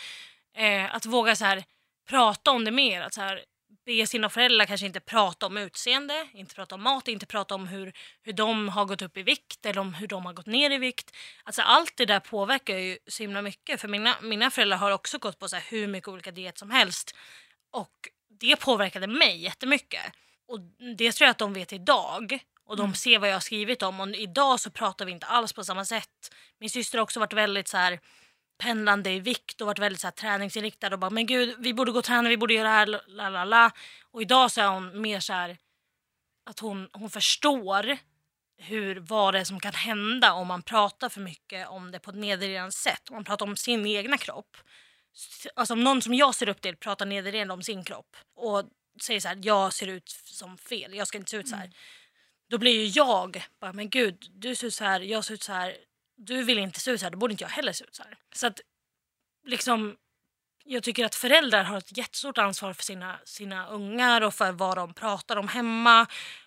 Eh, 0.56 0.94
att 0.94 1.06
våga 1.06 1.36
så 1.36 1.44
här 1.44 1.64
prata 2.08 2.50
om 2.50 2.64
det 2.64 2.70
mer. 2.70 3.00
Att 3.00 3.14
så 3.14 3.20
här, 3.20 3.44
be 3.84 4.06
sina 4.06 4.28
föräldrar 4.28 4.66
kanske 4.66 4.86
inte 4.86 5.00
prata 5.00 5.46
om 5.46 5.56
utseende, 5.56 6.28
inte 6.34 6.54
prata 6.54 6.74
om 6.74 6.82
mat, 6.82 7.08
inte 7.08 7.26
prata 7.26 7.54
om 7.54 7.68
hur, 7.68 7.92
hur 8.22 8.32
de 8.32 8.68
har 8.68 8.84
gått 8.84 9.02
upp 9.02 9.16
i 9.16 9.22
vikt 9.22 9.66
eller 9.66 9.80
om 9.80 9.94
hur 9.94 10.06
de 10.06 10.26
har 10.26 10.32
gått 10.32 10.46
ner 10.46 10.70
i 10.70 10.78
vikt. 10.78 11.16
Alltså 11.44 11.62
allt 11.62 11.96
det 11.96 12.06
där 12.06 12.20
påverkar 12.20 12.76
ju 12.76 12.98
så 13.06 13.22
himla 13.22 13.42
mycket. 13.42 13.80
För 13.80 13.88
mina, 13.88 14.16
mina 14.22 14.50
föräldrar 14.50 14.78
har 14.78 14.90
också 14.90 15.18
gått 15.18 15.38
på 15.38 15.48
så 15.48 15.56
hur 15.56 15.86
mycket 15.86 16.08
olika 16.08 16.30
diet 16.30 16.58
som 16.58 16.70
helst. 16.70 17.16
Och 17.70 18.08
det 18.40 18.56
påverkade 18.56 19.06
mig 19.06 19.42
jättemycket. 19.42 20.02
Och 20.48 20.60
det 20.96 21.12
tror 21.12 21.26
jag 21.26 21.30
att 21.30 21.38
de 21.38 21.52
vet 21.52 21.72
idag. 21.72 22.38
Och 22.66 22.76
de 22.76 22.82
Mm. 22.82 22.94
ser 22.94 23.18
vad 23.18 23.28
jag 23.28 23.34
har 23.34 23.40
skrivit 23.40 23.82
om. 23.82 24.00
Och 24.00 24.08
idag 24.08 24.60
så 24.60 24.70
pratar 24.70 25.04
vi 25.04 25.12
inte 25.12 25.26
alls 25.26 25.52
på 25.52 25.64
samma 25.64 25.84
sätt. 25.84 26.34
Min 26.60 26.70
syster 26.70 26.98
har 26.98 27.02
också 27.02 27.20
varit 27.20 27.32
väldigt 27.32 27.68
så 27.68 27.76
här 27.76 28.00
pendlande 28.58 29.10
i 29.10 29.20
vikt 29.20 29.60
och 29.60 29.66
varit 29.66 29.78
väldigt 29.78 30.00
så 30.00 30.06
här, 30.06 30.12
träningsinriktad 30.12 30.92
och 30.92 30.98
bara 30.98 31.10
men 31.10 31.26
gud 31.26 31.56
vi 31.58 31.74
borde 31.74 31.92
gå 31.92 31.98
och 31.98 32.04
träna, 32.04 32.28
vi 32.28 32.36
borde 32.36 32.54
göra 32.54 32.68
det 32.68 32.74
här, 32.74 33.00
la 33.06 33.28
la 33.28 33.44
la. 33.44 33.70
Och 34.10 34.22
idag 34.22 34.50
så 34.50 34.60
är 34.60 34.68
hon 34.68 35.00
mer 35.00 35.20
så 35.20 35.32
här 35.32 35.58
att 36.44 36.60
hon, 36.60 36.88
hon 36.92 37.10
förstår 37.10 37.98
hur, 38.58 38.96
vad 38.96 39.34
det 39.34 39.40
är 39.40 39.44
som 39.44 39.60
kan 39.60 39.74
hända 39.74 40.32
om 40.32 40.46
man 40.46 40.62
pratar 40.62 41.08
för 41.08 41.20
mycket 41.20 41.68
om 41.68 41.90
det 41.90 41.98
på 41.98 42.10
ett 42.10 42.16
nedvärderande 42.16 42.72
sätt. 42.72 43.08
Om 43.08 43.14
man 43.14 43.24
pratar 43.24 43.46
om 43.46 43.56
sin 43.56 43.86
egna 43.86 44.18
kropp. 44.18 44.56
Alltså 45.54 45.74
om 45.74 45.84
någon 45.84 46.02
som 46.02 46.14
jag 46.14 46.34
ser 46.34 46.48
upp 46.48 46.60
till 46.60 46.76
pratar 46.76 47.06
nedvärderande 47.06 47.54
om 47.54 47.62
sin 47.62 47.84
kropp 47.84 48.16
och 48.34 48.64
säger 49.02 49.20
så 49.20 49.28
här, 49.28 49.38
jag 49.42 49.72
ser 49.72 49.86
ut 49.86 50.10
som 50.24 50.58
fel, 50.58 50.94
jag 50.94 51.08
ska 51.08 51.18
inte 51.18 51.30
se 51.30 51.36
ut 51.36 51.48
så 51.48 51.56
här. 51.56 51.70
Då 52.50 52.58
blir 52.58 52.72
ju 52.72 52.86
jag 52.86 53.44
bara, 53.60 53.72
men 53.72 53.90
gud, 53.90 54.30
du 54.34 54.54
ser 54.54 54.66
ut 54.66 54.74
så 54.74 54.84
här, 54.84 55.00
jag 55.00 55.24
ser 55.24 55.34
ut 55.34 55.42
så 55.42 55.52
här. 55.52 55.76
Du 56.16 56.42
vill 56.42 56.58
inte 56.58 56.80
se 56.80 56.90
ut 56.90 57.00
så 57.00 57.06
här, 57.06 57.10
då 57.10 57.18
borde 57.18 57.32
inte 57.32 57.44
jag 57.44 57.48
heller 57.48 57.72
se 57.72 57.84
ut 57.84 57.94
så 57.94 58.02
här. 58.02 58.18
Så 58.32 58.46
att 58.46 58.60
liksom, 59.46 59.96
jag 60.64 60.82
tycker 60.82 61.04
att 61.04 61.14
föräldrar 61.14 61.64
har 61.64 61.78
ett 61.78 61.96
jättestort 61.96 62.38
ansvar 62.38 62.72
för 62.72 62.82
sina, 62.82 63.18
sina 63.24 63.66
ungar 63.68 64.20
och 64.20 64.34
för 64.34 64.52
vad 64.52 64.76
de 64.76 64.94
pratar 64.94 65.36
om 65.36 65.48
hemma. 65.48 66.06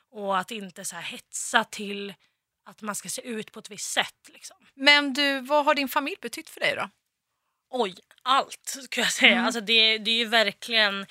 Och 0.10 0.38
att 0.38 0.52
inte 0.52 0.86
så 0.86 0.96
här 0.96 1.04
hetsa 1.04 1.64
till 1.64 2.14
att 2.66 2.82
man 2.82 2.96
ska 2.96 3.10
se 3.10 3.22
ut 3.22 3.52
på 3.52 3.60
ett 3.60 3.70
visst 3.70 3.92
sätt. 3.92 4.30
Liksom. 4.34 4.58
Men 4.74 5.14
du, 5.14 5.40
vad 5.40 5.66
har 5.66 5.76
din 5.76 5.90
familj 5.90 6.18
betytt 6.22 6.50
för 6.50 6.60
dig 6.60 6.76
då? 6.76 6.90
Oj, 7.70 7.96
allt 8.22 8.78
skulle 8.84 9.06
jag 9.06 9.14
säga. 9.14 9.32
Mm. 9.32 9.46
Alltså 9.46 9.62
det, 9.62 9.98
det 9.98 10.12
är 10.12 10.18
ju 10.18 10.26
verkligen... 10.26 11.06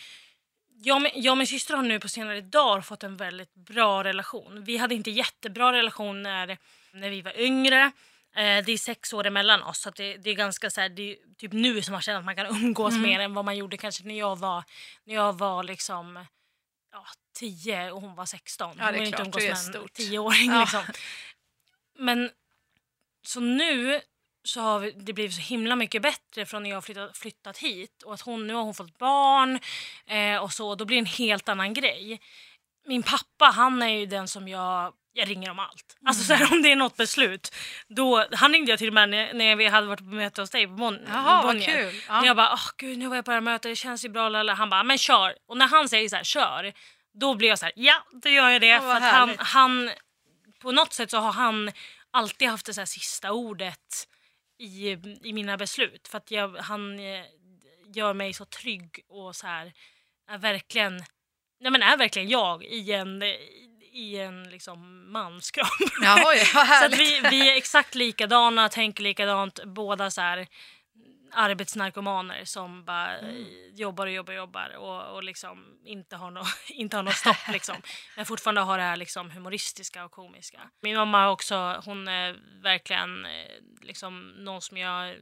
Jag 0.79 1.11
jag 1.15 1.33
och 1.33 1.39
min 1.39 1.47
syster 1.47 1.75
har 1.75 1.83
nu 1.83 2.01
på 2.01 2.09
senare 2.09 2.41
dagar 2.41 2.81
fått 2.81 3.03
en 3.03 3.17
väldigt 3.17 3.55
bra 3.55 4.05
relation. 4.05 4.65
Vi 4.65 4.77
hade 4.77 4.95
inte 4.95 5.11
jättebra 5.11 5.73
relation 5.73 6.23
när, 6.23 6.59
när 6.93 7.11
vi 7.11 7.23
var 7.23 7.41
yngre. 7.41 7.93
Eh, 8.37 8.64
det 8.64 8.73
är 8.73 8.78
sex 8.78 9.12
år 9.12 9.26
emellan 9.26 9.62
oss 9.62 9.81
så 9.81 9.90
det, 9.90 10.16
det 10.16 10.31
är 10.31 10.35
ganska 10.35 10.71
så 10.71 10.81
här, 10.81 10.88
det 10.88 11.02
är 11.12 11.16
typ 11.38 11.52
nu 11.52 11.83
som 11.83 11.93
man 11.93 12.02
känner 12.02 12.19
att 12.19 12.25
man 12.25 12.37
kan 12.37 12.47
umgås 12.64 12.95
Mm. 12.95 13.02
mer 13.02 13.21
än 13.21 13.35
vad 13.35 13.45
man 13.45 13.57
gjorde 13.57 13.76
kanske 13.76 14.05
när 14.05 14.19
jag 14.19 14.38
var, 14.38 14.64
när 15.05 15.14
jag 15.14 15.38
var 15.38 15.62
liksom 15.62 16.26
ja, 16.93 17.07
10 17.38 17.90
och 17.90 18.00
hon 18.00 18.14
var 18.14 18.26
16. 18.26 18.76
Ja, 18.78 18.93
det 18.93 18.99
är 18.99 19.00
Hon 19.02 19.12
klart, 19.12 19.26
inte 19.26 19.38
umgås 19.38 19.43
med 19.43 19.50
en 19.50 19.57
stort. 19.57 19.99
10-åring 19.99 20.50
Ja. 20.50 20.61
liksom. 20.61 20.83
Men 21.99 22.31
så 23.26 23.40
nu 23.40 24.00
så 24.45 24.61
har 24.61 24.78
vi, 24.81 24.90
det 24.90 25.12
blivit 25.12 25.35
så 25.35 25.40
himla 25.40 25.76
mycket 25.76 26.02
bättre 26.02 26.47
från 26.47 26.62
när 26.62 26.71
jag 26.71 26.76
har 26.76 26.83
flyttat, 26.83 27.16
flyttat 27.16 27.59
hit. 27.59 28.02
Och 28.02 28.14
att 28.14 28.21
hon, 28.21 28.47
nu 28.47 28.55
har 28.55 28.62
hon 28.62 28.75
fått 28.75 28.99
barn 28.99 29.59
eh, 30.07 30.37
och 30.43 30.52
så. 30.52 30.75
Då 30.75 30.85
blir 30.85 30.97
det 30.97 31.00
en 31.00 31.07
helt 31.07 31.49
annan 31.49 31.75
grej. 31.75 32.21
Min 32.87 33.02
pappa 33.02 33.45
han 33.45 33.83
är 33.83 33.88
ju 33.88 34.07
den 34.07 34.28
som 34.28 34.49
jag, 34.49 34.93
jag 35.12 35.31
ringer 35.31 35.50
om 35.50 35.59
allt. 35.59 35.97
Alltså 36.07 36.25
så 36.25 36.35
här, 36.35 36.52
om 36.52 36.62
det 36.62 36.73
är 36.73 36.76
något 36.76 36.97
beslut. 36.97 37.55
Då, 37.88 38.26
han 38.33 38.52
ringde 38.52 38.73
jag 38.73 38.78
till 38.78 38.88
och 38.88 38.94
med 38.94 39.09
när, 39.09 39.35
när 39.35 39.57
vi 39.57 39.66
hade 39.66 39.87
varit 39.87 39.99
på 39.99 40.05
möte 40.05 40.40
hos 40.40 40.51
dig 40.51 40.66
på 40.66 40.72
Mon- 40.72 41.07
Jaha, 41.09 41.42
vad 41.42 41.55
Bonnier. 41.55 41.90
kul. 41.90 42.03
Ja. 42.09 42.20
När 42.20 42.27
jag 42.27 42.37
bara, 42.37 42.53
åh 42.53 42.70
gud 42.77 42.99
nu 42.99 43.09
var 43.09 43.16
jag 43.16 43.25
på 43.25 43.31
det 43.31 43.35
här 43.35 43.40
mötet, 43.40 43.62
det 43.62 43.77
känns 43.77 44.05
ju 44.05 44.09
bra. 44.09 44.29
Lala. 44.29 44.55
Han 44.55 44.70
bara, 44.70 44.83
men 44.83 44.99
kör. 44.99 45.35
Och 45.49 45.57
när 45.57 45.68
han 45.68 45.88
säger 45.88 46.09
så 46.09 46.16
här, 46.16 46.25
kör. 46.25 46.72
Då 47.20 47.35
blir 47.35 47.49
jag 47.49 47.59
så 47.59 47.64
här, 47.64 47.72
ja 47.77 48.07
då 48.12 48.29
gör 48.29 48.49
jag 48.49 48.61
det. 48.61 48.79
Vad 48.79 48.83
för 48.83 49.07
att 49.07 49.12
han, 49.12 49.37
han, 49.38 49.90
på 50.62 50.72
något 50.72 50.92
sätt 50.92 51.11
så 51.11 51.18
har 51.18 51.33
han 51.33 51.72
alltid 52.11 52.49
haft 52.49 52.66
det 52.66 52.75
så 52.75 52.81
här 52.81 52.87
sista 52.87 53.33
ordet 53.33 54.09
i, 54.59 54.90
i 55.29 55.33
mina 55.33 55.57
beslut. 55.57 56.09
För 56.09 56.18
att 56.18 56.31
jag, 56.31 56.57
han 56.57 56.99
eh, 56.99 57.25
gör 57.94 58.12
mig 58.14 58.33
så 58.33 58.44
trygg 58.44 59.01
och 59.09 59.37
så 59.37 59.46
här, 59.46 59.72
är 60.31 60.38
verkligen, 60.38 61.05
nej 61.61 61.73
men 61.73 61.83
är 61.83 61.97
verkligen 61.97 62.29
jag 62.29 62.64
i 62.64 62.92
en, 62.92 63.23
i 63.92 64.16
en 64.16 64.51
liksom 64.51 65.12
manskropp. 65.12 65.69
Jaha, 66.03 66.35
ja, 66.35 66.45
vad 66.55 66.66
Så 66.79 66.85
att 66.85 66.99
vi, 66.99 67.21
vi 67.31 67.51
är 67.51 67.57
exakt 67.57 67.95
likadana, 67.95 68.69
tänker 68.69 69.03
likadant, 69.03 69.64
båda 69.64 70.11
så 70.11 70.21
här 70.21 70.47
arbetsnarkomaner 71.33 72.45
som 72.45 72.85
bara 72.85 73.19
Mm. 73.19 73.45
jobbar 73.75 74.07
och 74.07 74.12
jobbar 74.12 74.33
och 74.33 74.37
jobbar 74.38 74.77
och, 74.77 75.14
och 75.14 75.23
liksom 75.25 75.64
inte 75.85 76.16
har 76.16 76.31
något 76.31 76.47
inte 76.69 76.97
har 76.97 77.03
något 77.03 77.14
stopp 77.16 77.49
liksom. 77.53 77.77
Men 78.16 78.27
fortfarande 78.27 78.61
har 78.61 78.79
det 78.79 78.85
här 78.85 78.97
liksom 78.97 79.31
humoristiska 79.31 80.05
och 80.05 80.11
komiska. 80.11 80.61
Min 80.83 80.97
mamma 80.97 81.31
också, 81.31 81.83
hon 81.85 82.09
är 82.09 82.37
verkligen 82.62 83.25
eh, 83.27 83.31
liksom 83.83 84.29
någon 84.29 84.62
som 84.62 84.77
jag 84.77 85.16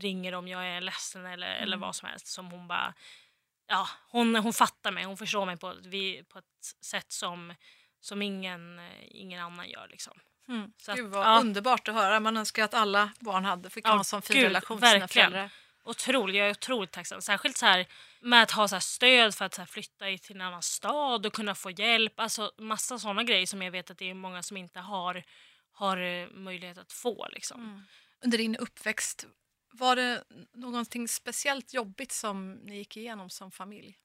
ringer 0.00 0.34
om 0.34 0.48
jag 0.48 0.66
är 0.66 0.80
ledsen 0.80 1.26
eller, 1.26 1.46
eller 1.46 1.76
Mm. 1.76 1.80
vad 1.80 1.96
som 1.96 2.08
helst 2.08 2.26
som 2.26 2.50
hon 2.50 2.68
bara 2.68 2.94
Ja, 3.72 3.88
hon, 4.08 4.36
hon 4.36 4.52
fattar 4.52 4.92
mig, 4.92 5.04
hon 5.04 5.16
förstår 5.16 5.46
mig 5.46 5.56
på, 5.56 5.74
vi, 5.84 6.24
på 6.24 6.38
ett 6.38 6.84
sätt 6.84 7.12
som, 7.12 7.54
som 8.00 8.22
ingen, 8.22 8.80
ingen 9.10 9.40
annan 9.40 9.68
gör. 9.68 9.88
Liksom. 9.90 10.20
Mm. 10.48 10.72
Så 10.78 10.94
Gud 10.94 11.10
vad 11.10 11.26
ja. 11.26 11.40
underbart 11.40 11.88
att 11.88 11.94
höra. 11.94 12.20
Man 12.20 12.36
önskar 12.36 12.64
att 12.64 12.74
alla 12.74 13.10
barn 13.20 13.44
hade 13.44 13.70
fick 13.70 13.86
Ja, 13.86 13.98
en 13.98 14.04
sån 14.04 14.22
fin 14.22 14.36
gud, 14.36 14.44
relation 14.44 14.78
till 14.78 14.88
sina 14.88 14.98
verkligen. 15.00 15.30
föräldrar. 15.30 15.50
Otroligt, 15.84 16.36
jag 16.36 16.46
är 16.46 16.50
otroligt 16.50 16.92
tacksam. 16.92 17.20
Särskilt 17.22 17.56
så 17.56 17.66
här, 17.66 17.86
med 18.20 18.42
att 18.42 18.50
ha 18.50 18.68
så 18.68 18.80
stöd 18.80 19.34
för 19.34 19.44
att 19.44 19.54
så 19.54 19.66
flytta 19.66 20.04
till 20.04 20.36
en 20.36 20.40
annan 20.40 20.62
stad 20.62 21.26
och 21.26 21.32
kunna 21.32 21.54
få 21.54 21.70
hjälp. 21.70 22.20
Alltså 22.20 22.52
massa 22.58 22.98
sådana 22.98 23.22
grejer 23.22 23.46
som 23.46 23.62
jag 23.62 23.70
vet 23.70 23.90
att 23.90 23.98
det 23.98 24.10
är 24.10 24.14
många 24.14 24.42
som 24.42 24.56
inte 24.56 24.80
har, 24.80 25.24
har 25.72 25.96
eh, 25.96 26.28
möjlighet 26.28 26.78
att 26.78 26.92
få. 26.92 27.28
Liksom. 27.30 27.60
Mm. 27.60 27.82
Under 28.24 28.38
din 28.38 28.56
uppväxt, 28.56 29.26
var 29.72 29.96
det 29.96 30.24
någonting 30.54 31.08
speciellt 31.08 31.74
jobbigt 31.74 32.12
som 32.12 32.52
ni 32.52 32.76
gick 32.76 32.96
igenom 32.96 33.30
som 33.30 33.50
familj? 33.50 33.98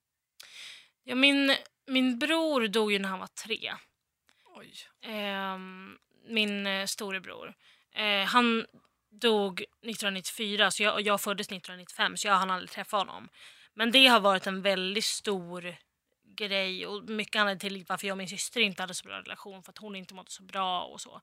Ja, 1.03 1.15
min, 1.15 1.55
min 1.87 2.19
bror 2.19 2.67
dog 2.67 2.91
ju 2.91 2.99
när 2.99 3.09
han 3.09 3.19
var 3.19 3.27
tre. 3.27 3.73
Oj. 4.55 4.73
Ehm, 5.01 5.97
min 6.27 6.67
eh, 6.67 6.85
storebror. 6.85 7.53
Eh, 7.91 8.25
han 8.25 8.65
dog 9.11 9.61
1994 9.61 10.71
så 10.71 10.83
jag, 10.83 11.01
jag 11.01 11.21
föddes 11.21 11.47
1995 11.47 12.17
så 12.17 12.27
jag 12.27 12.35
hann 12.35 12.51
aldrig 12.51 12.69
träffa 12.69 12.97
honom. 12.97 13.29
Men 13.73 13.91
det 13.91 14.07
har 14.07 14.19
varit 14.19 14.47
en 14.47 14.61
väldigt 14.61 15.05
stor 15.05 15.75
grej 16.35 16.87
och 16.87 17.09
mycket 17.09 17.39
anledning 17.39 17.59
till 17.59 17.85
varför 17.89 18.07
jag 18.07 18.13
och 18.13 18.17
min 18.17 18.27
syster 18.27 18.61
inte 18.61 18.83
hade 18.83 18.93
så 18.93 19.07
bra 19.07 19.19
relation 19.19 19.63
för 19.63 19.71
att 19.71 19.77
hon 19.77 19.95
inte 19.95 20.13
mådde 20.13 20.31
så 20.31 20.43
bra 20.43 20.83
och 20.83 21.01
så. 21.01 21.21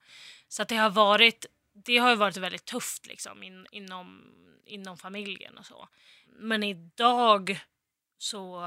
Så 0.49 0.65
det 0.65 0.77
har 0.77 0.91
varit 0.91 1.47
det 1.75 1.99
har 1.99 2.11
ju 2.11 2.17
varit 2.17 2.37
väldigt 2.37 2.65
tufft 2.65 3.07
liksom 3.07 3.43
in, 3.43 3.67
inom, 3.71 4.35
inom 4.65 4.99
familjen 4.99 5.59
och 5.59 5.67
så. 5.67 5.89
Men 6.27 6.63
idag 6.63 7.61
så, 8.19 8.63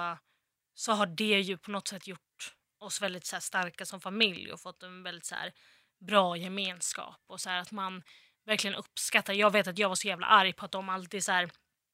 så 0.74 0.92
har 0.92 1.06
det 1.06 1.40
ju 1.42 1.58
på 1.58 1.72
något 1.72 1.88
sätt 1.88 2.08
gjort 2.08 2.54
oss 2.80 3.02
väldigt 3.02 3.26
så 3.26 3.36
här, 3.36 3.42
starka 3.42 3.86
som 3.86 4.02
familj 4.02 4.52
och 4.52 4.62
fått 4.62 4.84
en 4.84 5.04
väldigt 5.04 5.26
så 5.26 5.36
här, 5.36 5.54
bra 6.00 6.38
gemenskap 6.38 7.24
och 7.28 7.42
så 7.42 7.50
här, 7.50 7.60
att 7.60 7.72
man 7.72 8.04
verkligen 8.46 8.76
uppskattar. 8.76 9.34
Jag 9.34 9.52
vet 9.52 9.68
att 9.68 9.78
jag 9.78 9.90
var 9.90 9.96
så 9.96 10.08
jävla 10.08 10.28
arg 10.28 10.54
på 10.54 10.66
att 10.66 10.72
de 10.72 10.90
alltid 10.90 11.24
så 11.24 11.32
här, 11.32 11.50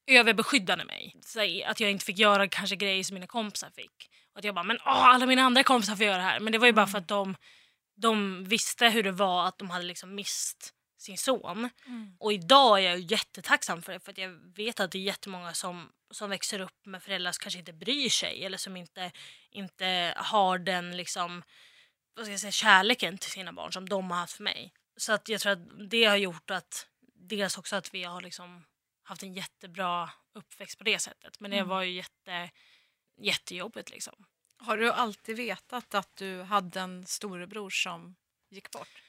överbeskyddade 0.08 0.86
mig. 0.86 1.15
Så 1.21 1.39
att 1.65 1.80
jag 1.80 1.91
inte 1.91 2.06
fick 2.06 2.17
göra 2.17 2.47
kanske 2.47 2.76
grejer 2.76 3.04
som 3.04 3.13
mina 3.13 3.28
kompisar 3.28 3.69
fick. 3.69 4.10
Och 4.34 4.39
att 4.39 4.45
jag 4.45 4.56
bara, 4.56 4.63
men 4.63 4.78
åh, 4.78 5.08
alla 5.08 5.26
mina 5.26 5.41
andra 5.41 5.63
kompisar 5.63 5.95
får 5.95 6.06
göra 6.06 6.17
det 6.17 6.23
här. 6.23 6.39
Men 6.39 6.54
det 6.54 6.60
var 6.60 6.67
ju 6.67 6.73
bara 6.73 6.88
för 6.88 6.97
att 6.97 7.08
de, 7.08 7.36
de 7.95 8.43
visste 8.43 8.89
hur 8.89 9.04
det 9.04 9.12
var 9.12 9.47
att 9.47 9.58
de 9.58 9.69
hade 9.69 9.86
liksom 9.86 10.15
mist 10.15 10.73
sin 11.04 11.18
son. 11.18 11.70
Mm. 11.86 12.16
Och 12.20 12.34
idag 12.34 12.80
är 12.80 12.84
jag 12.84 13.00
jättetacksam 13.00 13.82
för 13.82 13.94
det 13.94 14.00
för 14.00 14.12
att 14.12 14.18
jag 14.18 14.30
vet 14.56 14.80
att 14.80 14.92
det 14.92 14.98
är 14.98 15.04
jättemånga 15.04 15.54
som, 15.54 15.92
som 16.12 16.30
växer 16.30 16.60
upp 16.60 16.86
med 16.86 17.04
föräldrar 17.04 17.32
som 17.32 17.42
kanske 17.42 17.60
inte 17.60 17.74
bryr 17.74 18.10
sig 18.10 18.46
eller 18.46 18.58
som 18.58 18.78
inte, 18.78 19.12
inte 19.52 20.13
har 20.18 20.58
den 20.58 20.98
liksom, 20.98 21.44
vad 22.16 22.26
ska 22.26 22.32
jag 22.32 22.39
säga, 22.39 22.52
kärleken 22.52 23.18
till 23.18 23.32
sina 23.32 23.54
barn 23.54 23.74
som 23.74 23.89
de 23.89 24.12
har 24.12 24.18
haft 24.20 24.34
för 24.34 24.44
mig. 24.44 24.74
Så 24.98 25.13
att 25.13 25.30
jag 25.30 25.42
tror 25.42 25.52
att 25.52 25.89
det 25.89 26.06
har 26.06 26.16
gjort 26.18 26.52
att 26.52 26.88
dels 27.16 27.58
också 27.58 27.76
att 27.76 27.94
vi 27.94 28.04
har 28.04 28.22
liksom 28.22 28.66
haft 29.04 29.24
en 29.24 29.34
jättebra 29.34 30.10
uppväxt 30.34 30.78
på 30.78 30.84
det 30.84 31.00
sättet. 31.00 31.39
Men 31.39 31.52
det 31.52 31.58
Mm. 31.58 31.70
var 31.70 31.82
ju 31.84 31.92
jätte, 31.92 32.50
jättejobbigt 33.22 33.89
liksom. 33.89 34.26
Har 34.58 34.78
du 34.78 34.92
alltid 34.92 35.36
vetat 35.38 35.94
att 35.96 36.16
du 36.16 36.42
hade 36.42 36.80
en 36.80 37.06
storebror 37.06 37.70
som 37.70 38.16
gick 38.50 38.72
bort? 38.72 39.03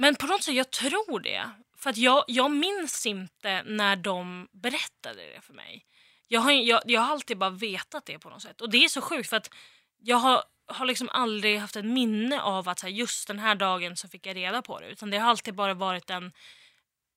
Men 0.00 0.14
på 0.14 0.26
något 0.26 0.42
sätt, 0.42 0.54
jag 0.54 0.70
tror 0.70 1.20
det. 1.20 1.50
För 1.78 1.90
att 1.90 1.96
jag, 1.96 2.24
jag 2.26 2.50
minns 2.50 3.06
inte 3.06 3.62
när 3.62 3.96
de 3.96 4.48
berättade 4.52 5.22
det 5.34 5.40
för 5.40 5.52
mig. 5.52 5.84
Jag 6.28 6.40
har, 6.40 6.52
jag, 6.52 6.82
jag 6.84 7.00
har 7.00 7.12
alltid 7.12 7.38
bara 7.38 7.50
vetat 7.50 8.06
det 8.06 8.18
på 8.18 8.30
något 8.30 8.42
sätt. 8.42 8.60
Och 8.60 8.70
det 8.70 8.84
är 8.84 8.88
så 8.88 9.00
sjukt 9.00 9.28
för 9.30 9.36
att 9.36 9.50
jag 9.98 10.16
har 10.16 10.42
har 10.66 10.86
liksom 10.86 11.08
aldrig 11.08 11.58
haft 11.58 11.76
ett 11.76 11.84
minne 11.84 12.40
av 12.40 12.68
att 12.68 12.78
så 12.78 12.86
här, 12.86 12.94
just 12.94 13.28
den 13.28 13.38
här 13.38 13.54
dagen 13.54 13.96
så 13.96 14.08
fick 14.08 14.26
jag 14.26 14.36
reda 14.36 14.62
på 14.62 14.80
det. 14.80 14.86
Utan 14.86 15.10
det 15.10 15.18
har 15.18 15.30
alltid 15.30 15.54
bara 15.54 15.74
varit 15.74 16.10
en 16.10 16.32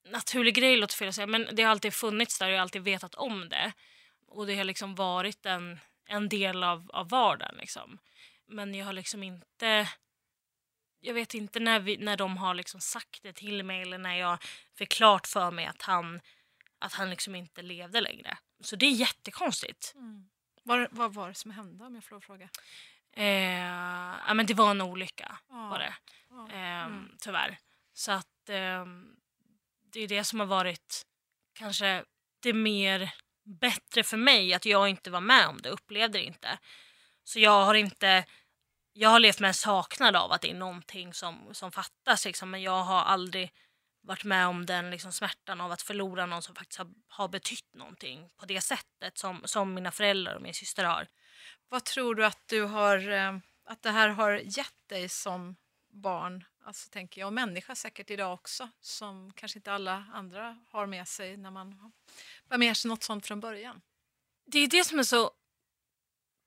naturlig 0.08 0.54
grej, 0.54 0.76
låter 0.76 0.96
fel 0.96 1.08
att 1.08 1.14
säga, 1.14 1.26
men 1.26 1.48
det 1.52 1.62
har 1.62 1.70
alltid 1.70 1.94
funnits 1.94 2.38
där 2.38 2.46
och 2.46 2.52
jag 2.52 2.58
har 2.58 2.62
alltid 2.62 2.82
vetat 2.82 3.14
om 3.14 3.48
det. 3.48 3.72
Och 4.28 4.46
det 4.46 4.56
har 4.56 4.64
liksom 4.64 4.94
varit 4.94 5.46
en, 5.46 5.80
en 6.06 6.28
del 6.28 6.64
av, 6.64 6.90
av 6.92 7.08
vardagen. 7.08 7.54
Liksom. 7.56 7.98
Men 8.48 8.74
jag 8.74 8.86
har 8.86 8.92
liksom 8.92 9.22
inte... 9.22 9.88
Jag 11.06 11.14
vet 11.14 11.34
inte 11.34 11.60
när, 11.60 11.80
vi, 11.80 11.96
när 11.96 12.16
de 12.16 12.36
har 12.36 12.54
liksom 12.54 12.80
sagt 12.80 13.22
det 13.22 13.32
till 13.32 13.62
mig 13.64 13.82
eller 13.82 13.98
när 13.98 14.14
jag 14.16 14.38
fick 14.78 14.88
klart 14.92 15.26
för 15.26 15.50
mig 15.50 15.66
att 15.66 15.82
han, 15.82 16.20
att 16.78 16.92
han 16.92 17.10
liksom 17.10 17.34
inte 17.34 17.62
levde 17.62 18.00
längre. 18.00 18.38
Så 18.60 18.76
det 18.76 18.86
är 18.86 18.90
jättekonstigt. 18.90 19.92
Mm. 19.96 20.28
Vad, 20.62 20.88
vad 20.90 21.14
var 21.14 21.28
det 21.28 21.34
som 21.34 21.50
hände 21.50 21.84
om 21.84 21.94
jag 21.94 22.04
får 22.04 22.20
fråga? 22.20 22.48
Eh, 23.12 23.24
ja, 24.26 24.34
men 24.34 24.46
det 24.46 24.54
var 24.54 24.70
en 24.70 24.80
olycka 24.80 25.38
Ja. 25.48 25.68
var 25.68 25.78
det. 25.78 25.94
Ja. 26.30 26.48
Eh, 26.52 26.84
Mm. 26.84 27.10
Tyvärr. 27.20 27.58
Så 27.92 28.12
att 28.12 28.48
ehm, 28.48 29.16
det 29.92 30.00
är 30.00 30.08
det 30.08 30.24
som 30.24 30.40
har 30.40 30.46
varit 30.46 31.06
kanske 31.52 32.04
det 32.40 32.52
mer 32.52 33.14
bättre 33.44 34.02
för 34.02 34.16
mig 34.16 34.54
att 34.54 34.64
jag 34.64 34.88
inte 34.88 35.10
var 35.10 35.20
med 35.20 35.46
om 35.46 35.58
det, 35.62 35.68
upplevde 35.68 36.18
det 36.18 36.24
inte. 36.24 36.58
Så 37.24 37.40
jag 37.40 37.64
har 37.64 37.74
inte 37.74 38.24
jag 38.96 39.08
har 39.08 39.20
levt 39.20 39.40
med 39.40 39.48
en 39.48 39.54
saknad 39.54 40.16
av 40.16 40.32
att 40.32 40.40
det 40.40 40.50
är 40.50 40.54
någonting 40.54 41.14
som, 41.14 41.54
som 41.54 41.72
fattas 41.72 42.24
liksom, 42.24 42.50
men 42.50 42.62
jag 42.62 42.82
har 42.82 43.02
aldrig 43.02 43.52
varit 44.02 44.24
med 44.24 44.46
om 44.46 44.66
den 44.66 44.90
liksom, 44.90 45.12
smärtan 45.12 45.60
av 45.60 45.72
att 45.72 45.82
förlora 45.82 46.26
någon 46.26 46.42
som 46.42 46.54
faktiskt 46.54 46.78
har, 46.78 46.88
har 47.08 47.28
betytt 47.28 47.74
någonting 47.74 48.30
på 48.36 48.46
det 48.46 48.60
sättet 48.60 49.18
som, 49.18 49.42
som 49.44 49.74
mina 49.74 49.90
föräldrar 49.90 50.34
och 50.34 50.42
min 50.42 50.54
syster 50.54 50.84
har. 50.84 51.08
Vad 51.68 51.84
tror 51.84 52.14
du 52.14 52.26
att 52.26 52.48
du 52.48 52.62
har, 52.62 53.10
eh, 53.10 53.38
att 53.64 53.82
det 53.82 53.90
här 53.90 54.08
har 54.08 54.32
gett 54.32 54.88
dig 54.88 55.08
som 55.08 55.56
barn? 55.88 56.44
Alltså 56.64 56.90
tänker 56.90 57.20
jag, 57.20 57.26
och 57.26 57.32
människa 57.32 57.74
säkert 57.74 58.10
idag 58.10 58.34
också, 58.34 58.68
som 58.80 59.32
kanske 59.32 59.58
inte 59.58 59.72
alla 59.72 60.04
andra 60.12 60.58
har 60.70 60.86
med 60.86 61.08
sig 61.08 61.36
när 61.36 61.50
man 61.50 61.92
har 62.48 62.58
med 62.58 62.76
sig 62.76 62.88
något 62.88 63.02
sånt 63.02 63.26
från 63.26 63.40
början. 63.40 63.80
det 64.46 64.58
är 64.58 64.66
det 64.66 64.84
som 64.84 64.98
är 64.98 65.02
så 65.02 65.30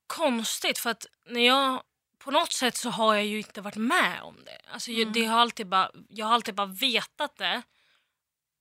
konstigt 0.07 0.77
för 0.77 0.89
att 0.89 1.05
när 1.25 1.47
jag 1.47 1.83
på 2.19 2.31
något 2.31 2.51
sätt 2.51 2.75
så 2.77 2.89
har 2.89 3.15
jag 3.15 3.25
ju 3.25 3.37
inte 3.37 3.61
varit 3.61 3.75
med 3.75 4.21
om 4.21 4.35
det. 4.45 4.61
Alltså, 4.71 4.91
Mm. 4.91 5.13
det 5.13 5.25
har 5.25 5.39
alltid 5.39 5.67
bara, 5.67 5.91
jag 6.09 6.25
har 6.25 6.33
alltid 6.33 6.55
bara 6.55 6.67
vetat 6.67 7.37
det. 7.37 7.61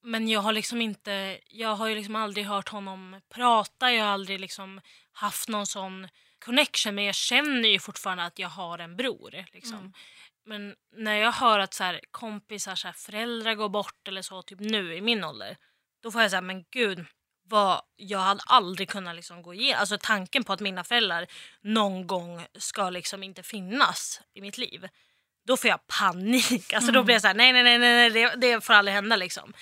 Men 0.02 0.28
jag 0.28 0.40
har 0.40 0.52
liksom 0.52 0.80
inte, 0.82 1.38
jag 1.48 1.74
har 1.74 1.86
ju 1.88 1.94
liksom 1.94 2.16
aldrig 2.16 2.46
hört 2.46 2.68
honom 2.68 3.20
prata, 3.28 3.92
jag 3.92 4.04
har 4.04 4.12
aldrig 4.12 4.40
liksom 4.40 4.80
haft 5.12 5.48
någon 5.48 5.66
sån 5.66 6.08
connection 6.44 6.94
men 6.94 7.04
jag 7.04 7.14
känner 7.14 7.68
ju 7.68 7.78
fortfarande 7.78 8.24
att 8.24 8.38
jag 8.38 8.48
har 8.48 8.78
en 8.78 8.96
bror. 8.96 9.44
Liksom. 9.52 9.78
Mm. 9.78 9.92
Men 10.44 10.74
när 10.96 11.14
jag 11.14 11.32
hör 11.32 11.58
att 11.58 11.74
så 11.74 11.84
här, 11.84 12.00
kompisar, 12.10 12.74
så 12.74 12.88
här, 12.88 12.92
föräldrar 12.92 13.54
går 13.54 13.68
bort 13.68 14.08
eller 14.08 14.22
så, 14.22 14.42
typ 14.42 14.60
nu 14.60 14.94
i 14.94 15.00
min 15.00 15.24
ålder, 15.24 15.56
då 16.02 16.10
får 16.10 16.22
jag 16.22 16.30
säga 16.30 16.40
men 16.40 16.64
gud, 16.70 17.06
vad, 17.48 17.82
jag 17.96 18.18
hade 18.18 18.40
aldrig 18.46 18.88
kunnat 18.88 19.16
liksom 19.16 19.42
gå 19.42 19.54
igenom, 19.54 19.80
alltså 19.80 19.98
tanken 20.00 20.44
på 20.44 20.52
att 20.52 20.60
mina 20.60 20.84
föräldrar 20.84 21.26
någon 21.60 22.06
gång 22.06 22.46
ska 22.58 22.90
liksom 22.90 23.22
inte 23.22 23.42
finnas 23.42 24.20
i 24.34 24.40
mitt 24.40 24.58
liv. 24.58 24.88
Då 25.46 25.56
får 25.56 25.70
jag 25.70 25.86
panik, 25.86 26.72
alltså 26.72 26.92
då 26.92 27.02
blir 27.02 27.14
jag 27.14 27.22
så 27.22 27.28
här, 27.28 27.34
nej 27.34 27.52
nej 27.52 27.62
nej, 27.62 27.78
nej, 27.78 28.10
det, 28.10 28.36
det 28.36 28.60
får 28.60 28.74
aldrig 28.74 28.94
hända 28.94 29.16
liksom. 29.16 29.54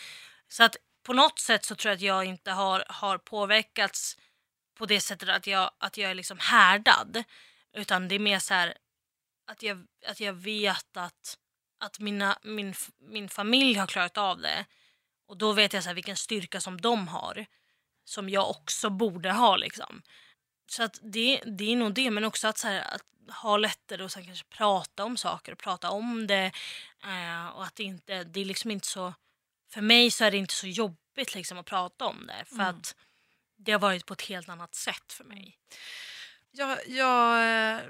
Så 0.49 0.64
att 0.64 0.77
på 1.03 1.12
något 1.12 1.38
sätt 1.38 1.64
så 1.64 1.75
tror 1.75 1.90
jag 1.90 1.97
att 1.97 2.03
jag 2.03 2.25
inte 2.25 2.51
har, 2.51 2.85
har 2.88 3.18
påverkats 3.18 4.18
på 4.79 4.87
det 4.87 5.01
sättet 5.01 5.29
att 5.29 5.47
jag, 5.47 5.70
att 5.79 5.97
jag 5.97 6.11
är 6.11 6.14
liksom 6.14 6.38
härdad. 6.38 7.25
Utan 7.73 8.09
det 8.09 8.14
är 8.14 8.18
mer 8.18 8.38
så 8.38 8.55
här 8.55 8.75
att 9.47 9.62
jag, 9.62 9.87
att 10.07 10.20
jag 10.20 10.33
vet 10.33 10.97
att, 10.97 11.38
att 11.81 11.99
mina, 11.99 12.38
min, 12.42 12.75
min 12.99 13.29
familj 13.29 13.75
har 13.75 13.87
klarat 13.87 14.18
av 14.18 14.40
det. 14.40 14.64
Och 15.27 15.37
då 15.37 15.53
vet 15.53 15.73
jag 15.73 15.83
så 15.83 15.88
här 15.88 15.94
vilken 15.94 16.16
styrka 16.16 16.61
som 16.61 16.81
de 16.81 17.09
har. 17.09 17.47
Som 18.04 18.28
jag 18.28 18.50
också 18.50 18.90
borde 18.90 19.32
ha 19.32 19.56
liksom. 19.56 20.02
Så 20.66 20.82
att 20.82 20.98
det, 21.02 21.40
det 21.46 21.72
är 21.72 21.76
nog 21.76 21.94
det, 21.94 22.10
men 22.10 22.24
också 22.24 22.48
att, 22.48 22.58
så 22.58 22.68
här, 22.68 22.94
att 22.94 23.04
ha 23.42 23.56
lättare 23.56 24.04
att 24.04 24.12
sen 24.12 24.24
kanske 24.24 24.44
prata 24.48 25.04
om 25.04 25.16
saker 25.16 25.52
och 25.52 25.58
prata 25.58 25.90
om 25.90 26.26
det. 26.26 26.52
Eh, 27.04 27.46
och 27.46 27.64
att 27.64 27.76
det 27.76 27.82
inte, 27.82 28.24
det 28.24 28.40
är 28.40 28.44
liksom 28.44 28.70
inte 28.70 28.86
så, 28.86 29.14
för 29.72 29.80
mig 29.80 30.10
så 30.10 30.24
är 30.24 30.30
det 30.30 30.36
inte 30.36 30.54
så 30.54 30.66
jobbigt 30.66 31.34
liksom 31.34 31.58
att 31.58 31.66
prata 31.66 32.04
om 32.04 32.26
det. 32.26 32.44
För 32.44 32.54
Mm. 32.54 32.66
att 32.66 32.96
det 33.56 33.72
har 33.72 33.78
varit 33.78 34.06
på 34.06 34.14
ett 34.14 34.22
helt 34.22 34.48
annat 34.48 34.74
sätt 34.74 35.12
för 35.12 35.24
mig. 35.24 35.58
Jag, 36.50 36.78
jag 36.88 37.38
eh, 37.74 37.80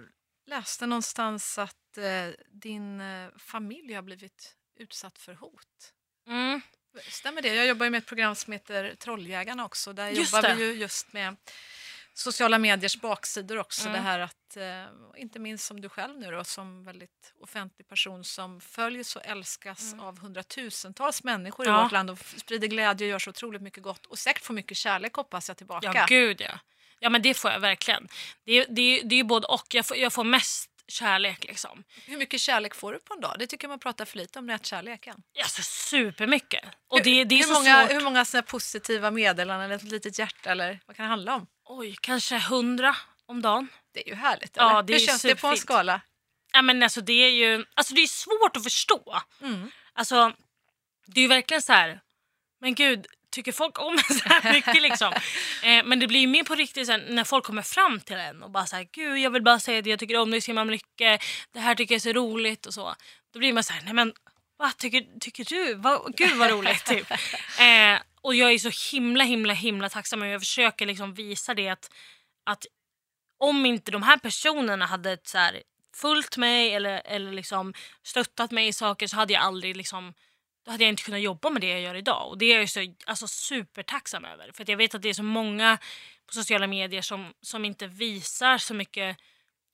läste 0.47 0.87
någonstans 0.87 1.59
att 1.59 1.99
eh, 1.99 2.29
din 2.49 3.01
eh, 3.01 3.29
familj 3.39 3.95
har 3.95 4.03
blivit 4.03 4.57
utsatt 4.77 5.19
för 5.19 5.35
hot. 5.35 5.93
Mm. 6.27 6.61
Stämmer 7.09 7.43
det? 7.43 7.55
Jag 7.55 7.67
jobbar 7.67 7.87
ju 7.87 7.91
med 7.91 7.99
ett 7.99 8.07
program 8.07 8.35
som 8.35 8.53
heter 8.53 8.95
Trolljägarna 8.99 9.65
också. 9.65 9.93
Där 9.93 10.11
Just 10.11 10.33
jobbar 10.33 10.49
det. 10.49 10.55
vi 10.55 10.65
ju 10.65 10.73
just 10.73 11.13
med 11.13 11.37
sociala 12.15 12.59
mediers 12.59 12.97
baksidor 13.01 13.59
också. 13.59 13.83
Mm. 13.89 13.93
Det 13.93 13.99
här 14.01 14.19
att, 14.19 14.57
eh, 14.57 14.85
inte 15.17 15.39
minst 15.39 15.65
som 15.67 15.81
du 15.81 15.89
själv 15.89 16.19
nu 16.19 16.31
då, 16.31 16.45
som 16.45 16.85
väldigt 16.85 17.33
offentlig 17.41 17.89
person 17.89 18.25
som 18.25 18.61
följs 18.61 19.17
och 19.17 19.27
älskas 19.27 19.95
av 20.01 20.19
hundratusentals 20.19 21.25
människor 21.25 21.67
i 21.67 21.69
Mm. 21.69 21.77
Ja. 21.79 21.83
vårt 21.83 21.93
land 21.93 22.11
och 22.11 22.19
sprider 22.19 22.69
glädje 22.69 23.07
och 23.07 23.11
gör 23.11 23.19
så 23.19 23.31
otroligt 23.31 23.63
mycket 23.63 23.83
gott 23.83 24.07
och 24.07 24.19
säkert 24.19 24.45
får 24.45 24.55
mycket 24.55 24.77
kärlek 24.77 25.15
hoppas 25.15 25.49
jag 25.49 25.57
tillbaka. 25.57 25.93
Ja, 25.95 26.07
gud 26.09 26.41
ja. 26.41 26.59
Ja, 26.99 27.11
men 27.11 27.23
det 27.23 27.35
får 27.35 27.51
jag 27.51 27.61
verkligen. 27.61 28.09
Det, 28.45 28.65
det, 28.65 29.03
det 29.05 29.21
är 29.21 29.25
både 29.25 29.47
och. 29.47 29.67
Jag 29.75 29.87
får, 29.87 29.97
jag 29.97 30.13
får 30.13 30.25
mest 30.25 30.71
kärlek 30.89 31.45
liksom. 31.45 31.85
Hur 32.07 32.17
mycket 32.17 32.41
kärlek 32.41 32.75
får 32.75 32.93
du 32.93 32.99
på 32.99 33.15
en 33.15 33.21
dag? 33.21 33.37
Det 33.39 33.47
tycker 33.47 33.69
man 33.69 33.79
pratar 33.79 34.05
för 34.05 34.17
lite 34.19 34.39
om, 34.39 34.47
nätkärleken. 34.47 35.23
Alltså 35.43 35.63
supermycket. 35.63 36.65
Och 36.89 37.03
det, 37.03 37.25
det 37.25 37.35
är 37.35 37.39
hur, 37.39 37.45
så 37.45 37.53
många, 37.53 37.83
svårt. 37.83 37.97
hur 37.97 38.01
många 38.01 38.25
såna 38.25 38.43
positiva 38.43 39.11
meddelanden 39.11 39.65
eller 39.71 39.77
ett 39.77 39.83
litet 39.83 40.19
hjärta 40.19 40.51
eller 40.51 40.81
vad 40.87 40.97
kan 40.97 41.05
det 41.05 41.09
handla 41.09 41.35
om? 41.35 41.47
Oj, 41.65 41.97
kanske 42.01 42.39
hundra 42.39 42.97
om 43.27 43.43
dagen. 43.43 43.69
Det 43.93 44.07
är 44.07 44.09
ju 44.09 44.15
härligt. 44.15 44.53
Ja, 44.57 44.83
det 44.83 44.93
hur 44.93 45.01
känns 45.01 45.23
det 45.23 45.29
på 45.29 45.33
en 45.33 45.37
superfint. 45.37 45.61
skala? 45.61 46.01
Ja, 46.53 46.63
men 46.63 46.83
alltså, 46.83 47.01
det 47.01 47.13
är 47.13 47.31
ju 47.31 47.65
alltså, 47.75 47.95
det 47.95 48.01
är 48.01 48.07
svårt 48.07 48.57
att 48.57 48.63
förstå. 48.63 49.21
Mm. 49.43 49.71
Alltså, 49.93 50.33
det 51.07 51.21
är 51.21 51.23
ju 51.23 51.29
verkligen 51.29 51.63
så 51.63 51.73
här. 51.73 52.01
Men 52.61 52.75
gud, 52.75 53.07
tycker 53.35 53.53
folk 53.53 53.79
om 53.79 53.99
en 54.09 54.15
så 54.19 54.29
här 54.29 54.53
mycket 54.53 54.83
liksom? 54.83 55.13
eh, 55.63 55.85
men 55.85 55.99
det 55.99 56.07
blir 56.07 56.21
ju 56.21 56.27
mer 56.27 56.45
på 56.45 56.55
riktigt 56.55 56.87
sen 56.87 57.01
när 57.09 57.25
folk 57.25 57.45
kommer 57.45 57.63
fram 57.63 58.01
till 58.01 58.17
en 58.17 58.43
och 58.43 58.51
bara 58.51 58.67
så 58.67 58.77
här, 58.77 58.89
gud 58.93 59.19
jag 59.19 59.31
vill 59.31 59.43
bara 59.43 59.61
säga 59.61 59.83
det 59.83 59.91
jag 59.91 59.99
tycker 59.99 60.17
om 60.17 60.31
dig 60.31 60.41
så 60.41 60.47
himla 60.47 60.65
mycket. 60.65 61.23
Det 61.53 61.61
här 61.61 61.75
tycker 61.75 61.95
jag 61.95 61.99
är 61.99 62.13
så 62.13 62.13
roligt 62.13 62.67
och 62.67 62.75
så. 62.75 62.95
Då 63.33 63.39
blir 63.39 63.53
man 63.53 63.65
så 63.65 63.73
här, 63.73 63.83
nej 63.85 63.95
men 63.95 64.13
vad 64.57 64.77
tycker, 64.77 65.19
tycker 65.21 65.45
du? 65.45 65.75
Va, 65.75 66.07
gud 66.17 66.37
vad 66.37 66.51
roligt 66.51 66.85
typ. 66.87 67.11
Eh, 67.11 68.01
och 68.21 68.35
jag 68.35 68.53
är 68.53 68.59
så 68.59 68.97
himla 68.97 69.25
himla 69.25 69.53
himla 69.53 69.89
tacksam 69.89 70.23
och 70.23 70.29
jag 70.29 70.41
försöker 70.41 70.87
liksom 70.87 71.15
visa 71.15 71.55
det 71.55 71.69
att, 71.69 71.91
att 72.45 72.67
om 73.39 73.67
inte 73.67 73.91
de 73.91 74.03
här 74.03 74.17
personerna 74.17 74.87
hade 74.87 75.19
så 75.25 75.39
här, 75.39 75.63
följt 75.97 76.37
mig 76.37 76.75
eller, 76.75 77.03
eller 77.05 77.33
liksom 77.33 77.75
stöttat 78.03 78.51
mig 78.51 78.69
i 78.69 78.73
saker 78.73 79.07
så 79.07 79.17
hade 79.17 79.33
jag 79.33 79.43
aldrig 79.43 79.77
liksom 79.77 80.15
då 80.65 80.71
hade 80.71 80.85
jag 80.85 80.89
inte 80.89 81.03
kunnat 81.03 81.21
jobba 81.21 81.51
med 81.51 81.63
det 81.63 81.69
jag 81.69 81.81
gör 81.81 81.95
idag. 81.95 82.29
Och 82.29 82.39
det 82.39 82.53
är 82.53 82.61
jag 82.61 82.69
så, 82.71 82.95
alltså, 83.07 83.27
supertacksam 83.29 84.25
över. 84.25 84.51
För 84.55 84.71
jag 84.71 84.77
vet 84.77 84.95
att 84.95 85.03
det 85.03 85.09
är 85.09 85.15
så 85.15 85.23
många 85.23 85.79
på 86.27 86.35
sociala 86.35 86.67
medier 86.67 87.03
som, 87.03 87.33
som 87.41 87.65
inte 87.65 87.87
visar 87.87 88.59
så 88.59 88.75
mycket 88.75 89.17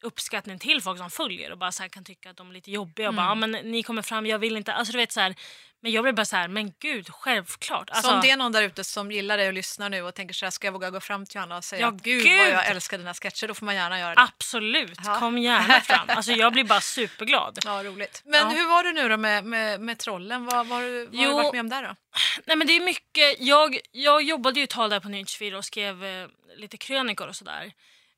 uppskattning 0.03 0.59
till 0.59 0.81
folk 0.83 0.99
som 0.99 1.11
följer 1.11 1.53
och 1.53 1.59
bara 1.59 1.73
så 1.73 1.89
kan 1.89 2.05
tycka 2.05 2.31
att 2.31 2.37
de 2.37 2.49
är 2.51 2.53
lite 2.55 2.71
jobbiga 2.71 3.09
och 3.09 3.15
bara 3.15 3.27
Mm. 3.27 3.43
ah, 3.43 3.47
men 3.47 3.71
ni 3.71 3.83
kommer 3.83 4.03
fram, 4.03 4.27
jag 4.27 4.39
vill 4.39 4.57
inte. 4.57 4.73
Alltså 4.73 4.93
du 4.93 4.99
vet 4.99 5.13
så 5.13 5.21
här, 5.21 5.35
men 5.83 5.93
jag 5.93 6.03
blir 6.05 6.13
bara 6.13 6.25
så 6.25 6.37
här, 6.37 6.49
men 6.49 6.73
gud 6.81 7.09
självklart. 7.11 7.91
Alltså, 7.91 8.09
så 8.11 8.15
om 8.15 8.21
det 8.21 8.31
är 8.31 8.37
någon 8.37 8.53
där 8.53 8.63
ute 8.63 8.85
som 8.85 9.13
gillar 9.13 9.37
dig 9.37 9.47
och 9.49 9.53
lyssnar 9.53 9.89
nu 9.91 10.03
och 10.03 10.15
tänker 10.15 10.35
så 10.35 10.47
här, 10.47 10.51
ska 10.51 10.67
jag 10.67 10.73
våga 10.73 10.91
gå 10.91 11.01
fram 11.01 11.27
till 11.27 11.37
Johanna 11.37 11.57
och 11.57 11.65
säga 11.65 11.81
Ja, 11.81 11.91
gud, 11.91 12.23
gud. 12.25 12.39
vad 12.39 12.49
jag 12.51 12.67
älskar 12.67 12.99
dina 12.99 13.15
sketcher, 13.15 13.47
då 13.49 13.55
får 13.55 13.67
man 13.67 13.75
gärna 13.75 13.99
göra 13.99 14.15
det. 14.15 14.21
Absolut, 14.23 14.99
Ja. 15.05 15.19
kom 15.19 15.39
gärna 15.39 15.81
fram. 15.81 16.07
Alltså 16.17 16.33
jag 16.33 16.53
blir 16.53 16.65
bara 16.65 16.81
superglad. 16.81 17.59
Ja, 17.65 17.83
roligt. 17.85 18.23
Men 18.25 18.41
Ja. 18.41 18.49
hur 18.49 18.69
var 18.69 18.85
det 18.85 18.93
nu 18.93 19.09
då 19.09 19.17
med, 19.17 19.45
med, 19.45 19.81
med 19.81 19.99
trollen? 19.99 20.45
Vad, 20.47 20.67
vad, 20.67 20.83
du- 20.83 21.07
vad 21.07 21.17
har 21.17 21.25
du 21.25 21.31
Jo. 21.31 21.37
varit 21.37 21.53
med 21.53 21.61
om 21.61 21.69
där 21.69 21.83
då? 21.83 21.97
Nej 22.45 22.57
men 22.57 22.67
det 22.67 22.77
är 22.77 22.81
mycket, 22.81 23.37
jag, 23.41 23.79
jag 23.93 24.23
jobbade 24.23 24.61
ju 24.61 24.65
ett 24.65 24.71
tag 24.71 24.91
där 24.91 25.01
på 25.01 25.09
24 25.27 25.59
och 25.59 25.65
skrev 25.65 26.05
eh, 26.05 26.27
lite 26.57 26.77
krönikor 26.77 27.29
och 27.29 27.37
sådär. 27.37 27.73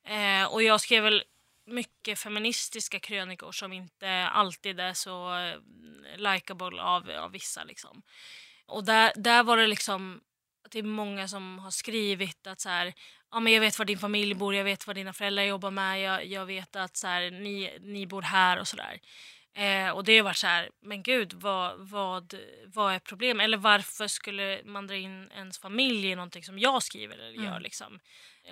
Eh, 0.09 0.45
och 0.53 0.63
jag 0.63 0.81
skrev 0.81 1.03
väl 1.03 1.23
mycket 1.67 2.19
feministiska 2.19 3.01
krönikor 3.01 3.53
som 3.53 3.73
inte 3.73 4.11
alltid 4.27 4.81
är 4.81 4.95
så 4.95 5.35
eh, 5.37 5.57
likeable 6.17 6.83
av, 6.83 7.11
av 7.11 7.31
vissa 7.33 7.65
liksom. 7.65 8.03
Och 8.67 8.85
där, 8.85 9.13
där 9.17 9.43
var 9.43 9.57
det 9.57 9.67
liksom, 9.67 10.21
det 10.71 10.79
är 10.79 10.83
många 10.83 11.29
som 11.29 11.59
har 11.59 11.71
skrivit 11.71 12.47
att 12.47 12.61
så 12.61 12.69
här, 12.69 12.95
ja 13.31 13.41
men 13.41 13.53
jag 13.53 13.61
vet 13.61 13.79
var 13.79 13.87
din 13.87 13.99
familj 13.99 14.35
bor, 14.35 14.55
jag 14.55 14.65
vet 14.65 14.87
vad 14.87 14.97
dina 14.97 15.13
föräldrar 15.13 15.45
jobbar 15.45 15.71
med, 15.71 16.01
jag, 16.01 16.27
jag 16.27 16.47
vet 16.47 16.77
att 16.77 16.97
så 16.97 17.07
här, 17.07 17.31
ni, 17.31 17.79
ni 17.81 18.07
bor 18.07 18.23
här 18.23 18.61
och 18.61 18.69
sådär. 18.69 19.01
Eh, 19.55 19.91
och 19.91 20.05
det 20.05 20.17
har 20.17 20.25
varit 20.25 20.37
så 20.37 20.47
här, 20.47 20.71
men 20.83 21.03
gud 21.03 21.33
vad, 21.33 21.89
vad, 21.89 22.35
vad 22.67 22.95
är 22.95 22.99
problemet? 22.99 23.45
Eller 23.45 23.57
varför 23.57 24.09
skulle 24.09 24.61
man 24.65 24.87
dra 24.87 24.97
in 24.97 25.31
ens 25.35 25.59
familj 25.59 26.07
i 26.07 26.15
någonting 26.15 26.45
som 26.45 26.59
jag 26.59 26.83
skriver 26.83 27.15
eller 27.19 27.43
gör 27.43 27.51
Mm. 27.51 27.63
liksom? 27.63 28.01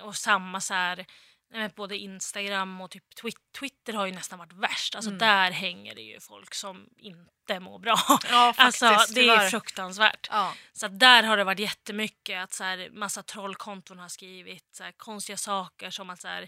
Och 0.03 0.15
samma 0.15 0.61
så 0.61 0.73
här, 0.73 1.05
nej, 1.51 1.61
men 1.61 1.71
både 1.75 1.97
Instagram 1.97 2.81
och 2.81 2.91
typ 2.91 3.03
Twi- 3.21 3.37
Twitter 3.59 3.93
har 3.93 4.05
ju 4.05 4.11
nästan 4.11 4.39
varit 4.39 4.53
värst. 4.53 4.95
Alltså 4.95 5.09
Mm. 5.09 5.19
där 5.19 5.51
hänger 5.51 5.95
det 5.95 6.01
ju 6.01 6.19
folk 6.19 6.53
som 6.53 6.85
inte 6.97 7.59
mår 7.59 7.79
bra. 7.79 7.99
Ja, 8.29 8.53
faktiskt, 8.57 8.83
alltså 8.83 9.13
det 9.13 9.19
är 9.19 9.23
tyvärr. 9.35 9.49
fruktansvärt. 9.49 10.27
Ja. 10.31 10.53
Så 10.73 10.87
där 10.87 11.23
har 11.23 11.37
det 11.37 11.43
varit 11.43 11.59
jättemycket 11.59 12.43
att 12.43 12.53
så 12.53 12.63
här, 12.63 12.89
massa 12.91 13.23
trollkonton 13.23 13.99
har 13.99 14.09
skrivit 14.09 14.65
så 14.75 14.83
här, 14.83 14.91
konstiga 14.91 15.37
saker 15.37 15.89
som 15.89 16.09
att 16.09 16.21
så 16.21 16.27
här, 16.27 16.41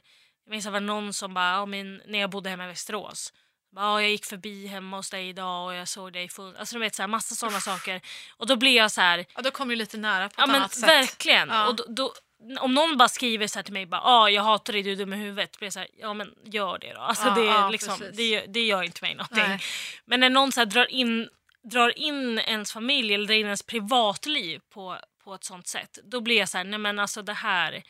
jag 0.45 0.51
minns 0.51 0.65
det 0.65 0.71
var 0.71 0.79
någon 0.79 1.13
som 1.13 1.33
bara, 1.33 1.51
ja, 1.51 1.65
men, 1.65 2.01
när 2.07 2.19
jag 2.19 2.29
bodde 2.29 2.49
hemma 2.49 2.63
i 2.63 2.67
Västerås 2.67 3.33
bara, 3.71 3.85
ja, 3.85 4.01
jag 4.01 4.11
gick 4.11 4.25
förbi 4.25 4.67
hemma 4.67 4.97
hos 4.97 5.09
dig 5.09 5.29
idag 5.29 5.65
och 5.67 5.75
jag 5.75 5.87
såg 5.87 6.13
dig 6.13 6.29
full. 6.29 6.55
Alltså 6.57 6.75
du 6.75 6.79
vet 6.79 6.95
så 6.95 7.01
här, 7.03 7.07
massa 7.07 7.35
sådana 7.35 7.59
saker. 7.59 8.01
Och 8.37 8.47
då 8.47 8.55
blir 8.55 8.75
jag 8.75 8.91
så 8.91 9.01
här, 9.01 9.25
ja, 9.35 9.41
då 9.41 9.51
kommer 9.51 9.73
ju 9.73 9.75
lite 9.77 9.97
nära 9.97 10.29
på 10.29 10.35
ja 10.37 10.43
ett 10.43 10.47
men 10.47 10.55
annat 10.55 10.73
sätt. 10.73 10.89
verkligen. 10.89 11.49
Ja. 11.49 11.67
Och 11.67 11.75
då, 11.75 11.85
då, 11.89 12.13
om 12.59 12.73
någon 12.73 12.97
bara 12.97 13.09
skriver 13.09 13.47
så 13.47 13.63
till 13.63 13.73
mig, 13.73 13.85
bara, 13.85 14.01
ah, 14.01 14.29
jag 14.29 14.43
hatar 14.43 14.73
dig, 14.73 14.83
du 14.83 14.91
är 14.91 14.95
dum 14.95 15.13
i 15.13 15.17
huvudet. 15.17 15.59
blir 15.59 15.69
så 15.69 15.79
här, 15.79 15.87
ja 15.97 16.13
men 16.13 16.35
gör 16.45 16.77
det 16.79 16.93
då. 16.93 16.99
Alltså, 16.99 17.27
Ja, 17.27 17.35
det, 17.35 17.43
ja, 17.43 17.69
liksom, 17.69 17.99
det, 18.13 18.45
det 18.45 18.65
gör 18.65 18.83
inte 18.83 18.99
mig 19.01 19.15
någonting. 19.15 19.43
Nej. 19.47 19.59
Men 20.05 20.19
när 20.19 20.29
någon 20.29 20.51
så 20.51 20.65
drar, 20.65 20.91
in, 20.91 21.29
drar 21.63 21.99
in 21.99 22.39
ens 22.39 22.71
familj 22.71 23.13
eller 23.13 23.27
drar 23.27 23.35
in 23.35 23.45
ens 23.45 23.63
privatliv 23.63 24.61
på, 24.69 24.97
på 25.23 25.33
ett 25.33 25.43
sånt 25.43 25.67
sätt, 25.67 25.99
då 26.03 26.21
blir 26.21 26.37
jag 26.37 26.49
så 26.49 26.57
här, 26.57 26.65
nej 26.65 26.79
men 26.79 26.99
alltså 26.99 27.21
det 27.21 27.33
här, 27.33 27.83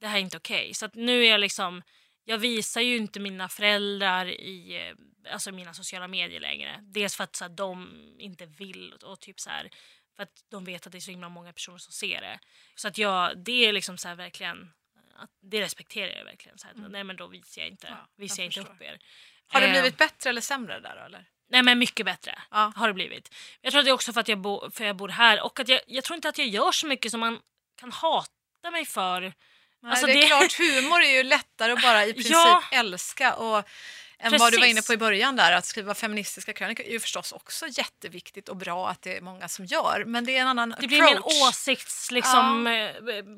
det 0.00 0.06
här 0.06 0.16
är 0.16 0.20
inte 0.20 0.36
okej. 0.36 0.74
Så 0.74 0.86
att 0.86 0.94
nu 0.94 1.24
är 1.24 1.30
jag 1.30 1.40
liksom, 1.40 1.82
jag 2.24 2.38
visar 2.38 2.80
ju 2.80 2.96
inte 2.96 3.20
mina 3.20 3.48
föräldrar 3.48 4.26
i 4.26 4.88
eh, 4.88 5.32
alltså 5.32 5.52
mina 5.52 5.74
sociala 5.74 6.08
medier 6.08 6.40
längre. 6.40 6.80
Dels 6.82 7.16
för 7.16 7.24
att 7.24 7.36
så 7.36 7.44
här, 7.44 7.48
de 7.48 7.88
inte 8.18 8.46
vill 8.46 8.92
och 8.92 9.20
typ 9.20 9.40
så 9.40 9.50
här, 9.50 9.70
för 10.16 10.22
att 10.22 10.32
de 10.50 10.64
vet 10.64 10.86
att 10.86 10.92
det 10.92 10.98
är 10.98 11.00
så 11.00 11.10
himla 11.10 11.28
många 11.28 11.52
personer 11.52 11.78
som 11.78 11.92
ser 11.92 12.20
det. 12.20 12.38
Så 12.74 12.88
att 12.88 12.98
jag, 12.98 13.38
det 13.38 13.66
är 13.66 13.72
liksom 13.72 13.98
så 13.98 14.08
här 14.08 14.14
verkligen, 14.14 14.72
det 15.42 15.60
respekterar 15.60 16.16
jag 16.16 16.24
verkligen. 16.24 16.58
Så 16.58 16.66
här, 16.66 16.74
Nej 16.88 17.04
men 17.04 17.16
då 17.16 17.26
visar 17.26 17.62
jag 17.62 17.70
inte, 17.70 17.86
Mm. 17.86 17.98
Ja, 17.98 18.06
visar 18.16 18.42
jag 18.42 18.52
jag 18.52 18.60
inte 18.62 18.72
upp 18.72 18.82
er. 18.82 18.98
Har 19.48 19.60
det 19.60 19.66
Eh, 19.66 19.72
blivit 19.72 19.96
bättre 19.96 20.30
eller 20.30 20.40
sämre 20.40 20.80
där 20.80 20.96
då, 20.96 21.02
eller? 21.02 21.24
Nej 21.48 21.62
men 21.62 21.78
mycket 21.78 22.06
bättre 22.06 22.42
Ja. 22.50 22.72
har 22.76 22.88
det 22.88 22.94
blivit. 22.94 23.34
Jag 23.60 23.72
tror 23.72 23.78
att 23.80 23.84
det 23.86 23.90
är 23.90 23.94
också 23.94 24.12
för 24.12 24.20
att 24.20 24.28
jag, 24.28 24.38
bo, 24.40 24.70
för 24.70 24.84
jag 24.84 24.96
bor 24.96 25.08
här 25.08 25.40
och 25.42 25.60
att 25.60 25.68
jag, 25.68 25.80
jag 25.86 26.04
tror 26.04 26.14
inte 26.14 26.28
att 26.28 26.38
jag 26.38 26.46
gör 26.46 26.72
så 26.72 26.86
mycket 26.86 27.10
som 27.10 27.20
man 27.20 27.40
kan 27.80 27.92
hata 27.92 28.70
mig 28.72 28.84
för. 28.84 29.20
Nej, 29.20 29.32
Alltså, 29.90 30.06
det 30.06 30.12
är 30.12 30.20
det- 30.20 30.26
klart, 30.26 30.52
humor 30.58 31.02
är 31.02 31.10
ju 31.16 31.22
lättare 31.22 31.72
att 31.72 31.82
bara 31.82 32.04
i 32.06 32.12
princip 32.12 32.32
Ja. 32.32 32.62
älska. 32.72 33.34
Och, 33.34 33.68
än 34.18 34.30
vad 34.30 34.32
du 34.32 34.38
var 34.38 34.50
Precis. 34.50 34.70
inne 34.70 34.82
på 34.82 34.92
i 34.92 34.96
början 34.96 35.36
där, 35.36 35.52
att 35.52 35.66
skriva 35.66 35.94
feministiska 35.94 36.52
krönikor 36.52 36.86
är 36.86 36.90
ju 36.90 37.00
förstås 37.00 37.32
också 37.32 37.66
jätteviktigt 37.66 38.48
och 38.48 38.56
bra 38.56 38.88
att 38.88 39.02
det 39.02 39.16
är 39.16 39.20
många 39.20 39.48
som 39.48 39.64
gör. 39.64 40.04
Men 40.06 40.24
det 40.24 40.36
är 40.36 40.40
en 40.40 40.48
annan 40.48 40.74
Det 40.80 40.86
blir 40.86 41.02
mer 41.02 41.12
en 41.12 41.18
approach. 41.18 41.48
åsikts 41.48 42.10
liksom, 42.10 42.68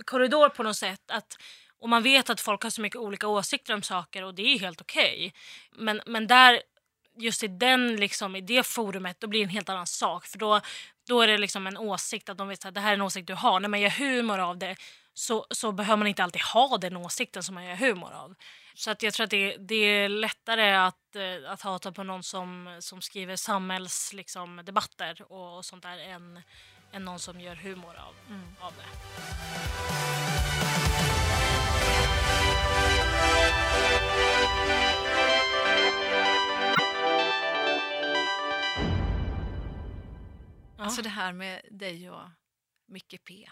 korridor 0.04 0.48
på 0.48 0.62
något 0.62 0.76
sätt. 0.76 1.10
Att, 1.10 1.36
och 1.80 1.88
man 1.88 2.02
vet 2.02 2.30
att 2.30 2.40
folk 2.40 2.62
har 2.62 2.70
så 2.70 2.80
mycket 2.80 3.00
olika 3.00 3.28
åsikter 3.28 3.74
om 3.74 3.82
saker 3.82 4.24
och 4.24 4.34
det 4.34 4.42
är 4.42 4.58
helt 4.58 4.80
okej. 4.80 5.32
Men, 5.72 6.00
men 6.06 6.26
där, 6.26 6.62
just 7.16 7.42
i, 7.42 7.48
den, 7.48 7.96
liksom, 7.96 8.36
i 8.36 8.40
det 8.40 8.66
forumet, 8.66 9.20
då 9.20 9.26
blir 9.26 9.40
det 9.40 9.44
en 9.44 9.50
helt 9.50 9.68
annan 9.68 9.86
sak. 9.86 10.26
För 10.26 10.38
då, 10.38 10.60
då 11.08 11.20
är 11.22 11.26
det 11.26 11.38
liksom 11.38 11.66
en 11.66 11.76
åsikt, 11.76 12.28
att 12.28 12.38
de 12.38 12.48
vet 12.48 12.64
att 12.64 12.74
det 12.74 12.80
här 12.80 12.90
är 12.90 12.94
en 12.94 13.02
åsikt 13.02 13.26
du 13.26 13.34
har. 13.34 13.60
När 13.60 13.68
man 13.68 13.80
gör 13.80 13.90
humor 13.90 14.38
av 14.38 14.58
det 14.58 14.76
så, 15.14 15.46
så 15.50 15.72
behöver 15.72 15.96
man 15.96 16.06
inte 16.06 16.24
alltid 16.24 16.42
ha 16.42 16.78
den 16.78 16.96
åsikten 16.96 17.42
som 17.42 17.54
man 17.54 17.64
gör 17.64 17.74
humor 17.76 18.12
av. 18.12 18.34
Så 18.78 18.90
att 18.90 19.02
jag 19.02 19.14
tror 19.14 19.24
att 19.24 19.30
det, 19.30 19.56
det 19.56 19.74
är 19.74 20.08
lättare 20.08 20.74
att, 20.74 21.16
eh, 21.16 21.50
att 21.52 21.62
hata 21.62 21.92
på 21.92 22.02
någon 22.02 22.22
som, 22.22 22.76
som 22.80 23.02
skriver 23.02 23.36
samhällsdebatter 23.36 24.16
liksom, 24.16 24.56
debatter 24.64 25.32
och, 25.32 25.56
och 25.56 25.64
sånt 25.64 25.82
där 25.82 25.98
än, 25.98 26.42
än 26.92 27.04
någon 27.04 27.18
som 27.18 27.40
gör 27.40 27.54
humor 27.54 27.94
av, 27.96 28.14
av 28.60 28.72
det. 28.76 28.84
Alltså 40.76 41.02
det 41.02 41.08
här 41.08 41.32
med 41.32 41.62
dig 41.70 42.10
och 42.10 42.28
Micke 42.88 43.24
P. 43.24 43.48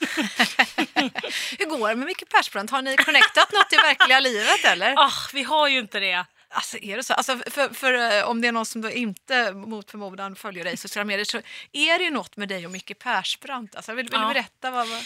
Hur 1.58 1.66
går 1.78 1.88
det 1.88 1.96
med 1.96 2.06
Micke 2.06 2.28
Persbrandt? 2.28 2.70
Har 2.72 2.82
ni 2.82 2.96
connectat 2.96 3.52
något 3.52 3.72
i 3.72 3.76
verkliga 3.76 4.20
livet 4.20 4.64
eller? 4.64 4.94
Ah, 4.96 5.12
vi 5.32 5.42
har 5.42 5.68
ju 5.68 5.78
inte 5.78 6.00
det. 6.00 6.24
Alltså 6.52 6.78
är 6.78 6.96
det 6.96 7.02
så? 7.02 7.14
Alltså 7.14 7.36
för, 7.50 7.74
för 7.74 8.18
eh, 8.18 8.24
om 8.28 8.40
det 8.40 8.48
är 8.48 8.52
någon 8.52 8.66
som 8.66 8.90
inte 8.90 9.52
mot 9.52 9.90
förmodan 9.90 10.36
följer 10.36 10.64
dig 10.64 10.72
i 10.74 10.76
sociala 10.76 11.04
medier 11.06 11.24
så 11.24 11.40
är 11.72 11.98
det 11.98 12.04
ju 12.04 12.10
något 12.10 12.36
med 12.36 12.48
dig 12.48 12.66
och 12.66 12.72
Micke 12.72 12.98
Persbrandt. 12.98 13.76
Alltså 13.76 13.92
vill, 13.94 14.04
vill 14.04 14.10
du 14.10 14.16
Ja. 14.26 14.28
berätta? 14.28 14.70
Vad, 14.70 14.88
vad... 14.88 15.02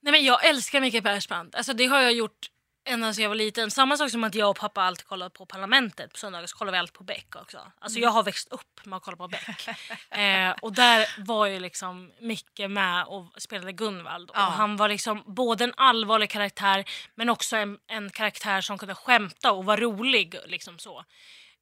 Nej, 0.00 0.12
men 0.12 0.24
jag 0.24 0.44
älskar 0.46 0.80
Mikael 0.80 1.02
Persbrandt. 1.02 1.54
Alltså, 1.54 1.72
det 1.72 1.86
har 1.86 2.00
jag 2.00 2.12
gjort 2.12 2.46
ända 2.88 3.12
sedan 3.14 3.22
jag 3.22 3.28
var 3.28 3.36
liten. 3.36 3.70
Samma 3.70 3.96
sak 3.96 4.10
som 4.10 4.24
att 4.24 4.34
jag 4.34 4.50
och 4.50 4.56
pappa 4.56 4.82
alltid 4.82 5.06
kollar 5.06 5.28
på 5.28 5.46
Parlamentet 5.46 6.12
på 6.12 6.18
söndagar 6.18 6.46
så 6.46 6.56
kollar 6.56 6.72
vi 6.72 6.78
alltid 6.78 6.94
på 6.94 7.04
Beck 7.04 7.36
också. 7.36 7.72
Alltså 7.78 7.98
jag 7.98 8.10
har 8.10 8.22
växt 8.22 8.48
upp 8.52 8.86
med 8.86 8.96
att 8.96 9.02
kolla 9.02 9.16
på 9.16 9.28
Beck. 9.28 9.68
eh, 10.10 10.50
och 10.62 10.72
där 10.72 11.24
var 11.24 11.46
ju 11.46 11.60
liksom 11.60 12.12
Micke 12.20 12.68
med 12.68 13.04
och 13.04 13.42
spelade 13.42 13.72
Gunvald. 13.72 14.30
Ja. 14.34 14.46
Och 14.46 14.52
han 14.52 14.76
var 14.76 14.88
liksom 14.88 15.22
både 15.26 15.64
en 15.64 15.74
allvarlig 15.76 16.30
karaktär 16.30 16.84
men 17.14 17.28
också 17.28 17.56
en, 17.56 17.78
en 17.86 18.10
karaktär 18.10 18.60
som 18.60 18.78
kunde 18.78 18.94
skämta 18.94 19.52
och 19.52 19.64
var 19.64 19.76
rolig. 19.76 20.36
Liksom 20.46 20.78
så. 20.78 21.04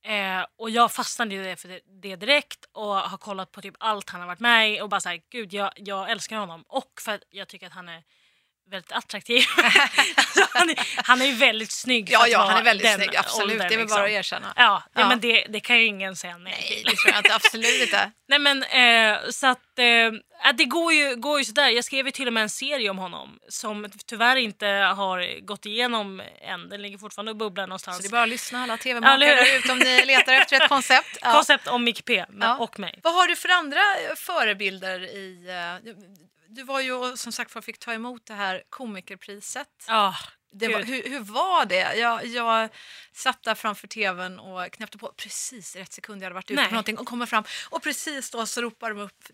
Eh, 0.06 0.46
och 0.56 0.70
jag 0.70 0.92
fastnade 0.92 1.34
i 1.34 1.38
det 1.38 1.56
för 1.56 1.68
det, 1.68 1.80
det 2.02 2.16
direkt 2.16 2.68
och 2.72 2.94
har 2.94 3.18
kollat 3.18 3.52
på 3.52 3.60
typ 3.60 3.74
allt 3.78 4.10
han 4.10 4.20
har 4.20 4.28
varit 4.28 4.40
med 4.40 4.72
i 4.72 4.80
och 4.80 4.88
bara 4.88 5.00
såhär, 5.00 5.20
gud 5.30 5.52
jag, 5.52 5.70
jag 5.76 6.10
älskar 6.10 6.36
honom. 6.36 6.64
Och 6.68 6.92
för 7.00 7.12
att 7.12 7.22
jag 7.30 7.48
tycker 7.48 7.66
att 7.66 7.72
han 7.72 7.88
är 7.88 8.02
väldigt 8.70 8.92
attraktiv. 8.92 9.42
alltså, 10.16 10.46
han, 10.52 10.70
är, 10.70 10.78
han 10.96 11.22
är 11.22 11.26
ju 11.26 11.32
väldigt 11.32 11.72
snygg 11.72 12.10
Ja, 12.10 12.26
ja, 12.28 12.46
han 12.48 12.58
är 12.58 12.64
väldigt 12.64 12.94
snygg. 12.94 13.16
Absolut, 13.16 13.52
åldern, 13.52 13.58
det 13.58 13.64
är 13.64 13.68
väl 13.68 13.78
liksom. 13.78 13.96
bara 13.96 14.04
att 14.04 14.10
erkänna. 14.10 14.52
Ja, 14.56 14.82
ja. 14.94 15.00
Ja. 15.00 15.08
men 15.08 15.20
det, 15.20 15.46
det 15.48 15.60
kan 15.60 15.76
ju 15.76 15.84
ingen 15.84 16.16
säga 16.16 16.38
nej, 16.38 16.54
Nej, 16.60 16.82
det 16.84 16.96
tror 16.96 17.14
jag 17.14 17.18
inte. 17.18 17.34
Absolut 17.34 17.82
inte. 17.82 18.10
Nej 18.28 18.38
men 18.38 18.62
eh, 18.62 19.18
så 19.30 19.46
att 19.46 19.78
eh, 19.78 19.84
det 20.54 20.64
går 20.64 20.92
ju, 20.92 21.16
går 21.16 21.38
ju 21.38 21.44
sådär. 21.44 21.68
Jag 21.68 21.84
skrev 21.84 22.06
ju 22.06 22.12
till 22.12 22.26
och 22.26 22.32
med 22.32 22.42
en 22.42 22.48
serie 22.50 22.90
om 22.90 22.98
honom 22.98 23.38
som 23.48 23.86
tyvärr 24.06 24.36
inte 24.36 24.66
har 24.66 25.40
gått 25.40 25.66
igenom 25.66 26.22
än. 26.40 26.68
Den 26.68 26.82
ligger 26.82 26.98
fortfarande 26.98 27.30
och 27.30 27.36
bubblar 27.36 27.66
någonstans. 27.66 27.96
Så 27.96 28.02
det 28.02 28.08
är 28.08 28.10
bara 28.10 28.22
att 28.22 28.28
lyssna 28.28 28.62
alla 28.62 28.76
tv-makare 28.76 29.56
ute 29.58 29.72
om 29.72 29.78
ni 29.78 30.04
letar 30.06 30.32
efter 30.32 30.56
ett 30.62 30.68
koncept. 30.68 31.08
Ja. 31.22 31.32
Koncept 31.32 31.66
om 31.66 31.84
Mick 31.84 32.04
P 32.04 32.24
Ja. 32.40 32.56
och 32.58 32.78
mig. 32.78 33.00
Vad 33.02 33.14
har 33.14 33.26
du 33.26 33.36
för 33.36 33.48
andra 33.48 33.80
förebilder 34.16 35.00
i... 35.16 35.46
eh, 35.84 35.92
Du 36.48 36.62
var 36.62 36.80
ju 36.80 37.16
som 37.16 37.32
sagt 37.32 37.54
var 37.54 37.62
fick 37.62 37.78
ta 37.78 37.92
emot 37.92 38.26
det 38.26 38.34
här 38.34 38.62
komikerpriset. 38.70 39.68
Ja, 39.88 40.14
var, 40.50 40.82
hur, 40.82 41.02
hur 41.10 41.20
var 41.20 41.64
det? 41.64 41.94
Jag, 41.96 42.26
jag 42.26 42.68
satt 43.12 43.42
där 43.42 43.54
framför 43.54 43.88
tvn 43.88 44.38
och 44.38 44.72
knäppte 44.72 44.98
på 44.98 45.12
precis 45.16 45.76
rätt 45.76 45.92
sekund 45.92 46.22
jag 46.22 46.26
hade 46.26 46.34
varit 46.34 46.50
ute 46.50 46.60
Nej. 46.60 46.68
på 46.68 46.74
någonting 46.74 46.98
och 46.98 47.06
kommer 47.06 47.26
fram 47.26 47.44
och 47.70 47.82
precis 47.82 48.30
då 48.30 48.46
så 48.46 48.60
ropar 48.60 48.90
de 48.90 48.98
upp 49.00 49.24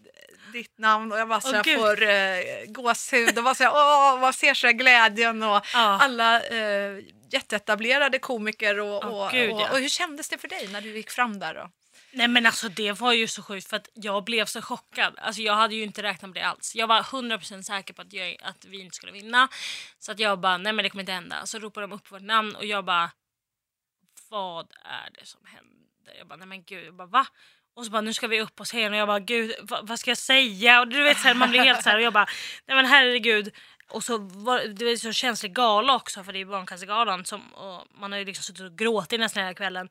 ditt 0.52 0.78
namn 0.78 1.12
och 1.12 1.18
jag 1.18 1.28
bara 1.28 1.40
så 1.40 1.50
Åh, 1.50 1.62
jag 1.64 1.80
får 1.80 2.02
eh, 2.02 2.38
gåshud 2.66 3.38
och 3.38 3.44
bara 3.44 3.54
så 3.54 3.62
jag, 3.62 3.74
åh, 3.74 4.20
man 4.20 4.32
ser 4.32 4.54
så 4.54 4.66
här 4.66 4.74
glädjen 4.74 5.42
och 5.42 5.66
Ja. 5.72 5.98
alla 6.02 6.42
eh, 6.42 6.98
jätteetablerade 7.32 8.18
komiker 8.18 8.80
och, 8.80 9.04
Åh, 9.04 9.26
och, 9.26 9.32
Gud, 9.32 9.52
och, 9.52 9.60
ja. 9.60 9.70
och 9.70 9.78
hur 9.78 9.88
kändes 9.88 10.28
det 10.28 10.38
för 10.38 10.48
dig 10.48 10.68
när 10.68 10.80
du 10.80 10.96
gick 10.96 11.10
fram 11.10 11.38
där 11.38 11.54
då? 11.54 11.70
Nej 12.14 12.28
men 12.28 12.46
alltså 12.46 12.68
det 12.68 12.92
var 13.00 13.12
ju 13.12 13.26
så 13.26 13.42
sjukt 13.42 13.68
för 13.68 13.76
att 13.76 13.88
jag 13.94 14.24
blev 14.24 14.46
så 14.46 14.62
chockad. 14.62 15.14
Alltså 15.18 15.42
jag 15.42 15.54
hade 15.54 15.74
ju 15.74 15.82
inte 15.82 16.02
räknat 16.02 16.34
med 16.34 16.42
det 16.42 16.46
alls. 16.46 16.74
Jag 16.74 16.86
var 16.86 17.00
100% 17.00 17.62
säker 17.62 17.94
på 17.94 18.02
att, 18.02 18.12
jag, 18.12 18.36
att 18.42 18.64
vi 18.64 18.80
inte 18.80 18.96
skulle 18.96 19.12
vinna. 19.12 19.48
Så 19.98 20.12
att 20.12 20.18
jag 20.18 20.40
bara, 20.40 20.58
nej 20.58 20.72
men 20.72 20.82
det 20.82 20.90
kommer 20.90 21.02
inte 21.02 21.12
hända. 21.12 21.46
Så 21.46 21.58
ropade 21.58 21.86
de 21.86 21.92
upp 21.92 22.12
vårt 22.12 22.22
namn 22.22 22.54
och 22.54 22.64
jag 22.64 22.84
bara, 22.84 23.10
vad 24.28 24.72
är 24.84 25.10
det 25.20 25.26
som 25.26 25.40
händer? 25.44 26.18
Jag 26.18 26.26
bara, 26.26 26.36
nej 26.36 26.48
men 26.48 26.62
gud, 26.62 26.86
jag 26.86 26.94
bara 26.94 27.08
va? 27.08 27.26
Och 27.74 27.84
så 27.84 27.90
bara, 27.90 28.00
nu 28.00 28.12
ska 28.12 28.26
vi 28.26 28.40
upp 28.40 28.56
på 28.56 28.64
scenen 28.64 28.92
och 28.92 28.98
jag 28.98 29.08
bara, 29.08 29.20
gud 29.20 29.54
vad, 29.62 29.88
vad 29.88 30.00
ska 30.00 30.10
jag 30.10 30.18
säga? 30.18 30.80
Och 30.80 30.88
du 30.88 31.02
vet 31.02 31.18
så 31.18 31.28
här, 31.28 31.34
man 31.34 31.50
blir 31.50 31.60
helt 31.60 31.82
så 31.82 31.88
här 31.88 31.96
och 31.96 32.02
jag 32.02 32.12
bara, 32.12 32.26
nej 32.66 32.76
men 32.76 32.86
herregud. 32.86 33.54
Och 33.88 34.04
så 34.04 34.18
var 34.18 34.64
det 34.64 34.84
var 34.84 34.96
så 34.96 35.12
känslig 35.12 35.54
gala 35.54 35.94
också 35.94 36.24
för 36.24 36.32
det 36.32 36.40
är 36.40 36.44
Barncancergalan 36.44 37.24
som 37.24 37.54
och 37.54 37.86
man 37.90 38.12
har 38.12 38.18
ju 38.18 38.24
liksom 38.24 38.42
suttit 38.42 38.62
och 38.62 38.78
gråtit 38.78 39.20
nästan 39.20 39.42
hela 39.42 39.54
kvällen. 39.54 39.88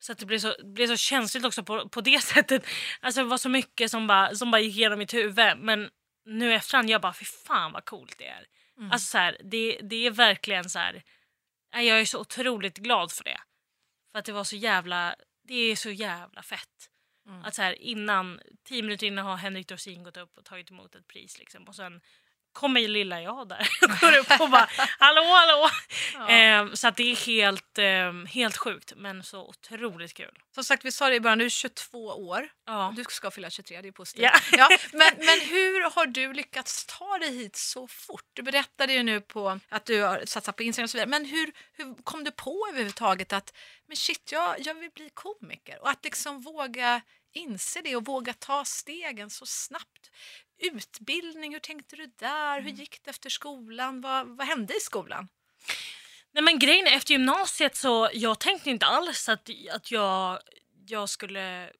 Så 0.00 0.12
att 0.12 0.18
det 0.18 0.26
blev 0.26 0.38
så, 0.38 0.54
blev 0.64 0.86
så 0.86 0.96
känsligt 0.96 1.44
också 1.44 1.64
på, 1.64 1.88
på 1.88 2.00
det 2.00 2.20
sättet. 2.24 2.66
Alltså 3.00 3.22
det 3.22 3.28
var 3.28 3.38
så 3.38 3.48
mycket 3.48 3.90
som 3.90 4.06
bara, 4.06 4.34
som 4.34 4.50
bara 4.50 4.60
gick 4.60 4.76
igenom 4.76 4.98
mitt 4.98 5.14
huvud. 5.14 5.58
Men 5.58 5.90
nu 6.24 6.54
efterhand, 6.54 6.90
jag 6.90 7.00
bara 7.00 7.12
fy 7.12 7.24
fan 7.24 7.72
vad 7.72 7.84
coolt 7.84 8.14
det 8.18 8.26
är. 8.26 8.46
Alltså 8.90 9.06
så 9.06 9.18
här, 9.18 9.36
det, 9.44 9.80
det 9.82 10.06
är 10.06 10.10
verkligen 10.10 10.70
så 10.70 10.78
här. 10.78 11.02
Jag 11.72 12.00
är 12.00 12.04
så 12.04 12.20
otroligt 12.20 12.78
glad 12.78 13.12
för 13.12 13.24
det. 13.24 13.40
För 14.12 14.18
att 14.18 14.24
det 14.24 14.32
var 14.32 14.44
så 14.44 14.56
jävla, 14.56 15.14
det 15.48 15.54
är 15.54 15.76
så 15.76 15.90
jävla 15.90 16.42
fett. 16.42 16.90
Mm. 17.26 17.44
Att 17.44 17.54
så 17.54 17.62
här, 17.62 17.72
innan, 17.72 18.40
tio 18.64 18.82
minuter 18.82 19.06
innan 19.06 19.26
har 19.26 19.36
Henrik 19.36 19.68
Dorsin 19.68 20.02
gått 20.02 20.16
upp 20.16 20.38
och 20.38 20.44
tagit 20.44 20.70
emot 20.70 20.94
ett 20.94 21.06
pris 21.06 21.38
liksom. 21.38 21.64
Och 21.64 21.74
sen 21.74 22.00
kommer 22.52 22.88
lilla 22.88 23.22
jag 23.22 23.48
där 23.48 23.68
går 24.00 24.18
upp 24.18 24.40
och 24.40 24.50
bara 24.50 24.68
hallå 24.98 25.22
hallå. 25.22 25.70
Eh, 26.32 26.74
så 26.74 26.88
att 26.88 26.96
det 26.96 27.12
är 27.12 27.16
helt, 27.16 27.78
eh, 27.78 28.12
helt 28.34 28.56
sjukt 28.56 28.92
men 28.96 29.22
så 29.22 29.48
otroligt 29.48 30.14
kul. 30.14 30.38
Som 30.54 30.64
sagt, 30.64 30.84
vi 30.84 30.92
sa 30.92 31.08
det 31.08 31.14
i 31.14 31.20
början, 31.20 31.38
du 31.38 31.44
är 31.44 31.48
22 31.48 32.06
år. 32.06 32.48
Ja. 32.66 32.92
Du 32.96 33.04
ska 33.08 33.30
fylla 33.30 33.50
23, 33.50 33.80
det 33.80 33.88
är 33.88 33.92
positivt. 33.92 34.22
Ja. 34.22 34.40
Ja, 34.52 34.68
men, 34.92 35.12
men 35.16 35.40
hur 35.40 35.90
har 35.90 36.06
du 36.06 36.32
lyckats 36.32 36.86
ta 36.86 37.18
dig 37.18 37.38
hit 37.38 37.56
så 37.56 37.88
fort? 37.88 38.24
Du 38.32 38.42
berättade 38.42 38.92
ju 38.92 39.02
nu 39.02 39.20
på 39.20 39.60
att 39.68 39.84
du 39.84 40.02
har 40.02 40.22
satsat 40.26 40.56
på 40.56 40.62
Instagram 40.62 40.84
och 40.84 40.90
så 40.90 40.96
vidare. 40.96 41.10
Men 41.10 41.24
hur, 41.24 41.52
hur 41.72 42.02
kom 42.02 42.24
du 42.24 42.30
på 42.30 42.66
överhuvudtaget 42.68 43.32
att 43.32 43.52
men 43.86 43.96
shit, 43.96 44.32
jag, 44.32 44.54
jag 44.58 44.74
vill 44.74 44.90
bli 44.90 45.10
komiker? 45.14 45.82
Och 45.82 45.90
att 45.90 46.04
liksom 46.04 46.40
våga 46.40 47.00
inse 47.32 47.80
det 47.80 47.96
och 47.96 48.04
våga 48.04 48.32
ta 48.32 48.64
stegen 48.64 49.30
så 49.30 49.46
snabbt. 49.46 50.10
Utbildning, 50.60 51.52
hur 51.52 51.60
tänkte 51.60 51.96
du 51.96 52.06
där? 52.18 52.52
Mm. 52.58 52.64
Hur 52.64 52.72
gick 52.72 53.02
det 53.04 53.10
efter 53.10 53.30
skolan? 53.30 54.00
Vad, 54.00 54.26
vad 54.26 54.46
hände 54.46 54.76
i 54.76 54.80
skolan? 54.80 55.28
Nej 56.32 56.42
men 56.42 56.58
grejen 56.58 56.86
är, 56.86 56.96
efter 56.96 57.12
gymnasiet 57.12 57.76
så 57.76 58.10
jag 58.12 58.38
tänkte 58.38 58.70
inte 58.70 58.86
alls 58.86 59.28
att, 59.28 59.50
att 59.74 59.90
jag, 59.90 60.38
jag 60.86 61.08
skulle 61.08 61.70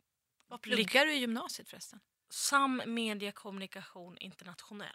Vad 0.48 0.60
pluggar 0.62 1.06
du 1.06 1.12
i 1.12 1.16
gymnasiet 1.18 1.68
förresten? 1.70 2.00
sam 2.32 2.82
media 2.86 3.32
kommunikation 3.32 4.16
internationell. 4.18 4.88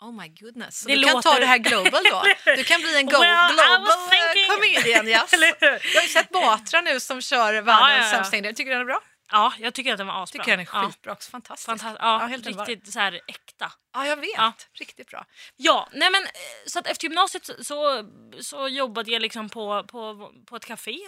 Oh 0.00 0.12
my 0.20 0.28
goodness. 0.28 0.80
Så 0.80 0.88
Det 0.88 0.96
du 0.96 1.02
kan 1.04 1.22
ta 1.22 1.28
låter- 1.30 1.40
det 1.40 1.46
här 1.46 1.58
global 1.58 2.02
då? 2.10 2.22
Du 2.56 2.64
kan 2.64 2.80
bli 2.80 2.96
en 2.96 3.06
go- 3.06 3.20
Well, 3.20 3.52
global 3.54 3.80
was 3.80 4.10
thinking- 4.10 4.50
eh, 4.50 4.54
comedian. 4.54 5.08
Yes. 5.08 5.32
Jag 5.32 5.94
har 5.94 6.02
ju 6.02 6.08
sett 6.08 6.30
Batra 6.30 6.80
nu 6.80 7.00
som 7.00 7.20
kör 7.22 7.52
Ja, 7.52 7.62
världens 7.62 8.04
ja, 8.04 8.10
ja. 8.10 8.10
sämsta 8.16 8.36
indier. 8.36 8.52
Tycker 8.52 8.70
du 8.70 8.74
den 8.74 8.80
är 8.80 8.84
bra? 8.84 9.00
Ja, 9.30 9.52
jag 9.58 9.74
tycker 9.74 9.92
att 9.92 9.98
den 9.98 10.06
var 10.06 10.22
asbra. 10.22 10.42
Tycker 10.42 10.56
den 10.56 10.66
är 10.66 10.68
Ja. 10.72 10.86
skitbra 10.86 11.12
också. 11.12 11.30
Fantastisk. 11.30 11.66
Fantastiskt. 11.66 11.98
Ja, 12.00 12.18
helt 12.18 12.46
underbar. 12.46 12.66
riktigt 12.66 12.92
så 12.92 12.98
här 12.98 13.20
äkta. 13.28 13.72
Ja, 13.94 14.06
jag 14.06 14.16
vet. 14.16 14.30
Ja. 14.36 14.52
Riktigt 14.74 15.10
bra. 15.10 15.24
Ja, 15.56 15.88
nej 15.92 16.10
men 16.10 16.22
eh, 16.24 16.30
så 16.66 16.78
att 16.78 16.86
efter 16.86 17.04
gymnasiet 17.04 17.50
så, 17.66 18.04
så 18.40 18.68
jobbade 18.68 19.10
jag 19.10 19.22
liksom 19.22 19.48
på, 19.48 19.84
på, 19.84 20.32
på 20.46 20.56
ett 20.56 20.64
café. 20.66 20.98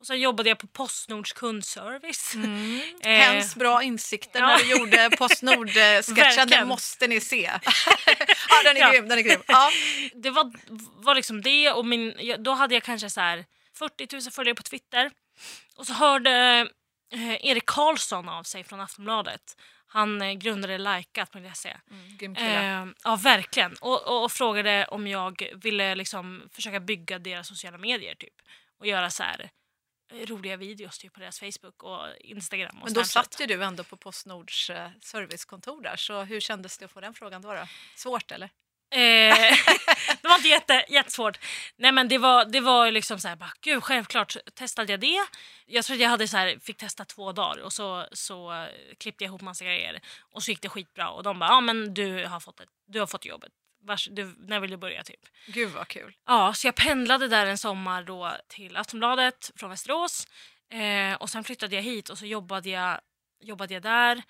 Och 0.00 0.06
sen 0.06 0.20
jobbade 0.20 0.48
jag 0.48 0.58
på 0.58 0.66
Postnords 0.66 1.32
kundservice. 1.32 2.34
Eh, 3.04 3.10
Hens 3.18 3.54
bra 3.56 3.82
insikter 3.82 4.40
ja. 4.40 4.46
när 4.46 4.58
du 4.58 4.70
gjorde 4.70 5.10
Postnord-sketchen. 5.18 6.14
Den 6.14 6.36
Verkligen. 6.36 6.68
måste 6.68 7.06
ni 7.06 7.20
se. 7.20 7.42
ja, 8.48 8.62
den 8.64 8.76
är 8.76 8.80
Ja. 8.80 8.90
grym. 8.92 9.08
Den 9.08 9.18
är 9.18 9.22
grym. 9.22 9.42
Ja. 9.46 9.70
det 10.14 10.30
var, 10.30 10.52
var 11.04 11.14
liksom 11.14 11.42
det 11.42 11.72
och 11.72 11.86
min, 11.86 12.14
jag- 12.18 12.42
då 12.42 12.52
hade 12.52 12.74
jag 12.74 12.82
kanske 12.82 13.10
så 13.10 13.20
här 13.20 13.44
40 13.78 14.08
000 14.12 14.22
följare 14.22 14.54
på 14.54 14.62
Twitter. 14.62 15.10
Och 15.76 15.86
så 15.86 15.92
hörde 15.92 16.68
eh, 17.12 17.46
Erik 17.46 17.66
Karlsson 17.66 18.28
av 18.28 18.42
sig 18.42 18.64
från 18.64 18.80
Aftonbladet. 18.80 19.56
Han 19.86 20.22
eh, 20.22 20.32
grundade 20.32 20.78
Likat.se. 20.78 21.76
Mm, 21.90 22.16
grym 22.16 22.34
kille. 22.34 22.82
Eh, 22.82 22.86
ja, 23.04 23.16
verkligen. 23.16 23.76
Och, 23.80 24.06
och, 24.06 24.24
och 24.24 24.32
frågade 24.32 24.84
om 24.84 25.06
jag 25.06 25.48
ville 25.54 25.94
liksom 25.94 26.48
försöka 26.52 26.80
bygga 26.80 27.18
deras 27.18 27.48
sociala 27.48 27.78
medier 27.78 28.14
typ. 28.14 28.34
Och 28.78 28.86
göra 28.86 29.10
så 29.10 29.22
här 29.22 29.50
eh, 30.12 30.26
roliga 30.26 30.56
videos 30.56 30.98
typ 30.98 31.12
på 31.12 31.20
deras 31.20 31.40
Facebook 31.40 31.82
och 31.82 32.06
Instagram 32.20 32.76
och 32.78 32.84
Men 32.84 32.92
då 32.94 33.04
Snapchat. 33.04 33.32
satt 33.34 33.40
ju 33.40 33.46
du 33.56 33.64
ändå 33.64 33.84
på 33.84 33.96
Postnords 33.96 34.70
eh, 34.70 34.90
servicekontor 35.00 35.82
där. 35.82 35.96
Så 35.96 36.22
hur 36.22 36.40
kändes 36.40 36.78
det 36.78 36.84
att 36.84 36.90
få 36.90 37.00
den 37.00 37.14
frågan 37.14 37.42
då? 37.42 37.54
då? 37.54 37.66
Svårt 37.96 38.32
eller? 38.32 38.50
Eh, 38.90 38.98
det 40.22 40.28
var 40.28 40.36
inte 40.36 40.48
jätte, 40.48 40.84
jättesvårt. 40.88 41.38
Nej 41.76 41.92
men 41.92 42.08
det 42.08 42.18
var, 42.18 42.44
det 42.44 42.60
var 42.60 42.90
liksom 42.90 43.18
så 43.18 43.28
här, 43.28 43.36
bara, 43.36 43.52
gud 43.60 43.84
självklart 43.84 44.36
testade 44.54 44.92
jag 44.92 45.00
det. 45.00 45.26
Jag 45.66 45.84
tror 45.84 45.94
att 45.94 46.00
jag 46.00 46.08
hade 46.08 46.28
så 46.28 46.36
här, 46.36 46.58
fick 46.62 46.76
testa 46.76 47.04
två 47.04 47.32
dagar 47.32 47.62
och 47.62 47.72
så, 47.72 48.06
så 48.12 48.52
eh, 48.52 48.68
klippte 48.98 49.24
jag 49.24 49.28
ihop 49.28 49.40
massa 49.40 49.64
grejer. 49.64 50.00
Och 50.32 50.42
så 50.42 50.50
gick 50.50 50.62
det 50.62 50.68
skitbra 50.68 51.10
och 51.10 51.22
de 51.22 51.38
bara, 51.38 51.50
ja 51.50 51.60
men 51.60 51.94
du 51.94 52.26
har 52.26 52.40
fått, 52.40 52.60
ett, 52.60 52.68
du 52.86 53.00
har 53.00 53.06
fått 53.06 53.24
jobbet. 53.24 53.52
Vars, 53.82 54.08
du, 54.10 54.34
när 54.38 54.60
vill 54.60 54.70
du 54.70 54.76
börja 54.76 55.02
typ? 55.02 55.20
Gud 55.46 55.70
vad 55.70 55.88
kul. 55.88 56.16
Ja, 56.26 56.54
så 56.54 56.66
jag 56.66 56.74
pendlade 56.74 57.28
där 57.28 57.46
en 57.46 57.58
sommar 57.58 58.02
då 58.02 58.32
till 58.48 58.76
Aftonbladet 58.76 59.50
från 59.56 59.70
Västerås. 59.70 60.26
Eh, 60.72 61.14
och 61.14 61.30
sen 61.30 61.44
flyttade 61.44 61.74
jag 61.74 61.82
hit 61.82 62.08
och 62.08 62.18
så 62.18 62.26
jobbade 62.26 62.70
jag, 62.70 63.00
jobbade 63.40 63.74
jag 63.74 63.82
där. 63.82 64.22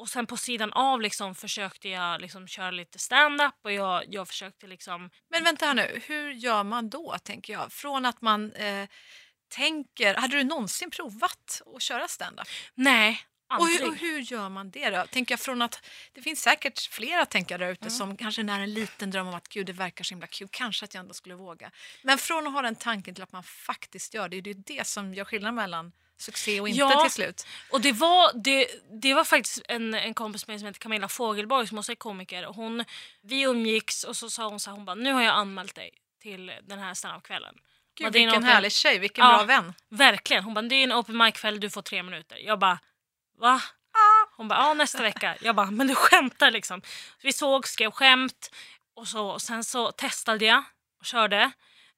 Och 0.00 0.08
sen 0.08 0.26
på 0.26 0.36
sidan 0.36 0.72
av 0.72 1.00
liksom 1.00 1.34
försökte 1.34 1.88
jag 1.88 2.20
liksom 2.20 2.46
köra 2.48 2.70
lite 2.70 2.98
stand-up 2.98 3.54
och 3.64 3.72
jag, 3.72 4.04
jag 4.08 4.28
försökte 4.28 4.66
liksom... 4.66 5.10
Men 5.30 5.44
vänta 5.44 5.66
här 5.66 5.74
nu, 5.74 6.00
hur 6.06 6.30
gör 6.30 6.64
man 6.64 6.90
då 6.90 7.16
tänker 7.22 7.52
jag? 7.52 7.72
Från 7.72 8.06
att 8.06 8.22
man 8.22 8.52
eh, 8.52 8.88
tänker, 9.48 10.14
hade 10.14 10.36
du 10.36 10.44
någonsin 10.44 10.90
provat 10.90 11.62
att 11.76 11.82
köra 11.82 12.08
stand-up? 12.08 12.48
Nej, 12.74 13.20
Och 13.58 13.66
hur, 13.66 13.88
och 13.88 13.96
hur 13.96 14.20
gör 14.20 14.48
man 14.48 14.70
det 14.70 14.90
då? 14.90 15.06
Tänker 15.10 15.32
jag 15.32 15.40
från 15.40 15.62
att, 15.62 15.86
det 16.12 16.22
finns 16.22 16.42
säkert 16.42 16.80
flera 16.80 17.24
där 17.24 17.70
ute 17.70 17.90
som 17.90 18.16
kanske 18.16 18.42
när 18.42 18.60
en 18.60 18.74
liten 18.74 19.10
dröm 19.10 19.28
om 19.28 19.34
att 19.34 19.48
gud 19.48 19.66
det 19.66 19.72
verkar 19.72 20.04
så 20.04 20.14
himla 20.14 20.26
kul, 20.26 20.48
kanske 20.50 20.84
att 20.84 20.94
jag 20.94 21.00
ändå 21.00 21.14
skulle 21.14 21.34
våga. 21.34 21.70
Men 22.02 22.18
från 22.18 22.46
att 22.46 22.52
ha 22.52 22.62
den 22.62 22.76
tanken 22.76 23.14
till 23.14 23.24
att 23.24 23.32
man 23.32 23.42
faktiskt 23.42 24.14
gör 24.14 24.28
det, 24.28 24.40
det 24.40 24.50
är 24.50 24.62
det 24.66 24.86
som 24.86 25.14
gör 25.14 25.24
skillnad 25.24 25.54
mellan 25.54 25.92
succé 26.20 26.60
och 26.60 26.68
inte 26.68 26.78
Ja. 26.80 27.02
till 27.02 27.10
slut. 27.10 27.46
Och 27.70 27.80
det 27.80 27.92
var, 27.92 28.32
det, 28.44 28.66
det 29.02 29.14
var 29.14 29.24
faktiskt 29.24 29.62
en, 29.68 29.94
en 29.94 30.14
kompis 30.14 30.46
med 30.46 30.58
som 30.60 30.66
heter 30.66 30.80
Camilla 30.80 31.08
Fogelborg 31.08 31.66
som 31.66 31.78
också 31.78 31.92
är 31.92 31.96
komiker. 31.96 32.46
Och 32.46 32.54
Hon, 32.54 32.84
vi 33.22 33.42
umgicks 33.42 34.04
och 34.04 34.16
så 34.16 34.30
sa 34.30 34.48
hon 34.48 34.60
så 34.60 34.70
här, 34.70 34.76
hon 34.76 34.84
bara, 34.84 34.94
nu 34.94 35.12
har 35.12 35.22
jag 35.22 35.34
anmält 35.34 35.74
dig 35.74 35.90
till 36.22 36.52
den 36.62 36.78
här 36.78 36.94
standup-kvällen. 36.94 37.54
Gud, 37.94 38.04
Bara, 38.06 38.10
det 38.10 38.18
är 38.18 38.20
en 38.22 38.26
vilken 38.26 38.42
open- 38.42 38.52
härlig 38.54 38.72
tjej, 38.72 38.98
vilken 38.98 39.24
Ja. 39.26 39.36
bra 39.36 39.44
vän. 39.44 39.74
Verkligen. 39.88 40.44
Hon 40.44 40.54
bara, 40.54 40.62
det 40.62 40.74
är 40.74 40.84
en 40.84 40.92
open 40.92 41.16
mic-kväll, 41.16 41.60
du 41.60 41.70
får 41.70 41.82
tre 41.82 42.02
minuter. 42.02 42.36
Jag 42.38 42.58
bara, 42.58 42.78
va? 43.38 43.62
Hon 44.36 44.48
bara, 44.48 44.58
ja 44.58 44.74
nästa 44.74 45.02
vecka. 45.02 45.36
Jag 45.40 45.54
bara, 45.56 45.70
men 45.70 45.86
du 45.86 45.94
skämtar 45.94 46.50
liksom. 46.50 46.80
Så 46.82 46.86
vi 47.26 47.32
såg, 47.32 47.68
skrev 47.68 47.90
skämt 47.90 48.50
och, 48.96 49.08
så, 49.08 49.26
och 49.26 49.42
sen 49.42 49.64
så 49.64 49.92
testade 49.92 50.44
jag 50.44 50.62
och 51.00 51.06
körde. 51.06 51.50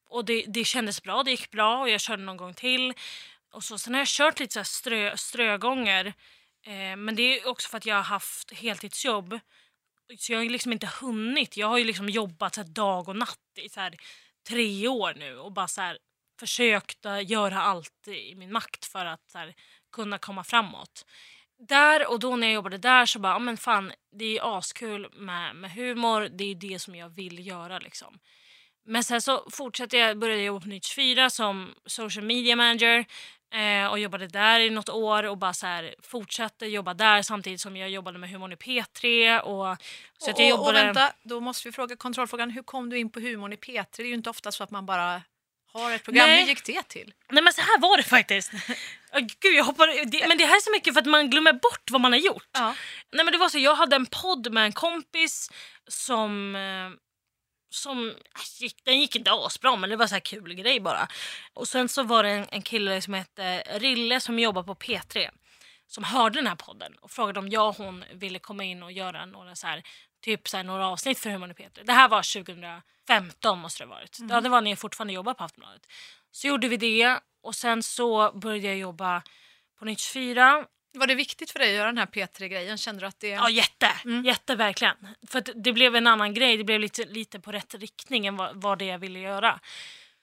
Och 0.09 0.25
det, 0.25 0.45
det 0.49 0.65
kändes 0.65 1.03
bra, 1.03 1.23
det 1.23 1.31
gick 1.31 1.51
bra 1.51 1.79
och 1.81 1.89
jag 1.91 2.01
körde 2.01 2.23
någon 2.23 2.37
gång 2.37 2.55
till. 2.55 2.95
Och 3.53 3.65
så, 3.65 3.79
sen 3.79 3.95
har 3.95 4.01
jag 4.01 4.09
kört 4.09 4.41
lite 4.41 4.53
så 4.53 4.59
här 4.59 4.65
strö, 4.65 5.17
strögånger. 5.17 6.07
Eh, 6.67 6.97
men 6.97 7.15
det 7.15 7.23
är 7.23 7.49
också 7.49 7.69
för 7.69 7.77
att 7.77 7.87
jag 7.87 7.97
har 7.97 8.03
haft 8.03 8.53
heltidsjobb. 8.53 9.39
Så 10.19 10.33
jag 10.33 10.39
har 10.39 10.45
liksom 10.45 10.73
inte 10.73 10.91
hunnit. 11.01 11.57
Jag 11.57 11.67
har 11.67 11.79
ju 11.79 11.85
liksom 11.85 12.09
jobbat 12.09 12.55
så 12.55 12.61
här 12.61 12.69
dag 12.69 13.09
och 13.09 13.17
natt 13.17 13.39
i 13.61 13.69
så 13.69 13.81
här 13.81 13.97
tre 14.49 14.89
år 14.89 15.15
nu 15.17 15.39
och 15.39 15.53
bara 15.53 15.69
så 15.69 15.81
här 15.81 15.99
försökt 16.41 17.07
göra 17.25 17.63
allt 17.63 18.09
i 18.09 18.35
min 18.35 18.53
makt 18.53 18.85
för 18.85 19.07
att 19.07 19.31
så 19.31 19.39
här, 19.39 19.55
kunna 19.93 20.19
komma 20.19 20.45
framåt. 20.45 21.07
Där 21.69 22.11
och 22.11 22.21
då 22.21 22.37
när 22.37 22.47
jag 22.47 22.55
jobbade 22.55 22.79
där 22.79 23.07
så 23.07 23.19
bara, 23.19 23.33
ja 23.33 23.39
men 23.39 23.57
fan 23.57 23.93
det 24.13 24.39
är 24.39 24.59
askul 24.59 25.09
med, 25.13 25.57
med 25.57 25.73
humor, 25.73 26.29
det 26.33 26.45
är 26.45 26.55
det 26.55 26.79
som 26.79 26.95
jag 26.95 27.09
vill 27.09 27.47
göra 27.47 27.79
liksom. 27.79 28.19
Men 28.85 29.05
sen 29.05 29.23
så 29.23 29.51
fortsatte 29.51 29.97
jag, 29.97 30.19
började 30.19 30.41
jag 30.41 30.47
jobba 30.47 30.61
på 30.61 30.69
Nytt 30.69 30.85
24 30.85 31.31
som 31.31 31.75
social 31.87 32.25
media 32.25 32.57
manager 32.57 33.07
eh, 33.53 33.87
och 33.87 33.99
jobbade 33.99 34.27
där 34.27 34.61
i 34.61 34.71
något 34.71 34.89
år 34.89 35.23
och 35.23 35.39
bara 35.39 35.53
så 35.53 35.67
här, 35.67 35.95
fortsatte 36.03 36.67
jobba 36.67 36.95
där 36.95 37.23
samtidigt 37.23 37.61
som 37.61 37.77
jag 37.77 37.91
jobbade 37.91 38.19
med 38.19 38.31
humorn 38.31 38.53
i 38.53 38.57
P3 38.57 39.39
och 39.41 39.77
så 40.19 40.31
att 40.31 40.39
jag 40.39 40.53
och, 40.53 40.61
och 40.61 40.67
jobbade... 40.67 40.85
vänta, 40.85 41.13
då 41.23 41.41
måste 41.41 41.69
vi 41.69 41.73
fråga 41.73 41.97
kontrollfrågan, 41.97 42.51
hur 42.51 42.63
kom 42.63 42.91
du 42.91 42.99
in 42.99 43.11
på 43.11 43.21
humorn 43.21 43.53
i 43.53 43.57
P3? 43.57 43.87
Det 43.97 44.03
är 44.03 44.07
ju 44.07 44.15
inte 44.15 44.31
ofta 44.31 44.53
så 44.53 44.65
att 44.65 44.71
man 44.71 44.87
bara 44.87 45.23
har 45.73 45.93
ett 45.93 46.05
program. 46.05 46.29
Nej. 46.29 46.41
Hur 46.41 46.49
gick 46.49 46.65
det 46.65 46.83
till? 46.83 47.15
Nej 47.31 47.43
men 47.43 47.53
så 47.53 47.61
här 47.61 47.81
var 47.81 47.97
det 47.97 48.03
faktiskt. 48.03 48.53
Gud, 49.41 49.55
jag 49.55 49.65
hoppar, 49.65 50.07
det, 50.07 50.29
men 50.29 50.39
det 50.39 50.45
här 50.45 50.57
är 50.57 50.61
så 50.61 50.71
mycket 50.71 50.95
för 50.95 51.01
att 51.01 51.07
man 51.07 51.31
glömmer 51.31 51.53
bort 51.53 51.91
vad 51.91 52.01
man 52.01 52.13
har 52.13 52.19
gjort. 52.19 52.49
Ja. 52.53 52.75
Nej 53.13 53.25
men 53.25 53.33
det 53.33 53.39
var 53.39 53.49
så, 53.49 53.59
jag 53.59 53.75
hade 53.75 53.97
en 53.97 54.07
podd 54.07 54.53
med 54.53 54.65
en 54.65 54.73
kompis 54.73 55.51
som 55.89 56.57
eh, 56.57 56.91
som 57.75 58.15
gick, 58.61 58.85
den 58.85 59.01
gick 59.01 59.17
inte 59.17 59.33
asbra 59.33 59.77
men 59.77 59.91
det 59.91 59.97
var 59.97 60.07
så 60.07 60.15
här 60.15 60.21
kul 60.21 60.55
grej 60.55 60.81
bara. 60.81 61.09
Och 61.55 61.69
sen 61.69 61.89
så 61.89 62.03
var 62.03 62.23
det 62.23 62.31
en, 62.31 62.47
en 62.51 62.63
kille 62.63 63.03
som 63.03 63.15
hette 63.15 63.63
Rille 63.79 64.21
som 64.21 64.39
jobbar 64.39 64.63
på 64.63 64.75
P3 64.75 65.31
som 65.93 66.05
hörde 66.05 66.39
den 66.39 66.47
här 66.47 66.57
podden 66.57 66.95
och 67.01 67.11
frågade 67.11 67.39
om 67.39 67.49
jag 67.49 67.69
och 67.69 67.77
hon 67.77 68.05
ville 68.13 68.39
komma 68.39 68.65
in 68.65 68.83
och 68.83 68.93
göra 68.93 69.27
några 69.27 69.55
så 69.55 69.67
här, 69.67 69.83
typ 70.21 70.49
så 70.49 70.57
här, 70.57 70.65
några 70.65 70.89
avsnitt 70.89 71.19
för 71.19 71.31
Humor 71.31 71.51
i 71.51 71.53
P3. 71.53 71.85
Det 71.85 71.93
här 71.93 72.09
var 72.09 72.45
2015 72.45 73.59
måste 73.59 73.85
det 73.85 73.89
ha 73.89 73.95
varit. 73.95 74.19
Ja, 74.31 74.41
det 74.41 74.49
var 74.49 74.61
när 74.61 74.71
jag 74.71 74.79
fortfarande 74.79 75.13
jobbade 75.13 75.35
på 75.35 75.45
Aftonbladet. 75.45 75.87
Så 76.31 76.47
gjorde 76.47 76.69
vi 76.69 76.77
det 76.77 77.19
och 77.43 77.55
sen 77.55 77.83
så 77.83 78.33
började 78.33 78.67
jag 78.67 78.77
jobba 78.77 79.23
på 79.79 79.85
Nytt 79.85 80.01
24 80.01 80.67
Var 80.93 81.07
det 81.07 81.15
viktigt 81.15 81.51
för 81.51 81.59
dig 81.59 81.69
att 81.69 81.77
göra 81.77 81.87
den 81.87 81.99
här 81.99 82.07
P3-grejen? 82.07 82.79
Kände 82.79 83.01
du 83.01 83.07
att 83.07 83.21
det... 83.21 83.29
Ja, 83.29 83.51
jätte. 83.51 83.91
Mm. 84.05 84.25
Jätte 84.25 84.55
verkligen. 84.55 84.97
För 85.29 85.43
det 85.55 85.73
blev 85.73 85.97
en 85.97 86.07
annan 86.07 86.35
grej. 86.35 86.57
Det 86.57 86.65
blev 86.65 86.81
lite, 86.81 87.05
lite 87.05 87.41
på 87.41 87.53
rätt 87.53 87.75
riktning 87.75 88.27
än 88.27 88.37
vad, 88.37 88.63
vad 88.63 88.79
det 88.79 88.85
jag 88.85 88.99
ville 88.99 89.19
göra. 89.19 89.61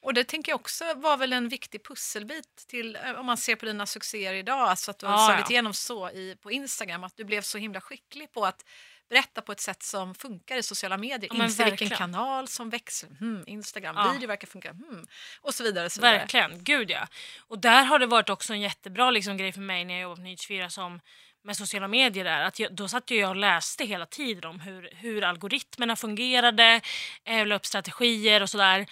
Och 0.01 0.13
det 0.13 0.23
tänker 0.23 0.51
jag 0.51 0.59
också 0.59 0.93
var 0.93 1.17
väl 1.17 1.33
en 1.33 1.49
viktig 1.49 1.83
pusselbit 1.83 2.65
till, 2.67 2.95
eh, 2.95 3.11
om 3.11 3.25
man 3.25 3.37
ser 3.37 3.55
på 3.55 3.65
dina 3.65 3.85
succéer 3.85 4.33
idag, 4.33 4.59
alltså 4.59 4.91
att 4.91 4.99
du 4.99 5.05
har 5.05 5.13
Ja, 5.13 5.27
slagit 5.27 5.45
ja. 5.49 5.53
igenom 5.53 5.73
så 5.73 6.09
i, 6.09 6.35
på 6.41 6.51
Instagram, 6.51 7.03
att 7.03 7.17
du 7.17 7.23
blev 7.23 7.41
så 7.41 7.57
himla 7.57 7.81
skicklig 7.81 8.31
på 8.31 8.45
att 8.45 8.65
berätta 9.09 9.41
på 9.41 9.51
ett 9.51 9.59
sätt 9.59 9.83
som 9.83 10.15
funkar 10.15 10.57
i 10.57 10.63
sociala 10.63 10.97
medier. 10.97 11.31
Ja, 11.33 11.43
Inse 11.43 11.65
vilken 11.65 11.89
kanal 11.89 12.47
som 12.47 12.69
växer, 12.69 13.09
hmm, 13.19 13.43
Instagram, 13.47 13.95
Ja. 13.97 14.11
video 14.11 14.27
verkar 14.27 14.47
funka, 14.47 14.71
hmm, 14.71 15.07
och 15.41 15.53
så 15.53 15.63
vidare. 15.63 15.89
Så 15.89 16.01
vidare. 16.01 16.17
Verkligen. 16.17 16.63
Gud 16.63 16.91
ja. 16.91 17.07
Och 17.39 17.59
där 17.59 17.83
har 17.83 17.99
det 17.99 18.05
varit 18.05 18.29
också 18.29 18.53
en 18.53 18.61
jättebra 18.61 19.11
liksom, 19.11 19.37
grej 19.37 19.51
för 19.51 19.61
mig 19.61 19.85
när 19.85 19.93
jag 19.93 20.01
jobbade 20.01 20.21
på 20.21 20.35
24 20.37 20.69
som 20.69 20.99
med 21.43 21.57
sociala 21.57 21.87
medier 21.87 22.25
är 22.25 22.41
att 22.41 22.59
jag, 22.59 22.75
då 22.75 22.87
satt 22.87 23.11
jag 23.11 23.29
och 23.29 23.35
läste 23.35 23.85
hela 23.85 24.05
tiden 24.05 24.49
om 24.49 24.59
hur, 24.59 24.89
hur 24.95 25.23
algoritmerna 25.23 25.95
fungerade, 25.95 26.81
eh, 27.25 27.47
la 27.47 27.55
upp 27.55 27.65
strategier 27.65 28.41
och 28.41 28.49
sådär. 28.49 28.85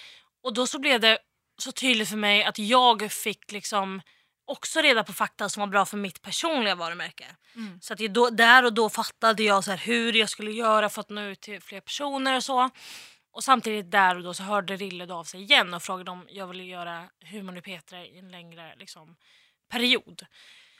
Och 0.43 0.53
då 0.53 0.67
så 0.67 0.79
blev 0.79 0.99
det 0.99 1.17
så 1.57 1.71
tydligt 1.71 2.09
för 2.09 2.17
mig 2.17 2.43
att 2.43 2.59
jag 2.59 3.11
fick 3.11 3.51
liksom 3.51 4.01
också 4.47 4.81
reda 4.81 5.03
på 5.03 5.13
fakta 5.13 5.49
som 5.49 5.61
var 5.61 5.67
bra 5.67 5.85
för 5.85 5.97
mitt 5.97 6.21
personliga 6.21 6.75
varumärke. 6.75 7.25
Mm. 7.55 7.79
Så 7.81 7.93
att 7.93 7.99
jag 7.99 8.13
då, 8.13 8.29
där 8.29 8.65
och 8.65 8.73
då 8.73 8.89
fattade 8.89 9.43
jag 9.43 9.63
så 9.63 9.71
hur 9.71 10.13
jag 10.13 10.29
skulle 10.29 10.51
göra 10.51 10.89
för 10.89 11.01
att 11.01 11.09
nå 11.09 11.21
ut 11.21 11.41
till 11.41 11.61
fler 11.61 11.81
personer 11.81 12.35
och 12.35 12.43
så. 12.43 12.69
Och 13.31 13.43
samtidigt 13.43 13.91
där 13.91 14.15
och 14.15 14.23
då 14.23 14.33
så 14.33 14.43
hörde 14.43 14.75
Rille 14.75 15.13
av 15.13 15.23
sig 15.23 15.41
igen 15.41 15.73
och 15.73 15.83
frågade 15.83 16.11
om 16.11 16.25
jag 16.29 16.47
ville 16.47 16.63
göra 16.63 17.09
Humor 17.31 17.57
i 17.57 17.61
Petra 17.61 18.05
i 18.05 18.19
en 18.19 18.31
längre 18.31 18.75
liksom, 18.77 19.15
period. 19.71 20.25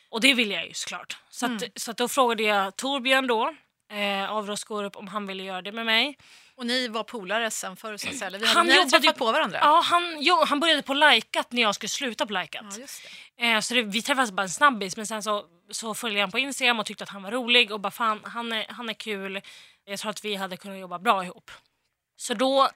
Och 0.09 0.21
det 0.21 0.33
ville 0.33 0.53
jag 0.53 0.67
ju 0.67 0.73
såklart. 0.73 1.17
Så, 1.29 1.45
att, 1.45 1.61
Mm. 1.61 1.71
så 1.75 1.91
att 1.91 1.97
då 1.97 2.07
frågade 2.07 2.43
jag 2.43 2.75
Torbjörn 2.75 3.27
då, 3.27 3.55
eh, 3.91 4.31
av 4.31 4.55
Skorup 4.55 4.95
om 4.95 5.07
han 5.07 5.27
ville 5.27 5.43
göra 5.43 5.61
det 5.61 5.71
med 5.71 5.85
mig. 5.85 6.17
Och 6.55 6.65
ni 6.65 6.87
var 6.87 7.03
polare 7.03 7.51
sen 7.51 7.75
förr 7.75 7.97
så 7.97 8.09
att 8.09 8.17
säga. 8.17 8.29
Vi 8.37 8.45
Han 8.45 8.55
hade, 8.55 8.69
ni 8.69 8.77
hade 8.77 8.95
jobbade 8.95 9.13
på 9.13 9.31
varandra? 9.31 9.59
Ja, 9.61 9.81
han, 9.85 10.17
jo, 10.19 10.43
han 10.47 10.59
började 10.59 10.81
på 10.81 10.93
Likat 10.93 11.51
när 11.51 11.61
jag 11.61 11.75
skulle 11.75 11.89
sluta 11.89 12.25
på 12.25 12.33
Likat. 12.33 12.79
Ja. 13.37 13.45
Eh, 13.45 13.59
så 13.59 13.73
det, 13.73 13.81
vi 13.81 14.01
träffades 14.01 14.31
bara 14.31 14.41
en 14.41 14.49
snabbis 14.49 14.97
men 14.97 15.07
sen 15.07 15.23
så, 15.23 15.45
så 15.71 15.93
följde 15.93 16.19
jag 16.19 16.23
honom 16.23 16.31
på 16.31 16.39
Instagram 16.39 16.79
och 16.79 16.85
tyckte 16.85 17.03
att 17.03 17.09
han 17.09 17.23
var 17.23 17.31
rolig 17.31 17.71
och 17.71 17.79
bara 17.79 17.91
fan 17.91 18.21
han 18.23 18.51
är, 18.51 18.65
han 18.69 18.89
är 18.89 18.93
kul. 18.93 19.41
Jag 19.85 19.99
tror 19.99 20.09
att 20.09 20.25
vi 20.25 20.35
hade 20.35 20.57
kunnat 20.57 20.79
jobba 20.79 20.99
bra 20.99 21.23
ihop. 21.23 21.51
Så 22.15 22.33
då 22.33 22.69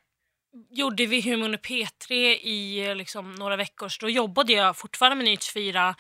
gjorde 0.70 1.06
vi 1.06 1.22
Humorn 1.22 1.56
P3 1.56 2.14
i 2.42 2.96
liksom, 2.96 3.36
några 3.36 3.56
veckor 3.56 3.90
så 3.90 4.06
då 4.06 4.10
jobbade 4.10 4.54
jag 4.54 4.78
fortfarande 4.78 5.16
med 5.16 5.26
Nyhets 5.26 5.54
4 5.54 5.96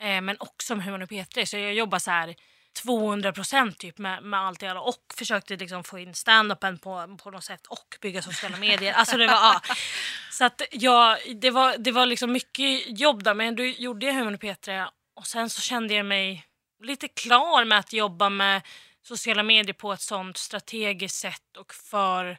eh, 0.00 0.20
men 0.20 0.36
också 0.40 0.74
med 0.74 0.84
Humorn 0.84 1.02
P3 1.02 1.44
så 1.44 1.56
jag 1.56 1.74
jobbade 1.74 2.00
så 2.00 2.10
här 2.10 2.34
200 2.72 3.32
procent 3.32 3.78
typ 3.78 3.98
med, 3.98 4.22
med 4.22 4.40
allt 4.40 4.60
det 4.60 4.68
alla 4.68 4.80
och 4.80 5.04
försökte 5.16 5.56
liksom 5.56 5.84
få 5.84 5.98
in 5.98 6.14
stand-upen 6.14 6.78
på, 6.78 7.16
på 7.22 7.30
något 7.30 7.44
sätt 7.44 7.66
och 7.66 7.98
bygga 8.00 8.22
sociala 8.22 8.56
medier. 8.56 8.92
Alltså 8.92 9.16
det 9.16 9.26
var, 9.26 9.34
ja. 9.34 9.60
Så 10.30 10.44
att 10.44 10.62
jag, 10.70 11.18
det 11.36 11.50
var, 11.50 11.78
det 11.78 11.92
var 11.92 12.06
liksom 12.06 12.32
mycket 12.32 13.00
jobb 13.00 13.22
där 13.22 13.34
men 13.34 13.56
då 13.56 13.62
gjorde 13.62 14.06
jag 14.06 14.14
Humorn 14.14 14.36
P3 14.36 14.88
och 15.14 15.26
sen 15.26 15.50
så 15.50 15.60
kände 15.60 15.94
jag 15.94 16.06
mig 16.06 16.46
lite 16.82 17.08
klar 17.08 17.64
med 17.64 17.78
att 17.78 17.92
jobba 17.92 18.28
med 18.28 18.62
sociala 19.02 19.42
medier 19.42 19.74
på 19.74 19.92
ett 19.92 20.00
sånt 20.00 20.36
strategiskt 20.36 21.16
sätt 21.16 21.56
och 21.56 21.74
för 21.74 22.38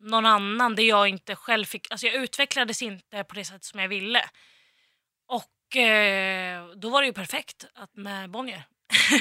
någon 0.00 0.26
annan 0.26 0.74
där 0.74 0.82
jag 0.82 1.08
inte 1.08 1.36
själv 1.36 1.64
fick, 1.64 1.90
alltså 1.90 2.06
jag 2.06 2.14
utvecklades 2.14 2.82
inte 2.82 3.24
på 3.24 3.34
det 3.34 3.44
sätt 3.44 3.64
som 3.64 3.80
jag 3.80 3.88
ville. 3.88 4.24
Och 5.26 5.76
eh, 5.76 6.66
då 6.66 6.90
var 6.90 7.02
det 7.02 7.06
ju 7.06 7.12
perfekt 7.12 7.66
att 7.74 7.96
med 7.96 8.30
Bonnier. 8.30 8.64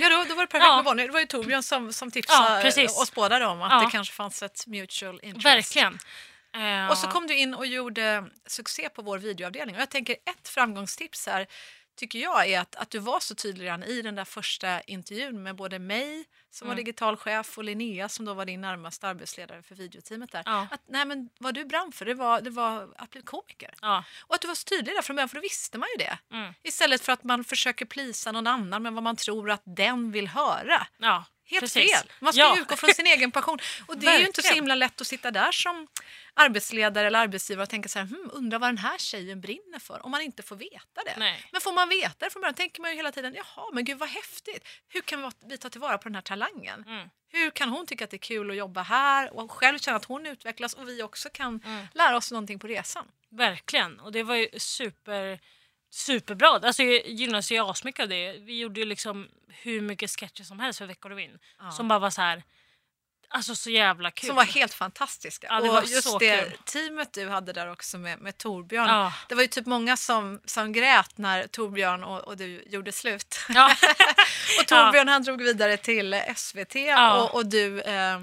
Ja, 0.01 0.09
då, 0.09 0.23
då 0.29 0.35
var 0.35 0.41
det 0.43 0.47
perfekt 0.47 0.67
Ja. 0.67 0.75
med 0.75 0.85
Bonnier. 0.85 1.07
Det 1.07 1.13
var 1.13 1.19
ju 1.19 1.25
Torbjörn 1.25 1.63
som, 1.63 1.93
som 1.93 2.11
tipsade 2.11 2.71
Ja, 2.75 2.83
oss 2.85 3.11
båda 3.13 3.47
om 3.49 3.61
att 3.61 3.71
Ja. 3.71 3.79
det 3.85 3.91
kanske 3.91 4.13
fanns 4.13 4.43
ett 4.43 4.67
mutual 4.67 5.19
interest. 5.23 5.45
Verkligen. 5.75 5.99
Eh, 6.55 6.91
Och 6.91 6.97
så 6.97 7.07
kom 7.07 7.27
du 7.27 7.35
in 7.37 7.53
och 7.53 7.65
gjorde 7.65 8.23
succé 8.47 8.89
på 8.89 9.01
vår 9.01 9.17
videoavdelning. 9.17 9.75
Och 9.75 9.81
jag 9.81 9.89
tänker 9.89 10.13
ett 10.13 10.47
framgångstips 10.49 11.27
här 11.27 11.47
tycker 11.99 12.19
jag 12.19 12.47
är 12.49 12.59
att, 12.59 12.75
att 12.75 12.89
du 12.89 12.99
var 12.99 13.19
så 13.19 13.35
tydlig 13.35 13.65
redan 13.65 13.83
i 13.83 14.01
den 14.01 14.15
där 14.15 14.25
första 14.25 14.81
intervjun 14.81 15.43
med 15.43 15.55
både 15.55 15.79
mig 15.79 16.25
som 16.51 16.67
var 16.67 16.73
Mm. 16.73 16.85
digital 16.85 17.17
chef 17.17 17.57
och 17.57 17.63
Linnea 17.63 18.09
som 18.09 18.25
då 18.25 18.33
var 18.33 18.45
din 18.45 18.61
närmaste 18.61 19.07
arbetsledare 19.07 19.63
för 19.63 19.75
videoteamet 19.75 20.31
där. 20.31 20.43
Ja. 20.45 20.67
Att 20.71 20.81
nej, 20.87 21.05
men 21.05 21.29
vad 21.39 21.53
du 21.53 21.65
brann 21.65 21.91
för 21.91 22.05
det 22.05 22.13
var, 22.13 22.41
det 22.41 22.49
var 22.49 22.89
att 22.97 23.09
bli 23.09 23.21
komiker. 23.21 23.73
Ja. 23.81 24.03
Och 24.21 24.35
att 24.35 24.41
du 24.41 24.47
var 24.47 24.55
så 24.55 24.63
tydlig 24.65 24.95
där 24.95 25.01
från 25.01 25.15
början 25.15 25.29
för 25.29 25.35
då 25.35 25.41
visste 25.41 25.77
man 25.77 25.89
ju 25.97 26.05
det. 26.05 26.19
Mm. 26.35 26.53
Istället 26.63 27.01
för 27.01 27.11
att 27.13 27.23
man 27.23 27.43
försöker 27.43 27.85
plisa 27.85 28.31
någon 28.31 28.47
annan 28.47 28.83
med 28.83 28.93
vad 28.93 29.03
man 29.03 29.15
tror 29.15 29.51
att 29.51 29.61
den 29.65 30.11
vill 30.11 30.27
höra. 30.27 30.87
Ja, 30.97 31.25
Helt 31.49 31.61
precis. 31.61 31.91
fel. 31.91 32.11
Man 32.19 32.33
ska 32.33 32.41
ja. 32.41 32.57
utgå 32.59 32.75
från 32.75 32.93
sin 32.93 33.05
egen 33.07 33.31
passion. 33.31 33.59
Och 33.87 33.97
det 33.97 34.07
är 34.07 34.19
ju 34.19 34.25
inte 34.25 34.41
så 34.41 34.53
himla 34.53 34.75
lätt 34.75 35.01
att 35.01 35.07
sitta 35.07 35.31
där 35.31 35.51
som 35.51 35.87
arbetsledare 36.33 37.07
eller 37.07 37.19
arbetsgivare 37.19 37.63
och 37.63 37.69
tänka 37.69 37.89
så 37.89 37.99
här, 37.99 38.05
hm, 38.05 38.29
undrar 38.33 38.59
vad 38.59 38.69
den 38.69 38.77
här 38.77 38.97
tjejen 38.97 39.41
brinner 39.41 39.79
för 39.79 40.05
om 40.05 40.11
man 40.11 40.21
inte 40.21 40.43
får 40.43 40.55
veta 40.55 41.01
det. 41.05 41.15
Nej. 41.17 41.45
Men 41.51 41.61
får 41.61 41.73
man 41.73 41.89
veta 41.89 42.25
det 42.25 42.29
från 42.31 42.41
början 42.41 42.53
tänker 42.53 42.81
man 42.81 42.91
ju 42.91 42.97
hela 42.97 43.11
tiden, 43.11 43.33
jaha 43.35 43.69
men 43.73 43.85
gud 43.85 43.97
vad 43.97 44.09
häftigt. 44.09 44.67
Hur 44.87 45.01
kan 45.01 45.31
vi 45.45 45.57
ta 45.57 45.69
tillvara 45.69 45.97
på 45.97 46.09
den 46.09 46.15
här 46.15 46.21
talangen? 46.21 46.83
Mm. 46.87 47.09
Hur 47.31 47.51
kan 47.51 47.69
hon 47.69 47.85
tycka 47.85 48.03
att 48.03 48.09
det 48.09 48.15
är 48.17 48.19
kul 48.19 48.51
att 48.51 48.57
jobba 48.57 48.81
här 48.81 49.33
och 49.33 49.51
själv 49.51 49.77
känna 49.79 49.97
att 49.97 50.05
hon 50.05 50.25
utvecklas 50.25 50.73
och 50.73 50.89
vi 50.89 51.03
också 51.03 51.29
kan 51.29 51.61
Mm. 51.65 51.87
lära 51.93 52.17
oss 52.17 52.31
någonting 52.31 52.59
på 52.59 52.67
resan? 52.67 53.05
Verkligen. 53.29 53.99
Och 53.99 54.11
det 54.11 54.23
var 54.23 54.35
ju 54.35 54.47
super, 54.57 55.39
superbra. 55.89 56.47
Alltså, 56.47 56.83
jag 56.83 57.07
gynnas 57.07 57.51
ju 57.51 57.69
asmycket 57.69 58.03
av 58.03 58.09
det. 58.09 58.33
Vi 58.33 58.59
gjorde 58.59 58.79
ju 58.79 58.85
liksom 58.85 59.27
hur 59.47 59.81
mycket 59.81 60.09
sketcher 60.09 60.43
som 60.43 60.59
helst 60.59 60.79
för 60.79 60.85
Veckorevyn. 60.85 61.39
Ja. 61.59 61.71
Som 61.71 61.87
bara 61.87 61.99
var 61.99 62.09
så 62.09 62.21
här. 62.21 62.43
Alltså 63.31 63.55
så 63.55 63.69
jävla 63.69 64.11
kul. 64.11 64.27
Som 64.27 64.35
var 64.35 64.43
helt 64.43 64.73
fantastiska. 64.73 65.47
Ja, 65.49 65.59
och 65.59 65.85
just 65.85 66.19
det 66.19 66.43
kul. 66.43 66.57
teamet 66.65 67.13
du 67.13 67.29
hade 67.29 67.53
där 67.53 67.71
också 67.71 67.97
med, 67.97 68.19
med 68.19 68.37
Torbjörn. 68.37 68.87
Ja. 68.87 69.13
Det 69.27 69.35
var 69.35 69.41
ju 69.41 69.47
typ 69.47 69.65
många 69.65 69.97
som, 69.97 70.39
som 70.45 70.73
grät 70.73 71.17
när 71.17 71.47
Torbjörn 71.47 72.03
och, 72.03 72.19
och 72.19 72.37
du 72.37 72.63
gjorde 72.67 72.91
slut. 72.91 73.39
Ja. 73.49 73.65
och 74.59 74.67
Torbjörn 74.67 75.07
han 75.07 75.23
drog 75.23 75.41
vidare 75.41 75.77
till 75.77 76.21
SVT 76.35 76.75
och, 76.97 77.35
och 77.35 77.45
du 77.45 77.81
eh, 77.81 78.19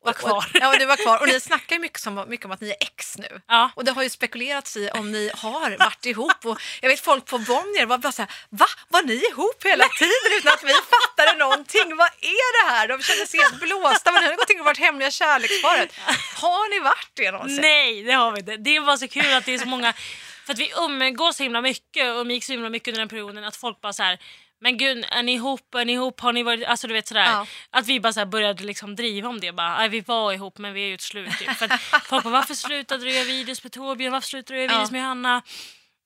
och, 0.00 0.06
Var 0.06 0.12
kvar. 0.12 0.36
Och, 0.36 0.44
ja, 0.52 0.68
och 0.72 0.78
du 0.78 0.86
var 0.86 0.96
kvar. 0.96 1.20
Och 1.20 1.28
ni 1.28 1.40
snackar 1.48 1.76
ju 1.76 1.82
mycket, 1.82 2.00
som, 2.00 2.24
mycket 2.28 2.46
om 2.46 2.52
att 2.52 2.60
ni 2.60 2.70
är 2.70 2.76
ex 2.80 3.18
nu. 3.18 3.40
ja. 3.46 3.70
Och 3.74 3.84
det 3.84 3.92
har 3.92 4.02
ju 4.02 4.10
spekulerats 4.10 4.76
i 4.76 4.90
om 4.90 5.12
ni 5.12 5.30
har 5.34 5.78
varit 5.78 6.06
ihop. 6.06 6.46
Och 6.46 6.60
jag 6.80 6.88
vet 6.88 7.00
folk 7.00 7.24
på 7.26 7.38
Bonnier 7.38 7.86
var 7.86 7.98
bara 7.98 8.12
så 8.12 8.22
här, 8.22 8.30
va? 8.50 8.66
Var 8.88 9.02
ni 9.02 9.14
ihop 9.14 9.64
hela 9.64 9.88
tiden 9.98 10.38
utan 10.38 10.52
att 10.52 10.64
vi 10.64 10.72
fattade 10.72 11.38
någonting? 11.38 11.96
Vad 11.96 12.10
är 12.20 12.64
det 12.64 12.70
här? 12.72 12.88
De 12.88 13.02
kände 13.02 13.26
sig 13.26 13.40
helt 13.40 13.60
blåsta. 13.60 14.12
Men 14.12 14.22
in 14.50 14.58
och 14.60 14.64
varit 14.66 14.78
hemliga 14.78 15.10
kärleksparet. 15.10 15.94
Har 16.36 16.70
ni 16.70 16.80
varit 16.84 17.10
det 17.14 17.30
någonsin? 17.30 17.60
Nej, 17.60 18.02
det 18.02 18.12
har 18.12 18.32
vi 18.32 18.38
inte. 18.40 18.56
Det 18.56 18.80
var 18.80 18.96
så 18.96 19.08
kul 19.08 19.32
att 19.34 19.44
det 19.44 19.54
är 19.54 19.58
så 19.58 19.68
många... 19.68 19.92
För 20.46 20.52
att 20.52 20.58
vi 20.58 20.72
umgås 20.78 21.36
så 21.36 21.42
himla 21.42 21.60
mycket 21.60 22.14
och 22.14 22.20
umgicks 22.20 22.46
så 22.46 22.52
himla 22.52 22.68
mycket 22.68 22.88
under 22.88 22.98
den 22.98 23.08
perioden 23.08 23.44
att 23.44 23.56
folk 23.56 23.80
bara 23.80 23.92
så 23.92 24.02
här 24.02 24.18
men 24.60 24.76
gud, 24.76 25.04
är 25.10 25.22
ni 25.22 25.32
ihop? 25.34 25.74
Är 25.74 25.84
ni 25.84 25.92
ihop? 25.92 26.20
Har 26.20 26.32
ni 26.32 26.42
varit... 26.42 26.64
Alltså 26.64 26.86
du 26.86 26.94
vet 26.94 27.06
sådär. 27.08 27.24
Ja. 27.24 27.46
Att 27.70 27.86
vi 27.86 28.00
bara 28.00 28.12
så 28.12 28.26
började 28.26 28.64
liksom 28.64 28.96
driva 28.96 29.28
om 29.28 29.40
det. 29.40 29.52
Bara, 29.52 29.78
"Nej, 29.78 29.88
vi 29.88 30.00
var 30.00 30.32
ihop 30.32 30.58
men 30.58 30.72
vi 30.74 30.82
är 30.82 30.86
ju 30.86 30.94
ett 30.94 31.00
slut. 31.00 31.38
Typ. 31.38 31.50
För 31.56 31.64
att 31.72 31.80
folk 32.06 32.24
bara, 32.24 32.30
varför 32.30 32.54
slutade 32.54 33.04
du 33.04 33.12
göra 33.12 33.24
videos 33.24 33.62
med 33.64 33.72
Torbjörn? 33.72 34.12
Varför 34.12 34.28
slutade 34.28 34.58
du 34.58 34.62
göra 34.62 34.72
videos 34.74 34.88
Ja. 34.90 34.92
med 34.92 35.02
Hanna? 35.02 35.42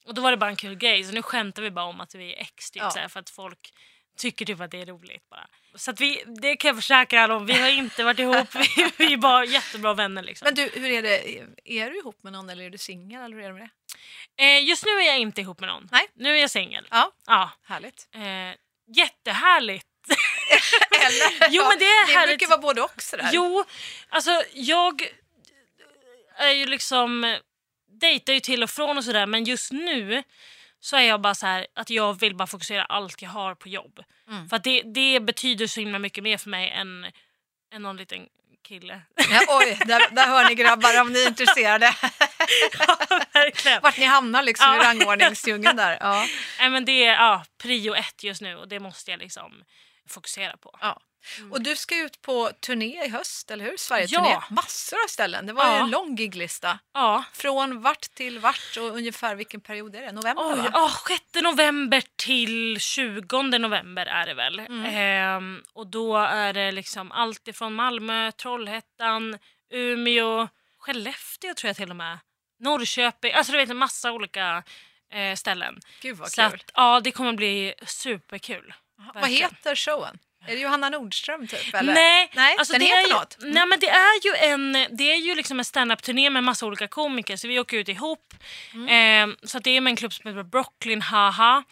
Och 0.06 0.14
då 0.14 0.22
var 0.22 0.30
det 0.30 0.36
bara 0.36 0.50
en 0.50 0.56
kul 0.56 0.74
grej. 0.74 1.04
Så 1.04 1.12
nu 1.12 1.22
skämtar 1.22 1.62
vi 1.62 1.70
bara 1.70 1.84
om 1.84 2.00
att 2.00 2.14
vi 2.14 2.32
är 2.34 2.40
ex. 2.40 2.70
Typ, 2.70 2.82
Ja. 2.82 2.90
så 2.90 2.98
här, 2.98 3.08
för 3.08 3.20
att 3.20 3.30
folk 3.30 3.72
tycker 4.22 4.44
typ 4.44 4.60
att 4.60 4.70
det 4.70 4.80
är 4.80 4.86
roligt 4.86 5.28
bara. 5.30 5.46
Så 5.74 5.90
att 5.90 6.00
vi, 6.00 6.24
det 6.42 6.56
kan 6.56 6.68
jag 6.68 6.76
försäkra 6.76 7.22
alla 7.22 7.36
om. 7.36 7.46
Vi 7.46 7.52
har 7.60 7.68
inte 7.68 8.04
varit 8.04 8.18
ihop. 8.18 8.54
Vi, 8.76 8.90
vi 8.96 9.12
är 9.12 9.16
bara 9.16 9.44
jättebra 9.44 9.94
vänner 9.94 10.22
liksom. 10.22 10.44
Men 10.46 10.54
du, 10.54 10.70
hur 10.80 10.90
är 10.90 11.02
det? 11.02 11.38
Är 11.64 11.90
du 11.90 11.98
ihop 11.98 12.22
med 12.22 12.32
någon 12.32 12.50
eller 12.50 12.64
är 12.64 12.70
du 12.70 12.78
singel? 12.78 13.22
Eller 13.22 13.36
hur 13.36 13.42
är 13.44 13.48
det 13.48 13.54
med 13.54 13.68
det? 14.36 14.44
Eh, 14.44 14.64
just 14.64 14.84
nu 14.84 14.90
är 14.90 15.06
jag 15.06 15.18
inte 15.18 15.40
ihop 15.40 15.60
med 15.60 15.68
någon. 15.68 15.88
Nej. 15.92 16.06
Nu 16.14 16.36
är 16.36 16.40
jag 16.40 16.50
singel. 16.50 16.88
Ja, 16.90 17.12
Ja. 17.26 17.50
härligt. 17.64 18.08
Eh, 18.14 18.20
jättehärligt. 18.96 19.86
Eller? 21.06 21.48
Jo, 21.50 21.62
men 21.68 21.78
det 21.78 21.84
är 21.84 22.06
det 22.06 22.12
härligt. 22.12 22.38
brukar 22.38 22.50
vara 22.50 22.60
både 22.60 22.82
och 22.82 23.02
sådär. 23.02 23.30
Jo, 23.32 23.64
alltså 24.08 24.42
jag 24.54 25.02
är 26.38 26.50
ju 26.52 26.66
liksom 26.66 27.36
dejtar 28.00 28.32
ju 28.32 28.40
till 28.40 28.62
och 28.62 28.70
från 28.70 28.98
och 28.98 29.04
sådär 29.04 29.26
men 29.26 29.44
just 29.44 29.72
nu 29.72 30.22
så 30.84 30.96
är 30.96 31.02
jag 31.02 31.20
bara 31.20 31.34
så 31.34 31.46
här 31.46 31.66
att 31.74 31.90
jag 31.90 32.20
vill 32.20 32.34
bara 32.34 32.46
fokusera 32.46 32.84
allt 32.84 33.22
jag 33.22 33.30
har 33.30 33.54
på 33.54 33.68
jobb. 33.68 34.00
Mm. 34.28 34.48
För 34.48 34.58
det, 34.58 34.82
det 34.82 35.20
betyder 35.20 35.66
så 35.66 35.80
himla 35.80 35.98
mycket 35.98 36.24
mer 36.24 36.38
för 36.38 36.50
mig 36.50 36.70
än, 36.70 37.06
än 37.74 37.82
någon 37.82 37.96
liten 37.96 38.26
kille. 38.68 39.02
Ja, 39.30 39.40
oj, 39.48 39.78
där, 39.86 40.10
där 40.10 40.26
hör 40.26 40.48
ni 40.48 40.54
grabbar 40.54 41.00
om 41.00 41.12
ni 41.12 41.22
är 41.22 41.28
intresserade. 41.28 41.86
Verkligen. 43.32 43.82
Vart 43.82 43.98
ni 43.98 44.04
hamnar 44.04 44.42
liksom 44.42 44.74
i 44.74 44.76
Ja. 44.76 44.82
rangordningsdjungeln 44.84 45.76
där. 45.76 45.98
Ja. 46.00 46.26
Nej, 46.58 46.70
men 46.70 46.84
det 46.84 47.04
är 47.04 47.12
ja, 47.12 47.44
prio 47.62 47.94
ett 47.94 48.24
just 48.24 48.40
nu 48.42 48.56
och 48.56 48.68
det 48.68 48.80
måste 48.80 49.10
jag 49.10 49.20
liksom 49.20 49.64
fokusera 50.08 50.56
på. 50.56 50.78
Ja. 50.80 51.00
Och 51.50 51.62
du 51.62 51.76
ska 51.76 51.96
ut 51.96 52.22
på 52.22 52.50
turné 52.60 53.04
i 53.04 53.08
höst, 53.08 53.50
eller 53.50 53.64
hur? 53.64 53.76
Sverige 53.76 54.06
Ja. 54.10 54.44
Massor 54.50 54.96
av 55.04 55.08
ställen. 55.08 55.46
Det 55.46 55.52
var 55.52 55.64
Ja. 55.66 55.84
en 55.84 55.90
lång 55.90 56.16
giglista. 56.16 56.78
Ja. 56.94 57.24
Från 57.32 57.82
vart 57.82 58.00
till 58.14 58.38
vart 58.38 58.76
och 58.78 58.84
ungefär 58.96 59.34
vilken 59.34 59.60
period 59.60 59.96
är 59.96 60.00
det? 60.00 60.12
November 60.12 60.44
Oj, 60.52 60.56
va? 60.58 60.70
ja, 60.72 60.90
6 61.08 61.42
november 61.42 62.02
till 62.16 62.80
20 62.80 63.42
november 63.58 64.06
är 64.06 64.26
det 64.26 64.34
väl. 64.34 64.58
Mm. 64.58 64.84
Ehm, 64.84 65.62
och 65.72 65.86
då 65.86 66.16
är 66.16 66.52
det 66.52 66.72
liksom 66.72 67.12
allt 67.12 67.48
ifrån 67.48 67.74
Malmö, 67.74 68.32
Trollhättan, 68.32 69.38
Umeå, 69.70 70.48
Skellefteå 70.78 71.54
tror 71.54 71.68
jag 71.68 71.76
till 71.76 71.90
och 71.90 71.96
med. 71.96 72.18
Norrköping, 72.60 73.32
alltså 73.32 73.52
du 73.52 73.58
vet 73.58 73.70
en 73.70 73.76
massa 73.76 74.12
olika 74.12 74.62
eh, 75.12 75.34
ställen. 75.34 75.80
Gud 76.00 76.16
vad 76.16 76.30
Så 76.32 76.42
kul. 76.42 76.60
att, 76.64 76.70
ja, 76.74 77.00
det 77.00 77.10
kommer 77.10 77.32
bli 77.32 77.74
superkul. 77.86 78.74
Vad 78.96 79.14
verkligen. 79.14 79.50
heter 79.50 79.74
showen? 79.76 80.18
Är 80.46 80.54
det 80.54 80.60
Johanna 80.60 80.88
Nordström 80.88 81.46
typ? 81.46 81.74
Eller? 81.74 81.94
Nej, 81.94 82.30
Nej 82.34 82.56
alltså 82.58 82.72
den 82.72 82.80
det 82.80 82.86
heter 82.86 83.02
är 83.02 83.06
ju, 83.06 83.12
något. 83.12 83.36
Nej 83.40 83.66
men 83.66 83.80
det 83.80 83.88
är 83.88 84.24
ju 84.26 84.50
en, 84.52 84.72
det 84.96 85.12
är 85.12 85.16
ju 85.16 85.34
liksom 85.34 85.58
en 85.58 85.64
stand-up-turné 85.64 86.30
med 86.30 86.44
massa 86.44 86.66
olika 86.66 86.88
komiker 86.88 87.36
så 87.36 87.48
vi 87.48 87.58
åker 87.58 87.76
ut 87.76 87.88
ihop. 87.88 88.34
Mm. 88.74 89.30
Eh, 89.30 89.36
så 89.42 89.58
det 89.58 89.70
är 89.70 89.80
med 89.80 89.90
en 89.90 89.96
klubb 89.96 90.12
som 90.12 90.28
heter 90.30 90.42
Brooklyn 90.42 91.02
Haha. 91.02 91.64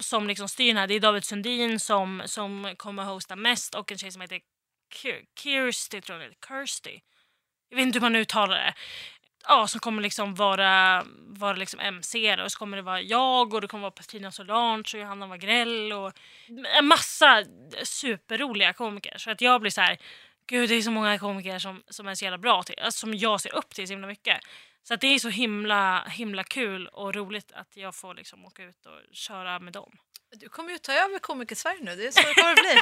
som 0.00 0.26
liksom 0.28 0.48
styr 0.48 0.66
den 0.68 0.76
här. 0.76 0.86
Det 0.86 0.94
är 0.94 1.00
David 1.00 1.24
Sundin 1.24 1.80
som, 1.80 2.22
som 2.26 2.74
kommer 2.76 3.02
hosta 3.02 3.36
mest 3.36 3.74
och 3.74 3.92
en 3.92 3.98
tjej 3.98 4.12
som 4.12 4.20
heter 4.20 4.40
Kir- 4.94 5.24
Kirsty, 5.42 6.00
tror 6.00 6.22
jag. 6.22 6.32
Kirsty. 6.48 6.98
Jag 7.68 7.76
vet 7.76 7.82
inte 7.86 7.96
hur 7.98 8.00
man 8.02 8.16
uttalar 8.16 8.56
det. 8.56 8.74
Ja, 9.48 9.66
som 9.66 9.80
kommer 9.80 10.02
liksom 10.02 10.34
vara, 10.34 11.04
vara 11.26 11.56
liksom 11.56 11.80
MC 11.80 12.42
och 12.42 12.52
så 12.52 12.58
kommer 12.58 12.76
det 12.76 12.82
vara 12.82 13.00
jag 13.00 13.54
och 13.54 13.60
det 13.60 13.68
kommer 13.68 13.82
vara 13.82 13.90
Petrina 13.90 14.32
Solange 14.32 14.90
och 14.94 15.00
Johanna 15.00 15.26
Wagrell 15.26 15.92
och 15.92 16.12
en 16.78 16.86
massa 16.86 17.44
superroliga 17.84 18.72
komiker. 18.72 19.18
Så 19.18 19.30
att 19.30 19.40
jag 19.40 19.60
blir 19.60 19.70
så 19.70 19.80
här, 19.80 19.98
gud 20.46 20.68
det 20.68 20.74
är 20.74 20.82
så 20.82 20.90
många 20.90 21.18
komiker 21.18 21.58
som, 21.58 21.82
som 21.88 22.08
är 22.08 22.14
så 22.14 22.24
jävla 22.24 22.38
bra 22.38 22.62
till, 22.62 22.74
alltså, 22.78 22.98
som 22.98 23.14
jag 23.14 23.40
ser 23.40 23.54
upp 23.54 23.74
till 23.74 23.86
så 23.86 23.92
himla 23.92 24.06
mycket. 24.06 24.40
Så 24.82 24.94
att 24.94 25.00
det 25.00 25.06
är 25.06 25.18
så 25.18 25.28
himla, 25.28 26.04
himla 26.04 26.44
kul 26.44 26.86
och 26.86 27.14
roligt 27.14 27.52
att 27.52 27.76
jag 27.76 27.94
får 27.94 28.14
liksom 28.14 28.44
åka 28.44 28.64
ut 28.64 28.86
och 28.86 29.14
köra 29.14 29.58
med 29.58 29.72
dem. 29.72 29.92
Du 30.30 30.48
kommer 30.48 30.70
ju 30.72 30.78
ta 30.78 30.92
över 30.92 31.18
Komiker-Sverige 31.18 31.78
nu, 31.82 31.96
det 31.96 32.06
är 32.06 32.10
så 32.10 32.20
det 32.20 32.34
kommer 32.34 32.52
att 32.52 32.60
bli. 32.60 32.76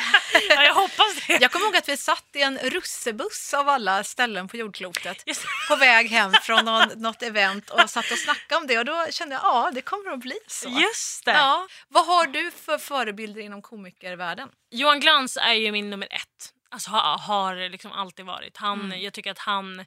Ja, 0.49 0.65
jag 0.65 0.75
hoppas 0.75 1.27
det. 1.27 1.39
Jag 1.41 1.53
kommer 1.53 1.67
ihåg 1.67 1.77
att 1.77 1.89
vi 1.89 1.97
satt 1.97 2.25
i 2.33 2.43
en 2.43 2.59
russebuss 2.59 3.55
av 3.55 3.69
alla 3.69 4.05
ställen 4.05 4.49
på 4.49 4.57
jordklotet 4.57 5.25
på 5.69 5.77
väg 5.77 6.11
hem 6.11 6.33
från 6.43 6.65
någon, 6.65 6.89
något 6.97 7.23
event 7.23 7.71
och 7.71 7.91
satt 7.91 8.11
och 8.11 8.19
snackade 8.19 8.61
om 8.61 8.67
det 8.67 8.79
och 8.79 8.85
då 8.85 9.07
kände 9.11 9.35
jag 9.35 9.43
ja, 9.45 9.71
det 9.75 9.81
kommer 9.83 10.11
att 10.11 10.19
bli 10.21 10.39
så. 10.47 10.69
just 10.69 11.25
det. 11.25 11.33
Ja. 11.33 11.69
Vad 11.89 12.07
har 12.07 12.27
du 12.27 12.51
för 12.51 12.79
förebilder 12.79 13.41
inom 13.41 13.63
komikervärlden? 13.63 14.49
Johan 14.71 15.01
Glans 15.01 15.37
är 15.37 15.53
ju 15.53 15.73
min 15.73 15.91
nummer 15.91 16.09
ett. 16.11 16.53
Alltså 16.71 16.91
har, 16.91 17.19
har 17.19 17.69
liksom 17.69 17.93
alltid 17.93 18.25
varit. 18.27 18.57
Han, 18.57 18.81
Mm. 18.81 19.01
Jag 19.03 19.13
tycker 19.13 19.31
att 19.31 19.39
han 19.39 19.85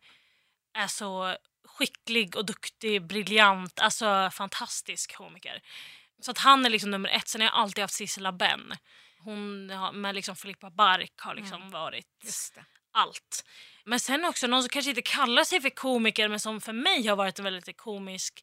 är 0.78 0.88
så 0.88 1.36
skicklig 1.68 2.36
och 2.36 2.46
duktig, 2.46 3.08
briljant, 3.08 3.80
alltså 3.80 4.30
fantastisk 4.34 5.16
komiker. 5.16 5.62
Så 6.22 6.32
att 6.32 6.38
han 6.38 6.66
är 6.66 6.70
liksom 6.70 6.92
nummer 6.92 7.10
ett. 7.10 7.28
Sen 7.28 7.42
har 7.42 7.46
jag 7.48 7.56
alltid 7.56 7.84
haft 7.84 7.94
Sissela 7.94 8.32
Benn. 8.32 8.74
Hon 9.20 9.70
har, 9.70 9.92
med 9.92 10.16
liksom 10.16 10.36
Filippa 10.36 10.70
Bark 10.70 11.14
har 11.18 11.36
liksom 11.36 11.70
varit 11.70 12.08
Just 12.24 12.56
det. 12.56 12.66
allt. 12.92 13.44
Men 13.86 14.00
sen 14.00 14.26
också 14.26 14.48
någon 14.48 14.64
som 14.64 14.70
kanske 14.70 14.90
inte 14.90 15.02
kallar 15.02 15.44
sig 15.44 15.62
för 15.62 15.70
komiker 15.70 16.28
men 16.28 16.40
som 16.40 16.62
för 16.62 16.74
mig 16.74 17.08
har 17.08 17.16
varit 17.16 17.40
en 17.40 17.46
väldigt 17.46 17.78
komisk 17.78 18.40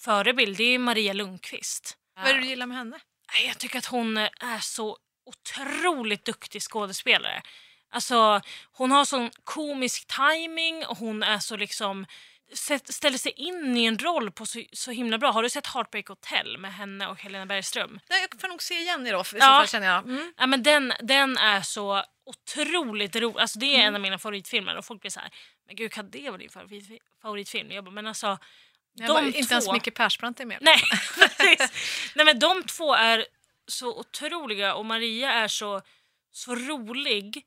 förebild. 0.00 0.56
Det 0.56 0.64
är 0.64 0.78
Maria 0.78 1.12
Lundqvist. 1.12 1.96
Vad 2.16 2.26
är 2.26 2.34
det 2.34 2.40
du 2.40 2.46
gillar 2.46 2.66
med 2.66 2.76
henne? 2.76 3.00
Jag 3.46 3.58
tycker 3.58 3.78
att 3.78 3.86
hon 3.86 4.16
är 4.16 4.58
så 4.60 4.98
otroligt 5.26 6.24
duktig 6.24 6.62
skådespelare. 6.62 7.42
Alltså, 7.90 8.40
hon 8.72 8.90
har 8.90 9.04
sån 9.04 9.30
komisk 9.44 10.06
timing 10.06 10.86
och 10.86 10.98
hon 10.98 11.22
är 11.22 11.38
så 11.38 11.56
liksom 11.56 12.06
ställer 12.54 13.18
sig 13.18 13.32
in 13.32 13.76
i 13.76 13.84
en 13.84 13.98
roll 13.98 14.30
på 14.30 14.46
så, 14.46 14.62
så 14.72 14.90
himla 14.90 15.18
bra. 15.18 15.30
Har 15.30 15.42
du 15.42 15.50
sett 15.50 15.66
Heartbreak 15.66 16.08
Hotel 16.08 16.58
med 16.58 16.74
henne 16.74 17.06
och 17.06 17.20
Helena 17.20 17.46
Bergström? 17.46 18.00
Nej, 18.10 18.26
jag 18.30 18.40
får 18.40 18.48
nog 18.48 18.62
se 18.62 18.74
igen 18.74 19.06
i 19.06 19.10
då, 19.10 19.16
i 19.18 19.20
Ja. 19.20 19.24
så 19.24 19.38
fall 19.38 19.68
känner 19.68 19.86
jag. 19.86 20.04
Mm. 20.04 20.32
Ja, 20.36 20.46
men 20.46 20.62
den, 20.62 20.92
den 21.02 21.36
är 21.36 21.60
så 21.62 22.02
otroligt 22.26 23.16
rolig. 23.16 23.40
Alltså, 23.40 23.58
det 23.58 23.66
är 23.76 23.80
en 23.86 23.94
av 23.94 24.00
mina 24.00 24.18
favoritfilmer 24.18 24.76
och 24.76 24.84
folk 24.84 25.00
blir 25.00 25.10
så 25.10 25.20
här, 25.20 25.30
men 25.66 25.76
gud 25.76 25.92
kan 25.92 26.10
det 26.10 26.30
vara 26.30 26.38
din 26.38 26.50
favorit, 26.50 27.02
favoritfilm? 27.22 27.70
Jag 27.70 27.84
bara, 27.84 27.90
men 27.90 28.06
alltså 28.06 28.26
Jag 28.94 29.08
de 29.08 29.12
bara, 29.12 29.26
inte 29.26 29.54
ens 29.54 29.72
Micke 29.72 29.94
Persbrandt 29.94 30.40
är 30.40 30.44
med. 30.44 30.58
Nej, 30.60 30.78
precis. 31.38 31.72
Nej, 32.14 32.26
men 32.26 32.38
de 32.38 32.62
två 32.62 32.94
är 32.94 33.26
så 33.66 33.98
otroliga 33.98 34.74
och 34.74 34.86
Maria 34.86 35.32
är 35.32 35.48
så, 35.48 35.82
så 36.32 36.54
rolig 36.54 37.42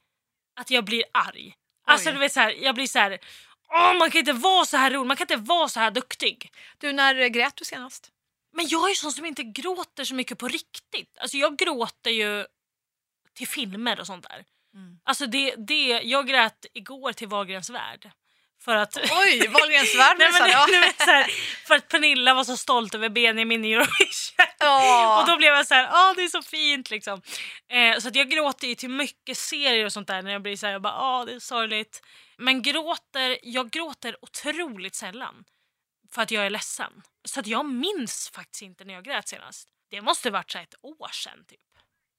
att 0.60 0.70
jag 0.72 0.84
blir 0.86 1.04
arg. 1.14 1.54
Alltså 1.86 2.10
Oj. 2.10 2.14
du 2.14 2.20
vet 2.20 2.32
så 2.34 2.40
här, 2.40 2.52
jag 2.52 2.76
blir 2.76 2.88
så 2.88 3.00
här, 3.00 3.20
Åh, 3.74 3.98
man 3.98 4.12
kan 4.12 4.20
inte 4.20 4.34
vara 4.34 4.66
så 4.66 4.78
här 4.78 4.92
rolig, 4.92 5.08
man 5.08 5.18
kan 5.18 5.26
inte 5.26 5.50
vara 5.50 5.70
så 5.70 5.80
här 5.80 5.92
duktig. 5.92 6.52
Du, 6.78 6.94
när 6.94 7.28
grät 7.28 7.56
du 7.56 7.66
senast? 7.66 8.12
Men 8.54 8.68
jag 8.68 8.86
är 8.86 8.90
ju 8.90 8.96
sån 8.96 9.12
som 9.12 9.26
inte 9.26 9.44
gråter 9.44 10.04
så 10.04 10.16
mycket 10.16 10.38
på 10.38 10.48
riktigt. 10.48 11.18
Alltså 11.20 11.38
jag 11.38 11.58
gråter 11.58 12.12
ju 12.12 12.46
till 13.34 13.48
filmer 13.48 14.00
och 14.00 14.08
sånt 14.08 14.30
där. 14.30 14.46
Mm. 14.74 15.00
Alltså 15.04 15.26
det, 15.26 15.56
det, 15.58 16.02
jag 16.04 16.28
grät 16.28 16.66
igår 16.74 17.14
till 17.14 17.28
Wahlgrens 17.28 17.70
värld. 17.70 18.12
För 18.64 18.76
att... 18.76 18.98
Oj, 18.98 19.48
Wahlgrens 19.48 19.98
värld 19.98 20.16
Nej, 20.20 20.32
men, 20.40 20.50
ja. 20.50 20.68
nej, 20.72 20.94
men 20.98 21.08
här, 21.08 21.26
för 21.68 21.76
att 21.76 21.88
Pernilla 21.88 22.34
var 22.34 22.44
så 22.44 22.58
stolt 22.58 22.96
över 22.96 23.10
Benjamin 23.10 23.66
i 23.66 23.74
Eurovision. 23.74 24.46
Och 25.20 25.28
då 25.28 25.38
blev 25.38 25.54
jag 25.54 25.68
så 25.68 25.74
här, 25.74 25.90
åh 25.94 26.16
det 26.16 26.24
är 26.24 26.28
så 26.28 26.42
fint 26.42 26.90
liksom. 26.90 27.22
Eh, 27.72 28.00
så 28.00 28.08
att 28.08 28.16
jag 28.16 28.30
gråter 28.30 28.68
ju 28.68 28.76
till 28.76 28.90
mycket 28.90 29.38
serier 29.38 29.86
och 29.86 29.94
sånt 29.94 30.08
där 30.08 30.22
när 30.22 30.32
jag 30.32 30.42
blir 30.42 30.58
så 30.58 30.66
här, 30.66 30.74
jag 30.74 30.82
bara, 30.82 31.20
åh 31.20 31.26
det 31.26 31.34
är 31.34 31.40
sorgligt. 31.40 32.02
Men 32.42 32.62
gråter, 32.62 33.38
jag 33.44 33.70
gråter 33.70 34.16
otroligt 34.22 34.96
sällan. 34.96 35.46
För 36.12 36.22
att 36.22 36.32
jag 36.32 36.46
är 36.46 36.50
ledsen. 36.50 37.02
Så 37.26 37.40
att 37.40 37.48
jag 37.48 37.66
minns 37.66 38.32
faktiskt 38.34 38.62
inte 38.62 38.84
när 38.86 38.94
jag 38.94 39.04
grät 39.04 39.28
senast. 39.28 39.68
Det 39.90 40.02
måste 40.02 40.30
varit 40.30 40.52
så 40.52 40.58
ett 40.58 40.76
år 40.82 41.12
sedan 41.12 41.46
typ. 41.48 41.60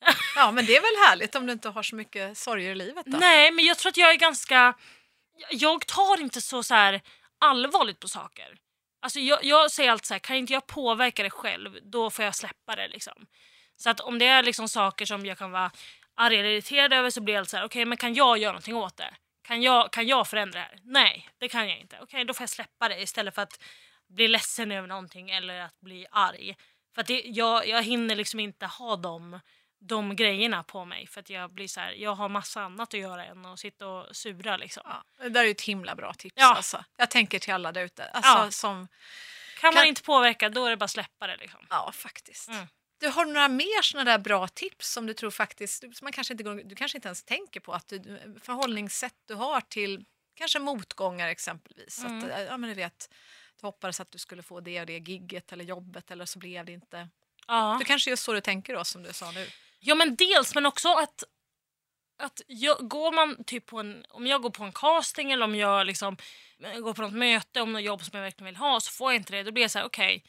ja, 0.36 0.52
men 0.52 0.66
det 0.66 0.76
är 0.76 0.80
väl 0.80 1.08
härligt 1.08 1.34
om 1.34 1.46
du 1.46 1.52
inte 1.52 1.68
har 1.68 1.82
så 1.82 1.96
mycket 1.96 2.38
sorger 2.38 2.70
i 2.70 2.74
livet 2.74 3.06
då? 3.06 3.18
Nej 3.18 3.50
men 3.50 3.64
jag 3.64 3.78
tror 3.78 3.90
att 3.90 3.96
jag 3.96 4.10
är 4.10 4.16
ganska, 4.16 4.74
jag 5.50 5.86
tar 5.86 6.20
inte 6.20 6.40
så, 6.40 6.62
så 6.62 6.74
här 6.74 7.00
allvarligt 7.38 8.00
på 8.00 8.08
saker. 8.08 8.58
Alltså 9.00 9.20
jag, 9.20 9.44
jag 9.44 9.70
säger 9.70 9.90
alltid 9.90 10.06
så 10.06 10.14
här, 10.14 10.18
kan 10.18 10.36
inte 10.36 10.52
jag 10.52 10.66
påverka 10.66 11.22
det 11.22 11.30
själv 11.30 11.78
då 11.82 12.10
får 12.10 12.24
jag 12.24 12.34
släppa 12.34 12.76
det 12.76 12.88
liksom. 12.88 13.26
Så 13.76 13.90
att 13.90 14.00
om 14.00 14.18
det 14.18 14.26
är 14.26 14.42
liksom 14.42 14.68
saker 14.68 15.06
som 15.06 15.26
jag 15.26 15.38
kan 15.38 15.50
vara 15.50 15.70
arg 16.14 16.36
eller 16.36 16.48
irriterad 16.48 16.92
över 16.92 17.10
så 17.10 17.20
blir 17.20 17.34
jag 17.34 17.48
så 17.48 17.56
här, 17.56 17.64
okej 17.64 17.84
men 17.84 17.98
kan 17.98 18.14
jag 18.14 18.38
göra 18.38 18.52
någonting 18.52 18.76
åt 18.76 18.96
det? 18.96 19.14
Kan 19.42 19.62
jag, 19.62 19.92
kan 19.92 20.06
jag 20.06 20.28
förändra 20.28 20.58
det 20.60 20.64
här? 20.64 20.78
Nej, 20.84 21.28
det 21.38 21.48
kan 21.48 21.68
jag 21.68 21.78
inte. 21.78 21.98
Okej, 22.00 22.24
då 22.24 22.34
får 22.34 22.42
jag 22.42 22.50
släppa 22.50 22.88
det 22.88 23.00
istället 23.02 23.34
för 23.34 23.42
att 23.42 23.62
bli 24.08 24.28
ledsen 24.28 24.72
över 24.72 24.88
någonting 24.88 25.30
eller 25.30 25.60
att 25.60 25.80
bli 25.80 26.06
arg. 26.10 26.56
För 26.94 27.00
att 27.00 27.06
det, 27.06 27.22
jag, 27.24 27.68
jag 27.68 27.82
hinner 27.82 28.14
liksom 28.14 28.40
inte 28.40 28.66
ha 28.66 28.96
dem 28.96 29.40
de 29.88 30.16
grejerna 30.16 30.62
på 30.62 30.84
mig 30.84 31.06
för 31.06 31.20
att 31.20 31.30
jag 31.30 31.52
blir 31.52 31.68
så 31.68 31.80
här, 31.80 31.92
jag 31.92 32.14
har 32.14 32.28
massa 32.28 32.62
annat 32.62 32.94
att 32.94 33.00
göra 33.00 33.24
än 33.24 33.46
att 33.46 33.60
sitta 33.60 33.86
och 33.86 34.16
sura 34.16 34.56
liksom. 34.56 34.82
Ja, 34.86 35.04
det 35.18 35.28
där 35.28 35.44
är 35.44 35.50
ett 35.50 35.60
himla 35.60 35.94
bra 35.94 36.14
tips. 36.14 36.34
Ja. 36.36 36.54
Alltså. 36.54 36.84
Jag 36.96 37.10
tänker 37.10 37.38
till 37.38 37.52
alla 37.54 37.72
där 37.72 37.82
ute. 37.84 38.04
Alltså, 38.04 38.30
Ja. 38.32 38.50
som, 38.50 38.88
Kan, 39.60 39.68
man 39.68 39.74
Kan- 39.74 39.86
inte 39.88 40.02
påverka 40.02 40.48
då 40.48 40.66
är 40.66 40.70
det 40.70 40.76
bara 40.76 40.84
att 40.84 40.90
släppa 40.90 41.26
det 41.26 41.36
liksom. 41.36 41.66
ja, 41.70 41.92
faktiskt. 41.94 42.48
Mm. 42.48 42.66
Du 43.02 43.08
har 43.08 43.24
några 43.24 43.48
mer 43.48 43.82
såna 43.82 44.04
där 44.04 44.18
bra 44.18 44.48
tips 44.48 44.92
som 44.92 45.06
du 45.06 45.14
tror 45.14 45.30
faktiskt, 45.30 45.80
som 45.80 45.90
man 46.02 46.12
kanske 46.12 46.34
inte, 46.34 46.44
du 46.44 46.74
kanske 46.74 46.98
inte 46.98 47.08
ens 47.08 47.22
tänker 47.22 47.60
på 47.60 47.72
att 47.72 47.88
du, 47.88 48.20
förhållningssätt 48.42 49.14
du 49.26 49.34
har 49.34 49.60
till 49.60 50.04
kanske 50.34 50.58
motgångar 50.58 51.28
exempelvis. 51.28 51.98
Mm. 51.98 52.18
Att, 52.18 52.30
eh, 52.30 52.42
ja, 52.42 52.56
men 52.56 52.70
du 52.70 52.74
vet, 52.74 53.10
du 53.60 53.66
hoppades 53.66 54.00
att 54.00 54.10
du 54.10 54.18
skulle 54.18 54.42
få 54.42 54.60
det 54.60 54.80
och 54.80 54.86
det 54.86 54.98
gigget 54.98 55.52
eller 55.52 55.64
jobbet 55.64 56.10
eller 56.10 56.24
så 56.24 56.38
blev 56.38 56.64
det 56.64 56.72
inte. 56.72 57.08
Ja. 57.46 57.76
Det 57.78 57.84
kanske 57.84 58.10
just 58.10 58.22
så 58.22 58.32
du 58.32 58.40
tänker 58.40 58.74
då 58.74 58.84
som 58.84 59.02
du 59.02 59.12
sa 59.12 59.30
nu. 59.30 59.46
ja 59.80 59.94
men 59.94 60.16
dels 60.16 60.54
men 60.54 60.66
också 60.66 60.88
att, 60.88 61.24
att 62.18 62.42
jag, 62.46 62.88
går 62.88 63.12
man 63.12 63.44
typ 63.44 63.66
på 63.66 63.80
en, 63.80 64.04
om 64.08 64.26
jag 64.26 64.42
går 64.42 64.50
på 64.50 64.64
en 64.64 64.72
casting 64.72 65.32
eller 65.32 65.44
om 65.44 65.54
jag 65.54 65.86
liksom 65.86 66.16
eh, 66.58 66.78
går 66.78 66.94
på 66.94 67.02
något 67.02 67.12
möte 67.12 67.60
om 67.60 67.72
något 67.72 67.82
jobb 67.82 68.04
som 68.04 68.16
jag 68.16 68.22
verkligen 68.22 68.46
vill 68.46 68.56
ha 68.56 68.80
så 68.80 68.90
får 68.90 69.12
jag 69.12 69.20
inte 69.20 69.32
det. 69.32 69.42
Då 69.42 69.52
blir 69.52 69.62
jag 69.62 69.70
så 69.70 69.78
här 69.78 69.86
okej. 69.86 70.24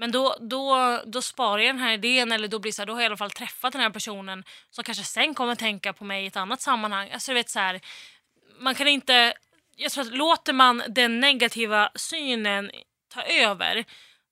Men 0.00 0.12
då, 0.12 0.36
då, 0.40 1.00
då 1.06 1.22
sparar 1.22 1.58
jag 1.58 1.74
den 1.74 1.82
här 1.82 1.92
idén 1.92 2.32
eller 2.32 2.48
då 2.48 2.58
blir 2.58 2.72
så 2.72 2.82
här, 2.82 2.86
då 2.86 2.92
har 2.92 3.00
jag 3.00 3.04
i 3.04 3.06
alla 3.06 3.16
fall 3.16 3.30
träffat 3.30 3.72
den 3.72 3.82
här 3.82 3.90
personen 3.90 4.44
som 4.70 4.84
kanske 4.84 5.04
sen 5.04 5.34
kommer 5.34 5.54
tänka 5.54 5.92
på 5.92 6.04
mig 6.04 6.24
i 6.24 6.26
ett 6.26 6.36
annat 6.36 6.60
sammanhang. 6.60 7.10
Alltså 7.10 7.30
du 7.30 7.34
vet 7.34 7.50
så 7.50 7.58
här, 7.58 7.80
man 8.58 8.74
kan 8.74 8.88
inte, 8.88 9.34
jag 9.76 9.92
tror 9.92 10.04
att 10.04 10.12
låter 10.12 10.52
man 10.52 10.82
den 10.88 11.20
negativa 11.20 11.90
synen 11.94 12.70
ta 13.08 13.22
över, 13.22 13.84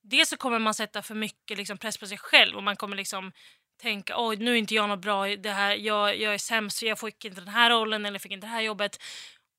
dels 0.03 0.29
så 0.29 0.37
kommer 0.37 0.59
man 0.59 0.75
sätta 0.75 1.03
för 1.03 1.15
mycket 1.15 1.59
liksom, 1.59 1.79
press 1.79 1.99
på 1.99 2.07
sig 2.07 2.19
själv 2.19 2.57
och 2.57 2.63
man 2.63 2.77
kommer 2.77 2.97
liksom 2.97 3.33
tänka 3.83 4.15
oj 4.17 4.37
nu 4.37 4.53
är 4.53 4.57
inte 4.57 4.75
jag 4.75 4.89
något 4.89 5.03
bra 5.03 5.29
i 5.29 5.37
det 5.37 5.51
här, 5.51 5.77
jag, 5.77 6.21
jag 6.21 6.35
är 6.35 6.39
sämst 6.39 6.83
jag 6.83 6.99
fick 6.99 7.25
inte 7.25 7.41
den 7.41 7.49
här 7.49 7.71
rollen 7.71 8.07
eller 8.07 8.19
fick 8.19 8.33
inte 8.33 8.47
det 8.47 8.51
här 8.51 8.61
jobbet. 8.61 9.03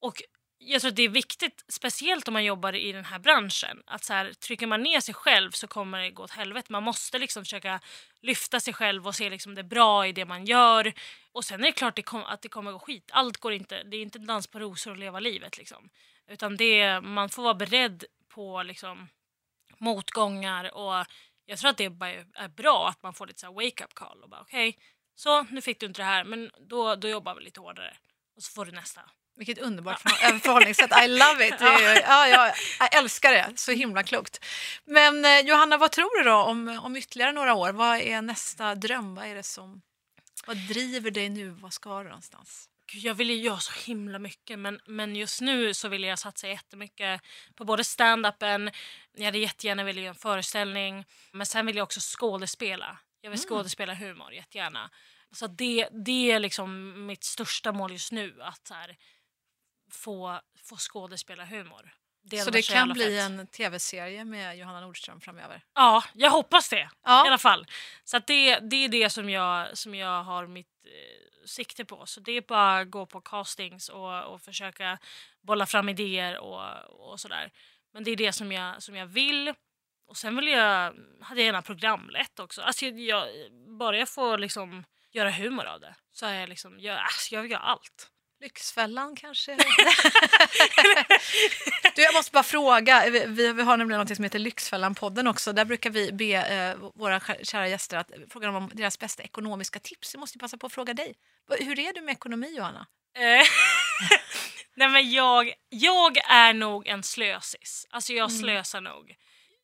Och 0.01 0.21
jag 0.61 0.81
tror 0.81 0.89
att 0.89 0.95
det 0.95 1.03
är 1.03 1.09
viktigt, 1.09 1.65
speciellt 1.67 2.27
om 2.27 2.33
man 2.33 2.45
jobbar 2.45 2.75
i 2.75 2.91
den 2.91 3.05
här 3.05 3.19
branschen, 3.19 3.83
att 3.85 4.03
så 4.03 4.13
här, 4.13 4.33
trycker 4.33 4.67
man 4.67 4.83
ner 4.83 4.99
sig 4.99 5.13
själv 5.13 5.51
så 5.51 5.67
kommer 5.67 5.99
det 5.99 6.09
gå 6.09 6.23
åt 6.23 6.31
helvete. 6.31 6.71
Man 6.71 6.83
måste 6.83 7.19
liksom 7.19 7.43
försöka 7.43 7.79
lyfta 8.21 8.59
sig 8.59 8.73
själv 8.73 9.07
och 9.07 9.15
se 9.15 9.29
liksom 9.29 9.55
det 9.55 9.63
bra 9.63 10.07
i 10.07 10.11
det 10.11 10.25
man 10.25 10.45
gör. 10.45 10.93
Och 11.31 11.45
sen 11.45 11.59
är 11.59 11.63
det 11.63 11.71
klart 11.71 11.95
det 11.95 12.01
kom, 12.01 12.23
att 12.23 12.41
det 12.41 12.49
kommer 12.49 12.71
gå 12.71 12.79
skit. 12.79 13.09
Allt 13.13 13.37
går 13.37 13.53
inte, 13.53 13.83
det 13.83 13.97
är 13.97 14.01
inte 14.01 14.19
en 14.19 14.25
dans 14.25 14.47
på 14.47 14.59
rosor 14.59 14.91
att 14.91 14.99
leva 14.99 15.19
livet. 15.19 15.57
Liksom. 15.57 15.89
Utan 16.27 16.57
det, 16.57 17.01
man 17.01 17.29
får 17.29 17.43
vara 17.43 17.53
beredd 17.53 18.03
på 18.27 18.63
liksom, 18.63 19.09
motgångar 19.77 20.75
och 20.75 21.05
jag 21.45 21.59
tror 21.59 21.69
att 21.69 21.77
det 21.77 21.89
bara 21.89 22.11
är 22.33 22.47
bra 22.47 22.89
att 22.89 23.03
man 23.03 23.13
får 23.13 23.27
lite 23.27 23.39
så 23.39 23.45
här 23.45 23.53
wake-up 23.53 23.93
call 23.93 24.23
och 24.23 24.29
bara 24.29 24.41
okej, 24.41 24.77
så 25.15 25.43
nu 25.43 25.61
fick 25.61 25.79
du 25.79 25.85
inte 25.85 26.01
det 26.01 26.05
här 26.05 26.23
men 26.23 26.51
då, 26.59 26.95
då 26.95 27.07
jobbar 27.07 27.35
vi 27.35 27.43
lite 27.43 27.59
hårdare 27.59 27.97
och 28.35 28.43
så 28.43 28.51
får 28.51 28.65
du 28.65 28.71
nästa. 28.71 29.01
Vilket 29.39 29.57
underbart 29.57 30.01
förhåll- 30.01 30.39
förhållningssätt. 30.39 30.91
I 31.03 31.07
love 31.07 31.47
it. 31.47 31.53
Är, 31.61 31.79
ju- 31.95 32.01
ja, 32.07 32.27
jag, 32.27 32.53
älskar 32.95 33.31
det. 33.31 33.51
Så 33.55 33.71
himla 33.71 34.03
klokt. 34.03 34.45
Men 34.85 35.25
eh, 35.25 35.39
Johanna, 35.39 35.77
vad 35.77 35.91
tror 35.91 36.17
du 36.23 36.29
då 36.29 36.35
om, 36.35 36.79
om 36.83 36.95
ytterligare 36.95 37.31
några 37.31 37.53
år? 37.53 37.71
Vad 37.71 37.97
är 37.97 38.21
nästa 38.21 38.75
dröm? 38.75 39.15
Vad 39.15 39.25
är 39.25 39.35
det 39.35 39.43
som... 39.43 39.81
Vad 40.47 40.57
driver 40.57 41.11
dig 41.11 41.29
nu? 41.29 41.49
Vad 41.49 41.73
ska 41.73 41.97
du 42.03 42.09
någonstans? 42.09 42.69
Gud, 42.91 43.03
jag 43.03 43.13
vill 43.13 43.29
ju 43.29 43.35
göra 43.35 43.57
så 43.59 43.73
himla 43.85 44.19
mycket 44.19 44.59
men, 44.59 44.79
men 44.85 45.15
just 45.15 45.41
nu 45.41 45.73
så 45.73 45.87
vill 45.87 46.03
jag 46.03 46.19
satsa 46.19 46.47
jättemycket 46.47 47.21
på 47.55 47.65
både 47.65 47.83
stand-upen, 47.83 48.71
jag 49.17 49.25
hade 49.25 49.37
jättegärna 49.37 49.83
velat 49.83 50.01
göra 50.01 50.09
en 50.09 50.15
föreställning 50.15 51.05
men 51.31 51.45
sen 51.45 51.65
vill 51.65 51.75
jag 51.75 51.83
också 51.83 51.99
skådespela. 52.17 52.97
Jag 53.21 53.29
vill 53.29 53.39
skådespela 53.39 53.93
humor 53.93 54.33
jättegärna. 54.33 54.89
Så 55.31 55.47
det, 55.47 55.87
det 56.05 56.31
är 56.31 56.39
liksom 56.39 56.93
mitt 57.05 57.23
största 57.23 57.71
mål 57.71 57.91
just 57.91 58.11
nu. 58.11 58.35
Att 58.41 58.67
så 58.67 58.73
här, 58.73 58.95
få, 59.91 60.39
få 60.63 60.75
skådespela 60.77 61.45
humor. 61.45 61.93
så 62.45 62.49
det 62.49 62.61
kan 62.61 62.93
bli 62.93 63.03
fett. 63.03 63.19
en 63.19 63.47
tv-serie 63.47 64.25
med 64.25 64.57
Johanna 64.57 64.81
Nordström 64.81 65.21
framöver? 65.21 65.61
Ja, 65.73 66.03
jag 66.13 66.31
hoppas 66.31 66.69
det. 66.69 66.89
Ja. 67.03 67.25
I 67.25 67.27
alla 67.27 67.37
fall. 67.37 67.67
Så 68.03 68.19
det, 68.19 68.59
det 68.59 68.75
är 68.75 68.89
det 68.89 69.09
som 69.09 69.29
jag, 69.29 69.77
som 69.77 69.95
jag 69.95 70.23
har 70.23 70.47
mitt 70.47 70.85
eh, 70.85 71.45
sikte 71.45 71.85
på. 71.85 72.05
Så 72.05 72.19
det 72.19 72.31
är 72.31 72.41
bara 72.41 72.79
att 72.79 72.89
gå 72.89 73.05
på 73.05 73.21
castings 73.21 73.89
och, 73.89 74.23
och 74.23 74.41
försöka 74.41 74.97
bolla 75.41 75.65
fram 75.65 75.89
idéer 75.89 76.37
och, 76.37 77.11
och 77.11 77.19
sådär. 77.19 77.51
Men 77.93 78.03
det 78.03 78.11
är 78.11 78.15
det 78.15 78.33
som 78.33 78.51
jag, 78.51 78.83
som 78.83 78.95
jag 78.95 79.07
vill. 79.07 79.53
Och 80.07 80.17
sen 80.17 80.35
vill 80.35 80.47
jag, 80.47 80.95
hade 81.21 81.41
jag 81.41 81.45
gärna 81.45 81.61
programlett 81.61 82.39
också. 82.39 82.61
Alltså 82.61 82.85
jag, 82.85 82.99
jag, 82.99 83.27
bara 83.77 83.97
jag 83.97 84.09
får 84.09 84.37
liksom 84.37 84.83
göra 85.11 85.31
humor 85.31 85.65
av 85.65 85.79
det 85.79 85.95
så 86.11 86.25
är 86.25 86.33
jag 86.33 86.49
liksom, 86.49 86.79
jag, 86.79 86.97
alltså 86.97 87.35
jag 87.35 87.41
vill 87.41 87.51
göra 87.51 87.61
allt. 87.61 88.11
Lyxfällan 88.41 89.15
kanske? 89.15 89.55
du, 91.95 92.01
jag 92.01 92.13
måste 92.13 92.31
bara 92.31 92.43
fråga. 92.43 93.09
Vi, 93.09 93.25
vi 93.53 93.61
har 93.63 93.77
nämligen 93.77 93.99
något 94.07 94.15
som 94.15 94.23
heter 94.23 94.39
Lyxfällan-podden 94.39 95.27
också. 95.29 95.53
Där 95.53 95.65
brukar 95.65 95.89
vi 95.89 96.11
be 96.11 96.25
eh, 96.33 96.75
våra 96.95 97.19
kä- 97.19 97.43
kära 97.43 97.67
gäster 97.67 97.97
att 97.97 98.11
fråga 98.29 98.47
dem 98.47 98.55
om 98.55 98.71
deras 98.73 98.99
bästa 98.99 99.23
ekonomiska 99.23 99.79
tips. 99.79 100.13
Jag 100.13 100.19
måste 100.19 100.37
passa 100.39 100.57
på 100.57 100.65
att 100.67 100.73
fråga 100.73 100.93
dig. 100.93 101.15
Hur 101.59 101.79
är 101.79 101.93
du 101.93 102.01
med 102.01 102.11
ekonomi, 102.11 102.55
Johanna? 102.57 102.87
Eh, 103.17 103.23
Nej 104.75 104.89
men 104.89 105.11
jag, 105.11 105.53
jag 105.69 106.17
är 106.17 106.53
nog 106.53 106.87
en 106.87 107.03
slösis. 107.03 107.87
Alltså 107.89 108.13
jag 108.13 108.29
Mm. 108.29 108.41
slösar 108.41 108.81
nog. 108.81 109.15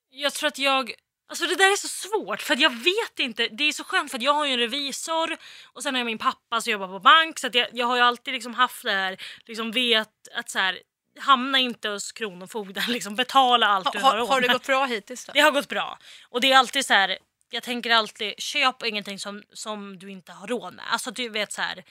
Jag 0.09 0.33
tror 0.33 0.47
att 0.47 0.57
jag... 0.57 0.91
Alltså 1.27 1.45
det 1.45 1.55
där 1.55 1.71
är 1.71 1.75
så 1.75 1.87
svårt 1.87 2.41
för 2.41 2.57
jag 2.61 2.69
vet 2.69 3.19
inte. 3.19 3.47
Det 3.47 3.63
är 3.63 3.71
så 3.71 3.83
skönt 3.83 4.11
för 4.11 4.17
att 4.17 4.23
jag 4.23 4.33
har 4.33 4.45
ju 4.45 4.53
en 4.53 4.59
revisor 4.59 5.37
och 5.73 5.83
sen 5.83 5.93
har 5.93 5.99
jag 5.99 6.05
min 6.05 6.17
pappa 6.17 6.61
som 6.61 6.71
jobbar 6.71 6.87
på 6.87 6.99
bank 6.99 7.39
så 7.39 7.49
jag, 7.53 7.67
jag 7.71 7.87
har 7.87 7.95
ju 7.95 8.01
alltid 8.01 8.33
liksom 8.33 8.53
haft 8.53 8.83
det 8.83 8.91
här, 8.91 9.17
liksom 9.45 9.71
vet 9.71 10.27
att 10.35 10.49
så 10.49 10.59
här, 10.59 10.79
hamna 11.19 11.59
inte 11.59 11.89
hos 11.89 12.11
Kronofogden, 12.11 12.83
liksom 12.87 13.15
betala 13.15 13.67
allt 13.67 13.91
du 13.93 13.99
Ha, 13.99 14.09
har 14.09 14.11
har, 14.11 14.17
råd 14.17 14.29
har 14.29 14.41
det 14.41 14.47
gått 14.47 14.67
bra 14.67 14.85
hittills? 14.85 15.25
Då? 15.25 15.31
Det 15.33 15.39
har 15.39 15.51
gått 15.51 15.69
bra. 15.69 15.99
Och 16.29 16.41
det 16.41 16.51
är 16.51 16.57
alltid 16.57 16.85
så 16.85 16.93
här, 16.93 17.17
jag 17.49 17.63
tänker 17.63 17.89
alltid 17.89 18.33
köp 18.37 18.83
ingenting 18.83 19.19
som, 19.19 19.43
som 19.53 19.99
du 19.99 20.11
inte 20.11 20.31
har 20.31 20.47
råd 20.47 20.73
med. 20.73 20.85
Alltså 20.89 21.11
du 21.11 21.29
vet 21.29 21.53
så 21.53 21.61
här, 21.61 21.83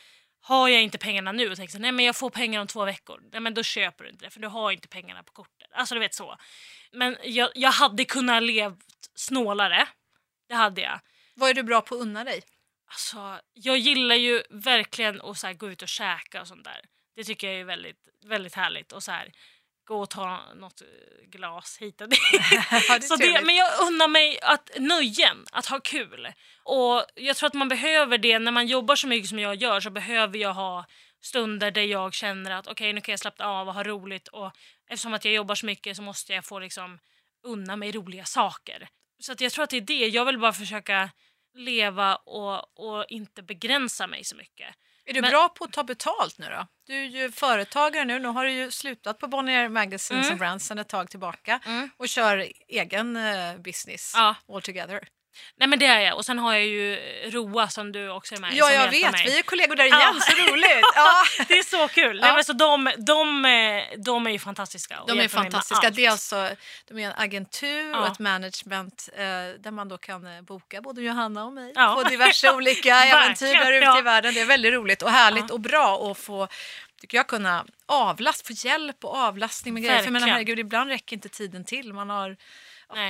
har 0.46 0.68
jag 0.68 0.82
inte 0.82 0.98
pengarna 0.98 1.32
nu 1.32 1.50
och 1.50 1.56
tänker 1.56 1.72
så 1.72 1.78
nej 1.78 1.92
men 1.92 2.04
jag 2.04 2.16
får 2.16 2.30
pengar 2.30 2.60
om 2.60 2.66
två 2.66 2.84
veckor. 2.84 3.20
Nej 3.32 3.40
men 3.40 3.54
då 3.54 3.62
köper 3.62 4.04
du 4.04 4.10
inte 4.10 4.24
det 4.24 4.30
för 4.30 4.40
du 4.40 4.48
har 4.48 4.72
inte 4.72 4.88
pengarna 4.88 5.22
på 5.22 5.32
kortet. 5.32 5.68
Alltså 5.72 5.94
du 5.94 6.00
vet 6.00 6.14
så. 6.14 6.36
Men 6.92 7.16
jag, 7.22 7.50
jag 7.54 7.70
hade 7.70 8.04
kunnat 8.04 8.42
levt 8.42 9.10
snålare. 9.14 9.88
Det 10.48 10.54
hade 10.54 10.80
jag. 10.80 11.00
Vad 11.34 11.50
är 11.50 11.54
du 11.54 11.62
bra 11.62 11.80
på 11.80 11.94
att 11.94 12.00
unna 12.00 12.24
dig? 12.24 12.42
Alltså, 12.86 13.40
jag 13.52 13.78
gillar 13.78 14.14
ju 14.14 14.42
verkligen 14.50 15.20
att 15.20 15.38
så 15.38 15.46
här, 15.46 15.54
gå 15.54 15.70
ut 15.70 15.82
och 15.82 15.88
käka 15.88 16.40
och 16.40 16.48
sånt 16.48 16.64
där. 16.64 16.80
Det 17.16 17.24
tycker 17.24 17.46
jag 17.50 17.60
är 17.60 17.64
väldigt, 17.64 18.08
väldigt 18.24 18.54
härligt. 18.54 18.92
Och 18.92 19.02
så 19.02 19.12
här, 19.12 19.32
gå 19.84 20.00
och 20.00 20.10
ta 20.10 20.40
något 20.54 20.80
eh, 20.80 21.28
glas 21.28 21.78
hit 21.80 22.00
och 22.00 22.08
dit. 22.10 22.18
Ja, 22.88 22.98
det 22.98 23.02
så 23.02 23.16
det, 23.16 23.42
men 23.44 23.54
jag 23.54 23.70
unnar 23.80 24.08
mig 24.08 24.38
att 24.42 24.70
nöjen, 24.78 25.44
att 25.52 25.66
ha 25.66 25.80
kul. 25.80 26.32
Och 26.64 27.04
jag 27.14 27.36
tror 27.36 27.46
att 27.46 27.54
man 27.54 27.68
behöver 27.68 28.18
det 28.18 28.38
när 28.38 28.52
man 28.52 28.66
jobbar 28.66 28.96
så 28.96 29.06
mycket 29.06 29.28
som 29.28 29.38
jag 29.38 29.54
gör 29.54 29.80
så 29.80 29.90
behöver 29.90 30.38
jag 30.38 30.54
ha 30.54 30.86
stunder 31.22 31.70
där 31.70 31.82
jag 31.82 32.14
känner 32.14 32.50
att 32.50 32.66
okej 32.66 32.92
nu 32.92 33.00
kan 33.00 33.12
jag 33.12 33.20
slappna 33.20 33.46
av 33.46 33.68
och 33.68 33.74
ha 33.74 33.82
roligt 33.82 34.28
och 34.28 34.52
eftersom 34.88 35.14
att 35.14 35.24
jag 35.24 35.34
jobbar 35.34 35.54
så 35.54 35.66
mycket 35.66 35.96
så 35.96 36.02
måste 36.02 36.32
jag 36.32 36.44
få 36.44 36.58
liksom 36.58 36.98
unna 37.42 37.76
mig 37.76 37.92
roliga 37.92 38.24
saker. 38.24 38.88
Så 39.18 39.32
att 39.32 39.40
jag 39.40 39.52
tror 39.52 39.64
att 39.64 39.70
det 39.70 39.76
är 39.76 39.80
det, 39.80 40.08
jag 40.08 40.24
vill 40.24 40.38
bara 40.38 40.52
försöka 40.52 41.10
leva 41.54 42.16
och, 42.16 42.78
och 42.78 43.04
inte 43.08 43.42
begränsa 43.42 44.06
mig 44.06 44.24
så 44.24 44.36
mycket. 44.36 44.74
Är 45.06 45.12
du 45.14 45.20
men- 45.20 45.30
bra 45.30 45.48
på 45.48 45.64
att 45.64 45.72
ta 45.72 45.84
betalt 45.84 46.38
nu 46.38 46.46
då? 46.46 46.66
Du 46.86 46.94
är 46.94 47.04
ju 47.06 47.30
företagare 47.30 48.04
nu. 48.04 48.18
Nu 48.18 48.28
har 48.28 48.44
du 48.44 48.52
ju 48.52 48.70
slutat 48.70 49.18
på 49.18 49.26
Bonnier 49.28 49.68
Magazines 49.68 50.30
and 50.30 50.38
Brands 50.38 50.66
sedan 50.66 50.78
ett 50.78 50.88
tag 50.88 51.10
tillbaka 51.10 51.60
Mm. 51.66 51.90
och 51.96 52.08
kör 52.08 52.48
egen 52.68 53.16
eh, 53.16 53.56
business 53.58 54.12
Ja. 54.16 54.34
altogether. 54.48 55.08
Nej 55.56 55.68
men 55.68 55.78
det 55.78 55.86
är 55.86 56.00
jag 56.00 56.16
och 56.16 56.24
sen 56.24 56.38
har 56.38 56.52
jag 56.52 56.66
ju 56.66 56.96
Roa 57.30 57.68
som 57.68 57.92
du 57.92 58.10
också 58.10 58.34
är 58.34 58.38
med 58.38 58.50
Ja, 58.54 58.72
jag 58.72 58.90
vet. 58.90 59.12
mig. 59.12 59.24
Vi 59.26 59.38
är 59.38 59.42
kollegor 59.42 59.76
där 59.76 59.84
igen. 59.84 59.98
Ja. 60.00 60.20
Så 60.20 60.52
roligt! 60.52 60.84
Ja. 60.94 61.22
Det 61.48 61.58
är 61.58 61.62
så 61.62 61.88
kul! 61.88 62.16
Ja. 62.22 62.26
Nej, 62.26 62.34
men 62.34 62.44
så 62.44 62.52
de, 62.52 62.90
de, 62.98 63.44
eh, 63.44 63.82
de 64.04 64.26
är 64.26 64.30
ju 64.30 64.38
fantastiska. 64.38 65.00
och 65.00 65.08
De 65.08 65.20
är 65.20 65.28
fantastiska. 65.28 65.90
Det 65.90 66.06
är 66.06 66.10
alltså, 66.10 66.50
de 66.88 66.98
är 66.98 67.06
en 67.06 67.12
agentur 67.16 67.90
och 67.90 67.96
Ja. 68.06 68.12
ett 68.12 68.18
management 68.18 69.08
eh, 69.12 69.22
där 69.60 69.70
man 69.70 69.88
då 69.88 69.98
kan 69.98 70.36
eh, 70.36 70.42
boka 70.42 70.80
både 70.82 71.02
Johanna 71.02 71.44
och 71.44 71.52
mig 71.52 71.72
Ja. 71.74 72.00
på 72.02 72.08
diverse 72.08 72.52
olika 72.52 72.94
äventyr 73.04 73.46
Verkligen, 73.46 73.82
där 73.82 73.90
ute 73.90 73.98
i 73.98 74.02
världen. 74.02 74.34
Det 74.34 74.40
är 74.40 74.46
väldigt 74.46 74.72
roligt 74.72 75.02
och 75.02 75.10
härligt 75.10 75.50
och 75.50 75.60
bra 75.60 76.10
att 76.10 76.18
få 76.18 76.48
tycker 77.00 77.16
jag 77.16 77.26
kunna 77.26 77.64
avlast, 77.86 78.46
få 78.46 78.52
hjälp 78.52 79.04
och 79.04 79.16
avlastning 79.16 79.74
med 79.74 79.82
grejer. 79.82 79.98
För 79.98 80.04
menar, 80.06 80.20
Verkligen. 80.20 80.34
herregud, 80.34 80.58
ibland 80.58 80.90
räcker 80.90 81.16
inte 81.16 81.28
tiden 81.28 81.64
till. 81.64 81.92
Man 81.92 82.10
har. 82.10 82.36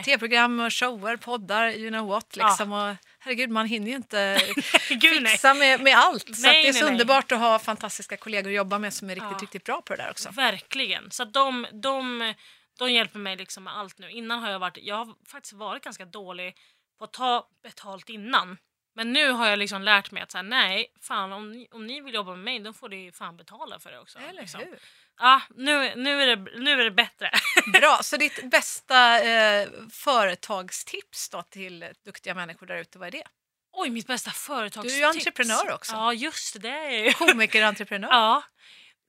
Tv-program, 0.05 0.61
och 0.61 0.72
shower, 0.72 1.16
poddar, 1.16 1.70
you 1.70 1.91
know 1.91 2.07
what. 2.09 2.37
Ja. 2.37 2.49
Liksom. 2.49 2.72
Och, 2.72 2.97
herregud, 3.18 3.51
man 3.51 3.66
hinner 3.66 3.91
ju 3.91 3.97
inte 3.97 4.41
Gud, 4.89 5.22
nej. 5.22 5.32
fixa 5.32 5.55
med, 5.55 5.80
med 5.80 5.97
allt. 5.99 6.37
Så 6.37 6.43
Nej, 6.43 6.62
det 6.62 6.68
är 6.68 6.72
nej, 6.72 6.80
så 6.80 6.85
nej. 6.85 6.93
underbart 6.93 7.32
att 7.32 7.39
ha 7.39 7.59
fantastiska 7.59 8.16
kollegor 8.16 8.51
att 8.51 8.57
jobba 8.57 8.78
med 8.78 8.95
som 8.95 9.11
är 9.11 9.14
riktigt, 9.14 9.30
Ja. 9.32 9.39
riktigt 9.43 9.64
bra 9.64 9.82
på 9.82 9.95
det 9.97 10.03
där 10.03 10.11
också. 10.11 10.30
Verkligen. 10.30 11.11
Så 11.11 11.24
de, 11.24 11.66
de, 11.72 12.35
de 12.78 12.93
hjälper 12.93 13.18
mig 13.18 13.37
liksom 13.37 13.64
med 13.64 13.76
allt 13.78 13.99
nu. 13.99 14.11
Innan 14.11 14.43
har 14.43 14.51
jag 14.51 14.59
varit, 14.59 14.78
jag 14.82 14.97
har 14.97 15.14
faktiskt 15.28 15.53
varit 15.53 15.85
ganska 15.85 16.05
dålig 16.05 16.57
på 16.99 17.05
att 17.05 17.12
ta 17.12 17.49
betalt 17.62 18.09
innan. 18.09 18.59
Men 18.97 19.12
nu 19.12 19.30
har 19.30 19.47
jag 19.49 19.59
liksom 19.59 19.82
lärt 19.82 20.11
mig 20.11 20.22
att 20.22 20.30
så 20.30 20.39
här, 20.39 20.43
nej, 20.43 20.87
fan 21.01 21.32
om 21.32 21.53
ni, 21.53 21.68
om 21.70 21.87
ni 21.87 22.01
vill 22.01 22.14
jobba 22.14 22.30
med 22.30 22.45
mig 22.45 22.59
då 22.59 22.72
får 22.72 22.89
ni 22.89 23.12
fan 23.12 23.37
betala 23.37 23.78
för 23.78 23.93
det 23.93 23.99
också. 23.99 24.18
Eller 24.18 24.41
liksom. 24.41 24.61
hur? 24.61 24.78
Ja, 25.18 25.42
nu, 25.50 25.94
nu, 25.96 26.22
är 26.22 26.36
det, 26.36 26.58
nu 26.58 26.70
är 26.70 26.84
det 26.84 26.90
bättre. 26.90 27.30
Bra, 27.72 27.98
så 28.02 28.16
ditt 28.16 28.50
bästa 28.50 29.22
eh, 29.22 29.68
företagstips 29.90 31.28
då 31.28 31.42
till 31.42 31.92
duktiga 32.04 32.34
människor 32.34 32.66
där 32.66 32.76
ute, 32.76 32.98
vad 32.98 33.08
är 33.08 33.12
det? 33.12 33.24
Oj, 33.72 33.90
mitt 33.90 34.06
bästa 34.06 34.30
företagstips. 34.30 34.94
Du 34.94 35.04
är 35.04 35.12
ju 35.12 35.18
entreprenör 35.18 35.72
också. 35.72 35.92
Ja, 35.92 36.12
just 36.12 36.54
det. 36.54 36.58
det 36.58 36.68
är 36.68 36.90
jag 36.90 37.06
ju. 37.06 37.12
Komiker, 37.12 37.62
entreprenör. 37.62 38.08
Ja. 38.10 38.42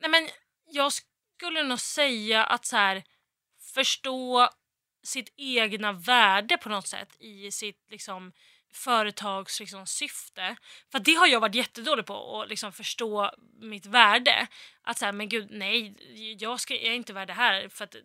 Nej, 0.02 0.10
men 0.12 0.30
jag 0.66 0.92
skulle 0.94 1.64
nog 1.64 1.80
säga 1.80 2.44
att 2.44 2.66
så 2.66 2.76
här, 2.76 3.04
förstå 3.74 4.50
sitt 5.04 5.34
egna 5.38 5.92
värde 5.92 6.58
på 6.58 6.70
något 6.70 6.88
sätt 6.88 7.16
i 7.20 7.52
sitt 7.52 7.86
liksom, 7.90 8.34
företags 8.76 9.60
liksom, 9.60 9.86
syfte. 9.86 10.56
För 10.92 11.00
det 11.00 11.14
har 11.14 11.28
jag 11.28 11.40
varit 11.40 11.56
jättedålig 11.56 12.06
på 12.06 12.42
att 12.42 12.50
liksom, 12.50 12.72
förstå 12.72 13.32
mitt 13.62 13.86
värde. 13.86 14.48
Att 14.82 14.98
så 14.98 15.06
här, 15.06 15.12
men 15.12 15.30
gud 15.30 15.48
nej, 15.52 15.96
jag, 16.40 16.60
ska, 16.60 16.74
jag 16.74 16.84
är 16.84 16.96
inte 16.96 17.14
värd 17.14 17.28
det 17.28 17.34
här. 17.34 17.70
För 17.70 17.84
att 17.84 17.96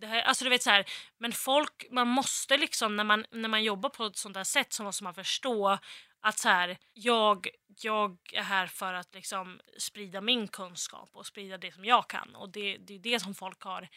det 0.00 0.06
här 0.06 0.22
alltså, 0.22 0.44
du 0.44 0.50
vet, 0.50 0.62
så 0.62 0.70
här, 0.70 0.84
men 1.18 1.32
folk, 1.32 1.86
man 1.90 2.08
måste 2.08 2.56
liksom 2.56 2.96
när 2.96 3.04
man, 3.04 3.26
när 3.30 3.48
man 3.48 3.64
jobbar 3.64 3.90
på 3.90 4.04
ett 4.04 4.16
sånt 4.16 4.34
där 4.34 4.44
sätt 4.44 4.72
så 4.72 4.82
måste 4.82 5.04
man 5.04 5.14
förstå 5.14 5.78
att 6.20 6.38
så 6.38 6.48
här, 6.48 6.78
jag, 6.92 7.48
jag 7.82 8.18
är 8.32 8.42
här 8.42 8.66
för 8.66 8.94
att 8.94 9.14
liksom 9.14 9.60
sprida 9.78 10.20
min 10.20 10.48
kunskap 10.48 11.10
och 11.12 11.26
sprida 11.26 11.58
det 11.58 11.74
som 11.74 11.84
jag 11.84 12.10
kan. 12.10 12.34
Och 12.34 12.50
det, 12.50 12.76
det 12.76 12.94
är 12.94 12.98
det 12.98 13.20
som 13.20 13.34
folk 13.34 13.62
har 13.62 13.88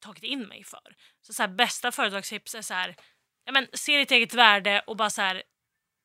tagit 0.00 0.22
in 0.22 0.42
mig 0.42 0.64
för. 0.64 0.96
Så, 1.20 1.32
så 1.32 1.42
här, 1.42 1.48
bästa 1.48 1.92
företagstips 1.92 2.54
är 2.54 2.62
så 2.62 2.74
här, 2.74 2.96
ja, 3.44 3.52
men, 3.52 3.66
se 3.72 3.98
ditt 3.98 4.10
eget 4.10 4.34
värde 4.34 4.82
och 4.86 4.96
bara 4.96 5.10
så 5.10 5.22
här, 5.22 5.42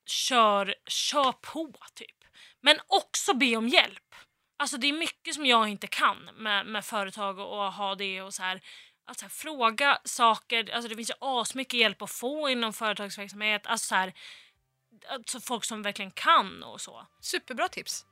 kör, 0.10 0.76
kör 0.88 1.32
på 1.32 1.74
typ. 1.93 2.18
Men 2.62 2.80
också 2.88 3.34
be 3.34 3.55
om 3.55 3.68
hjälp. 3.68 4.16
Alltså 4.60 4.78
det 4.78 4.88
är 4.88 4.93
mycket 4.93 5.36
som 5.36 5.45
jag 5.45 5.70
inte 5.70 5.88
kan 5.88 6.30
med, 6.38 6.66
med 6.66 6.86
företag 6.86 7.39
och, 7.39 7.57
och 7.57 7.74
ha 7.74 7.95
det 7.95 8.22
och 8.22 8.34
så 8.34 8.43
här. 8.43 8.62
Att 9.05 9.20
så 9.20 9.26
här, 9.26 9.30
fråga 9.30 9.99
saker, 10.03 10.72
alltså 10.74 10.89
det 10.89 10.95
finns 10.95 11.10
ju 11.10 11.16
asmycket 11.22 11.80
hjälp 11.80 12.01
att 12.01 12.12
få 12.12 12.49
inom 12.49 12.74
företagsverksamhet. 12.74 13.68
Alltså 13.68 13.88
så 13.88 13.95
här, 13.95 14.14
alltså 15.12 15.39
folk 15.39 15.66
som 15.66 15.82
verkligen 15.82 16.12
kan 16.12 16.64
och 16.64 16.82
så. 16.82 17.05
Superbra 17.22 17.68
tips. 17.68 18.05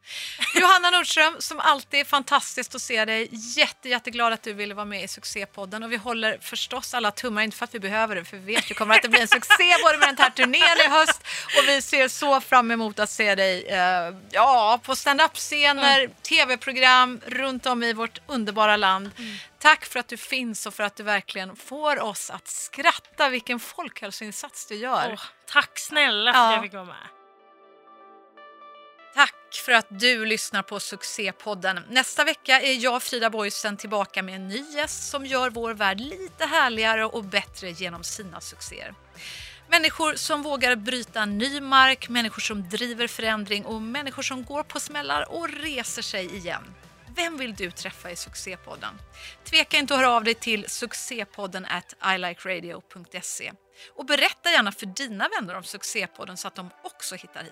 Johanna 0.56 0.90
Nordström, 0.90 1.36
som 1.40 1.60
alltid 1.60 2.00
är 2.00 2.04
fantastiskt 2.04 2.76
att 2.76 2.82
se 2.82 3.06
dig. 3.06 3.30
Jätte, 3.32 3.90
jätteglad 3.90 4.34
att 4.34 4.44
du 4.44 4.54
ville 4.54 4.74
vara 4.74 4.86
med 4.86 5.04
i 5.04 5.08
Succépodden. 5.08 5.84
Och 5.84 5.92
vi 5.92 5.98
håller 5.98 6.38
förstås 6.42 6.94
alla 6.94 7.12
tummar, 7.12 7.42
inte 7.42 7.58
för 7.58 7.64
att 7.64 7.76
vi 7.76 7.80
behöver 7.80 8.16
det, 8.16 8.26
för 8.26 8.38
vi 8.38 8.56
vet 8.56 8.72
ju 8.72 8.76
kommer 8.76 8.96
att 8.96 9.02
det 9.02 9.10
bli 9.10 9.22
en 9.22 9.28
succé 9.28 9.64
både 9.84 9.98
med 9.98 10.08
den 10.08 10.18
här 10.18 10.30
turnén 10.30 10.78
i 10.86 10.90
höst 10.90 11.22
och 11.58 11.68
vi 11.68 11.82
ser 11.82 12.08
så 12.08 12.42
fram 12.42 12.72
emot 12.72 13.00
att 13.00 13.10
se 13.10 13.36
dig 13.36 13.66
eh, 13.66 14.16
ja, 14.32 14.80
på 14.84 14.96
stand-up-scener, 14.96 16.10
tv-program 16.22 17.22
runt 17.26 17.66
om 17.66 17.84
i 17.84 17.94
vårt 17.94 18.20
underbara 18.28 18.78
land. 18.78 19.12
Tack 19.60 19.86
för 19.86 20.00
att 20.00 20.08
du 20.08 20.18
finns 20.18 20.66
och 20.66 20.74
för 20.74 20.84
att 20.84 20.96
du 20.96 21.04
verkligen 21.04 21.56
får 21.56 22.00
oss 22.00 22.30
att 22.30 22.48
skratta. 22.48 23.30
Vilken 23.30 23.60
folkhälsoinsats 23.60 24.66
du 24.66 24.76
gör. 24.76 25.10
Åh, 25.14 25.22
tack 25.46 25.80
snälla 25.80 26.34
för 26.34 26.40
Ja. 26.40 26.48
att 26.48 26.54
jag 26.54 26.64
fick 26.64 26.74
vara 26.74 26.86
med. 26.86 27.08
Tack 29.16 29.36
för 29.66 29.72
att 29.72 29.88
du 29.90 30.26
lyssnar 30.26 30.62
på 30.64 30.80
Succépodden. 30.80 31.80
Nästa 31.90 32.24
vecka 32.24 32.62
är 32.62 32.74
jag, 32.84 33.04
Frida 33.04 33.30
Boysen, 33.30 33.78
tillbaka 33.78 34.24
med 34.24 34.36
en 34.36 34.48
ny 34.48 34.60
gäst 34.76 35.10
som 35.10 35.26
gör 35.26 35.50
vår 35.50 35.74
värld 35.74 36.00
lite 36.00 36.46
härligare 36.46 37.06
och 37.06 37.24
bättre 37.24 37.70
genom 37.72 38.04
sina 38.04 38.42
succéer. 38.42 38.96
Människor 39.70 40.16
som 40.16 40.42
vågar 40.44 40.76
bryta 40.76 41.26
ny 41.26 41.62
mark, 41.62 42.10
människor 42.10 42.42
som 42.42 42.70
driver 42.70 43.08
förändring 43.08 43.66
och 43.66 43.82
människor 43.82 44.24
som 44.24 44.44
går 44.46 44.64
på 44.64 44.80
smällar 44.80 45.32
och 45.32 45.50
reser 45.50 46.02
sig 46.02 46.36
igen. 46.36 46.74
Vem 47.18 47.38
vill 47.38 47.56
du 47.56 47.72
träffa 47.72 48.12
i 48.12 48.16
Succépodden? 48.16 48.94
Tveka 49.44 49.78
inte 49.78 49.94
att 49.94 50.00
höra 50.00 50.12
av 50.12 50.24
dig 50.24 50.34
till 50.34 50.70
succépodden 50.70 51.66
at 51.66 51.96
ilikeradio.se 52.16 53.52
och 53.96 54.06
berätta 54.06 54.52
gärna 54.52 54.72
för 54.72 54.86
dina 54.86 55.30
vänner 55.40 55.56
om 55.56 55.64
Succépodden 55.64 56.38
så 56.38 56.48
att 56.48 56.56
de 56.56 56.70
också 56.84 57.16
hittar 57.16 57.44
hit. 57.44 57.52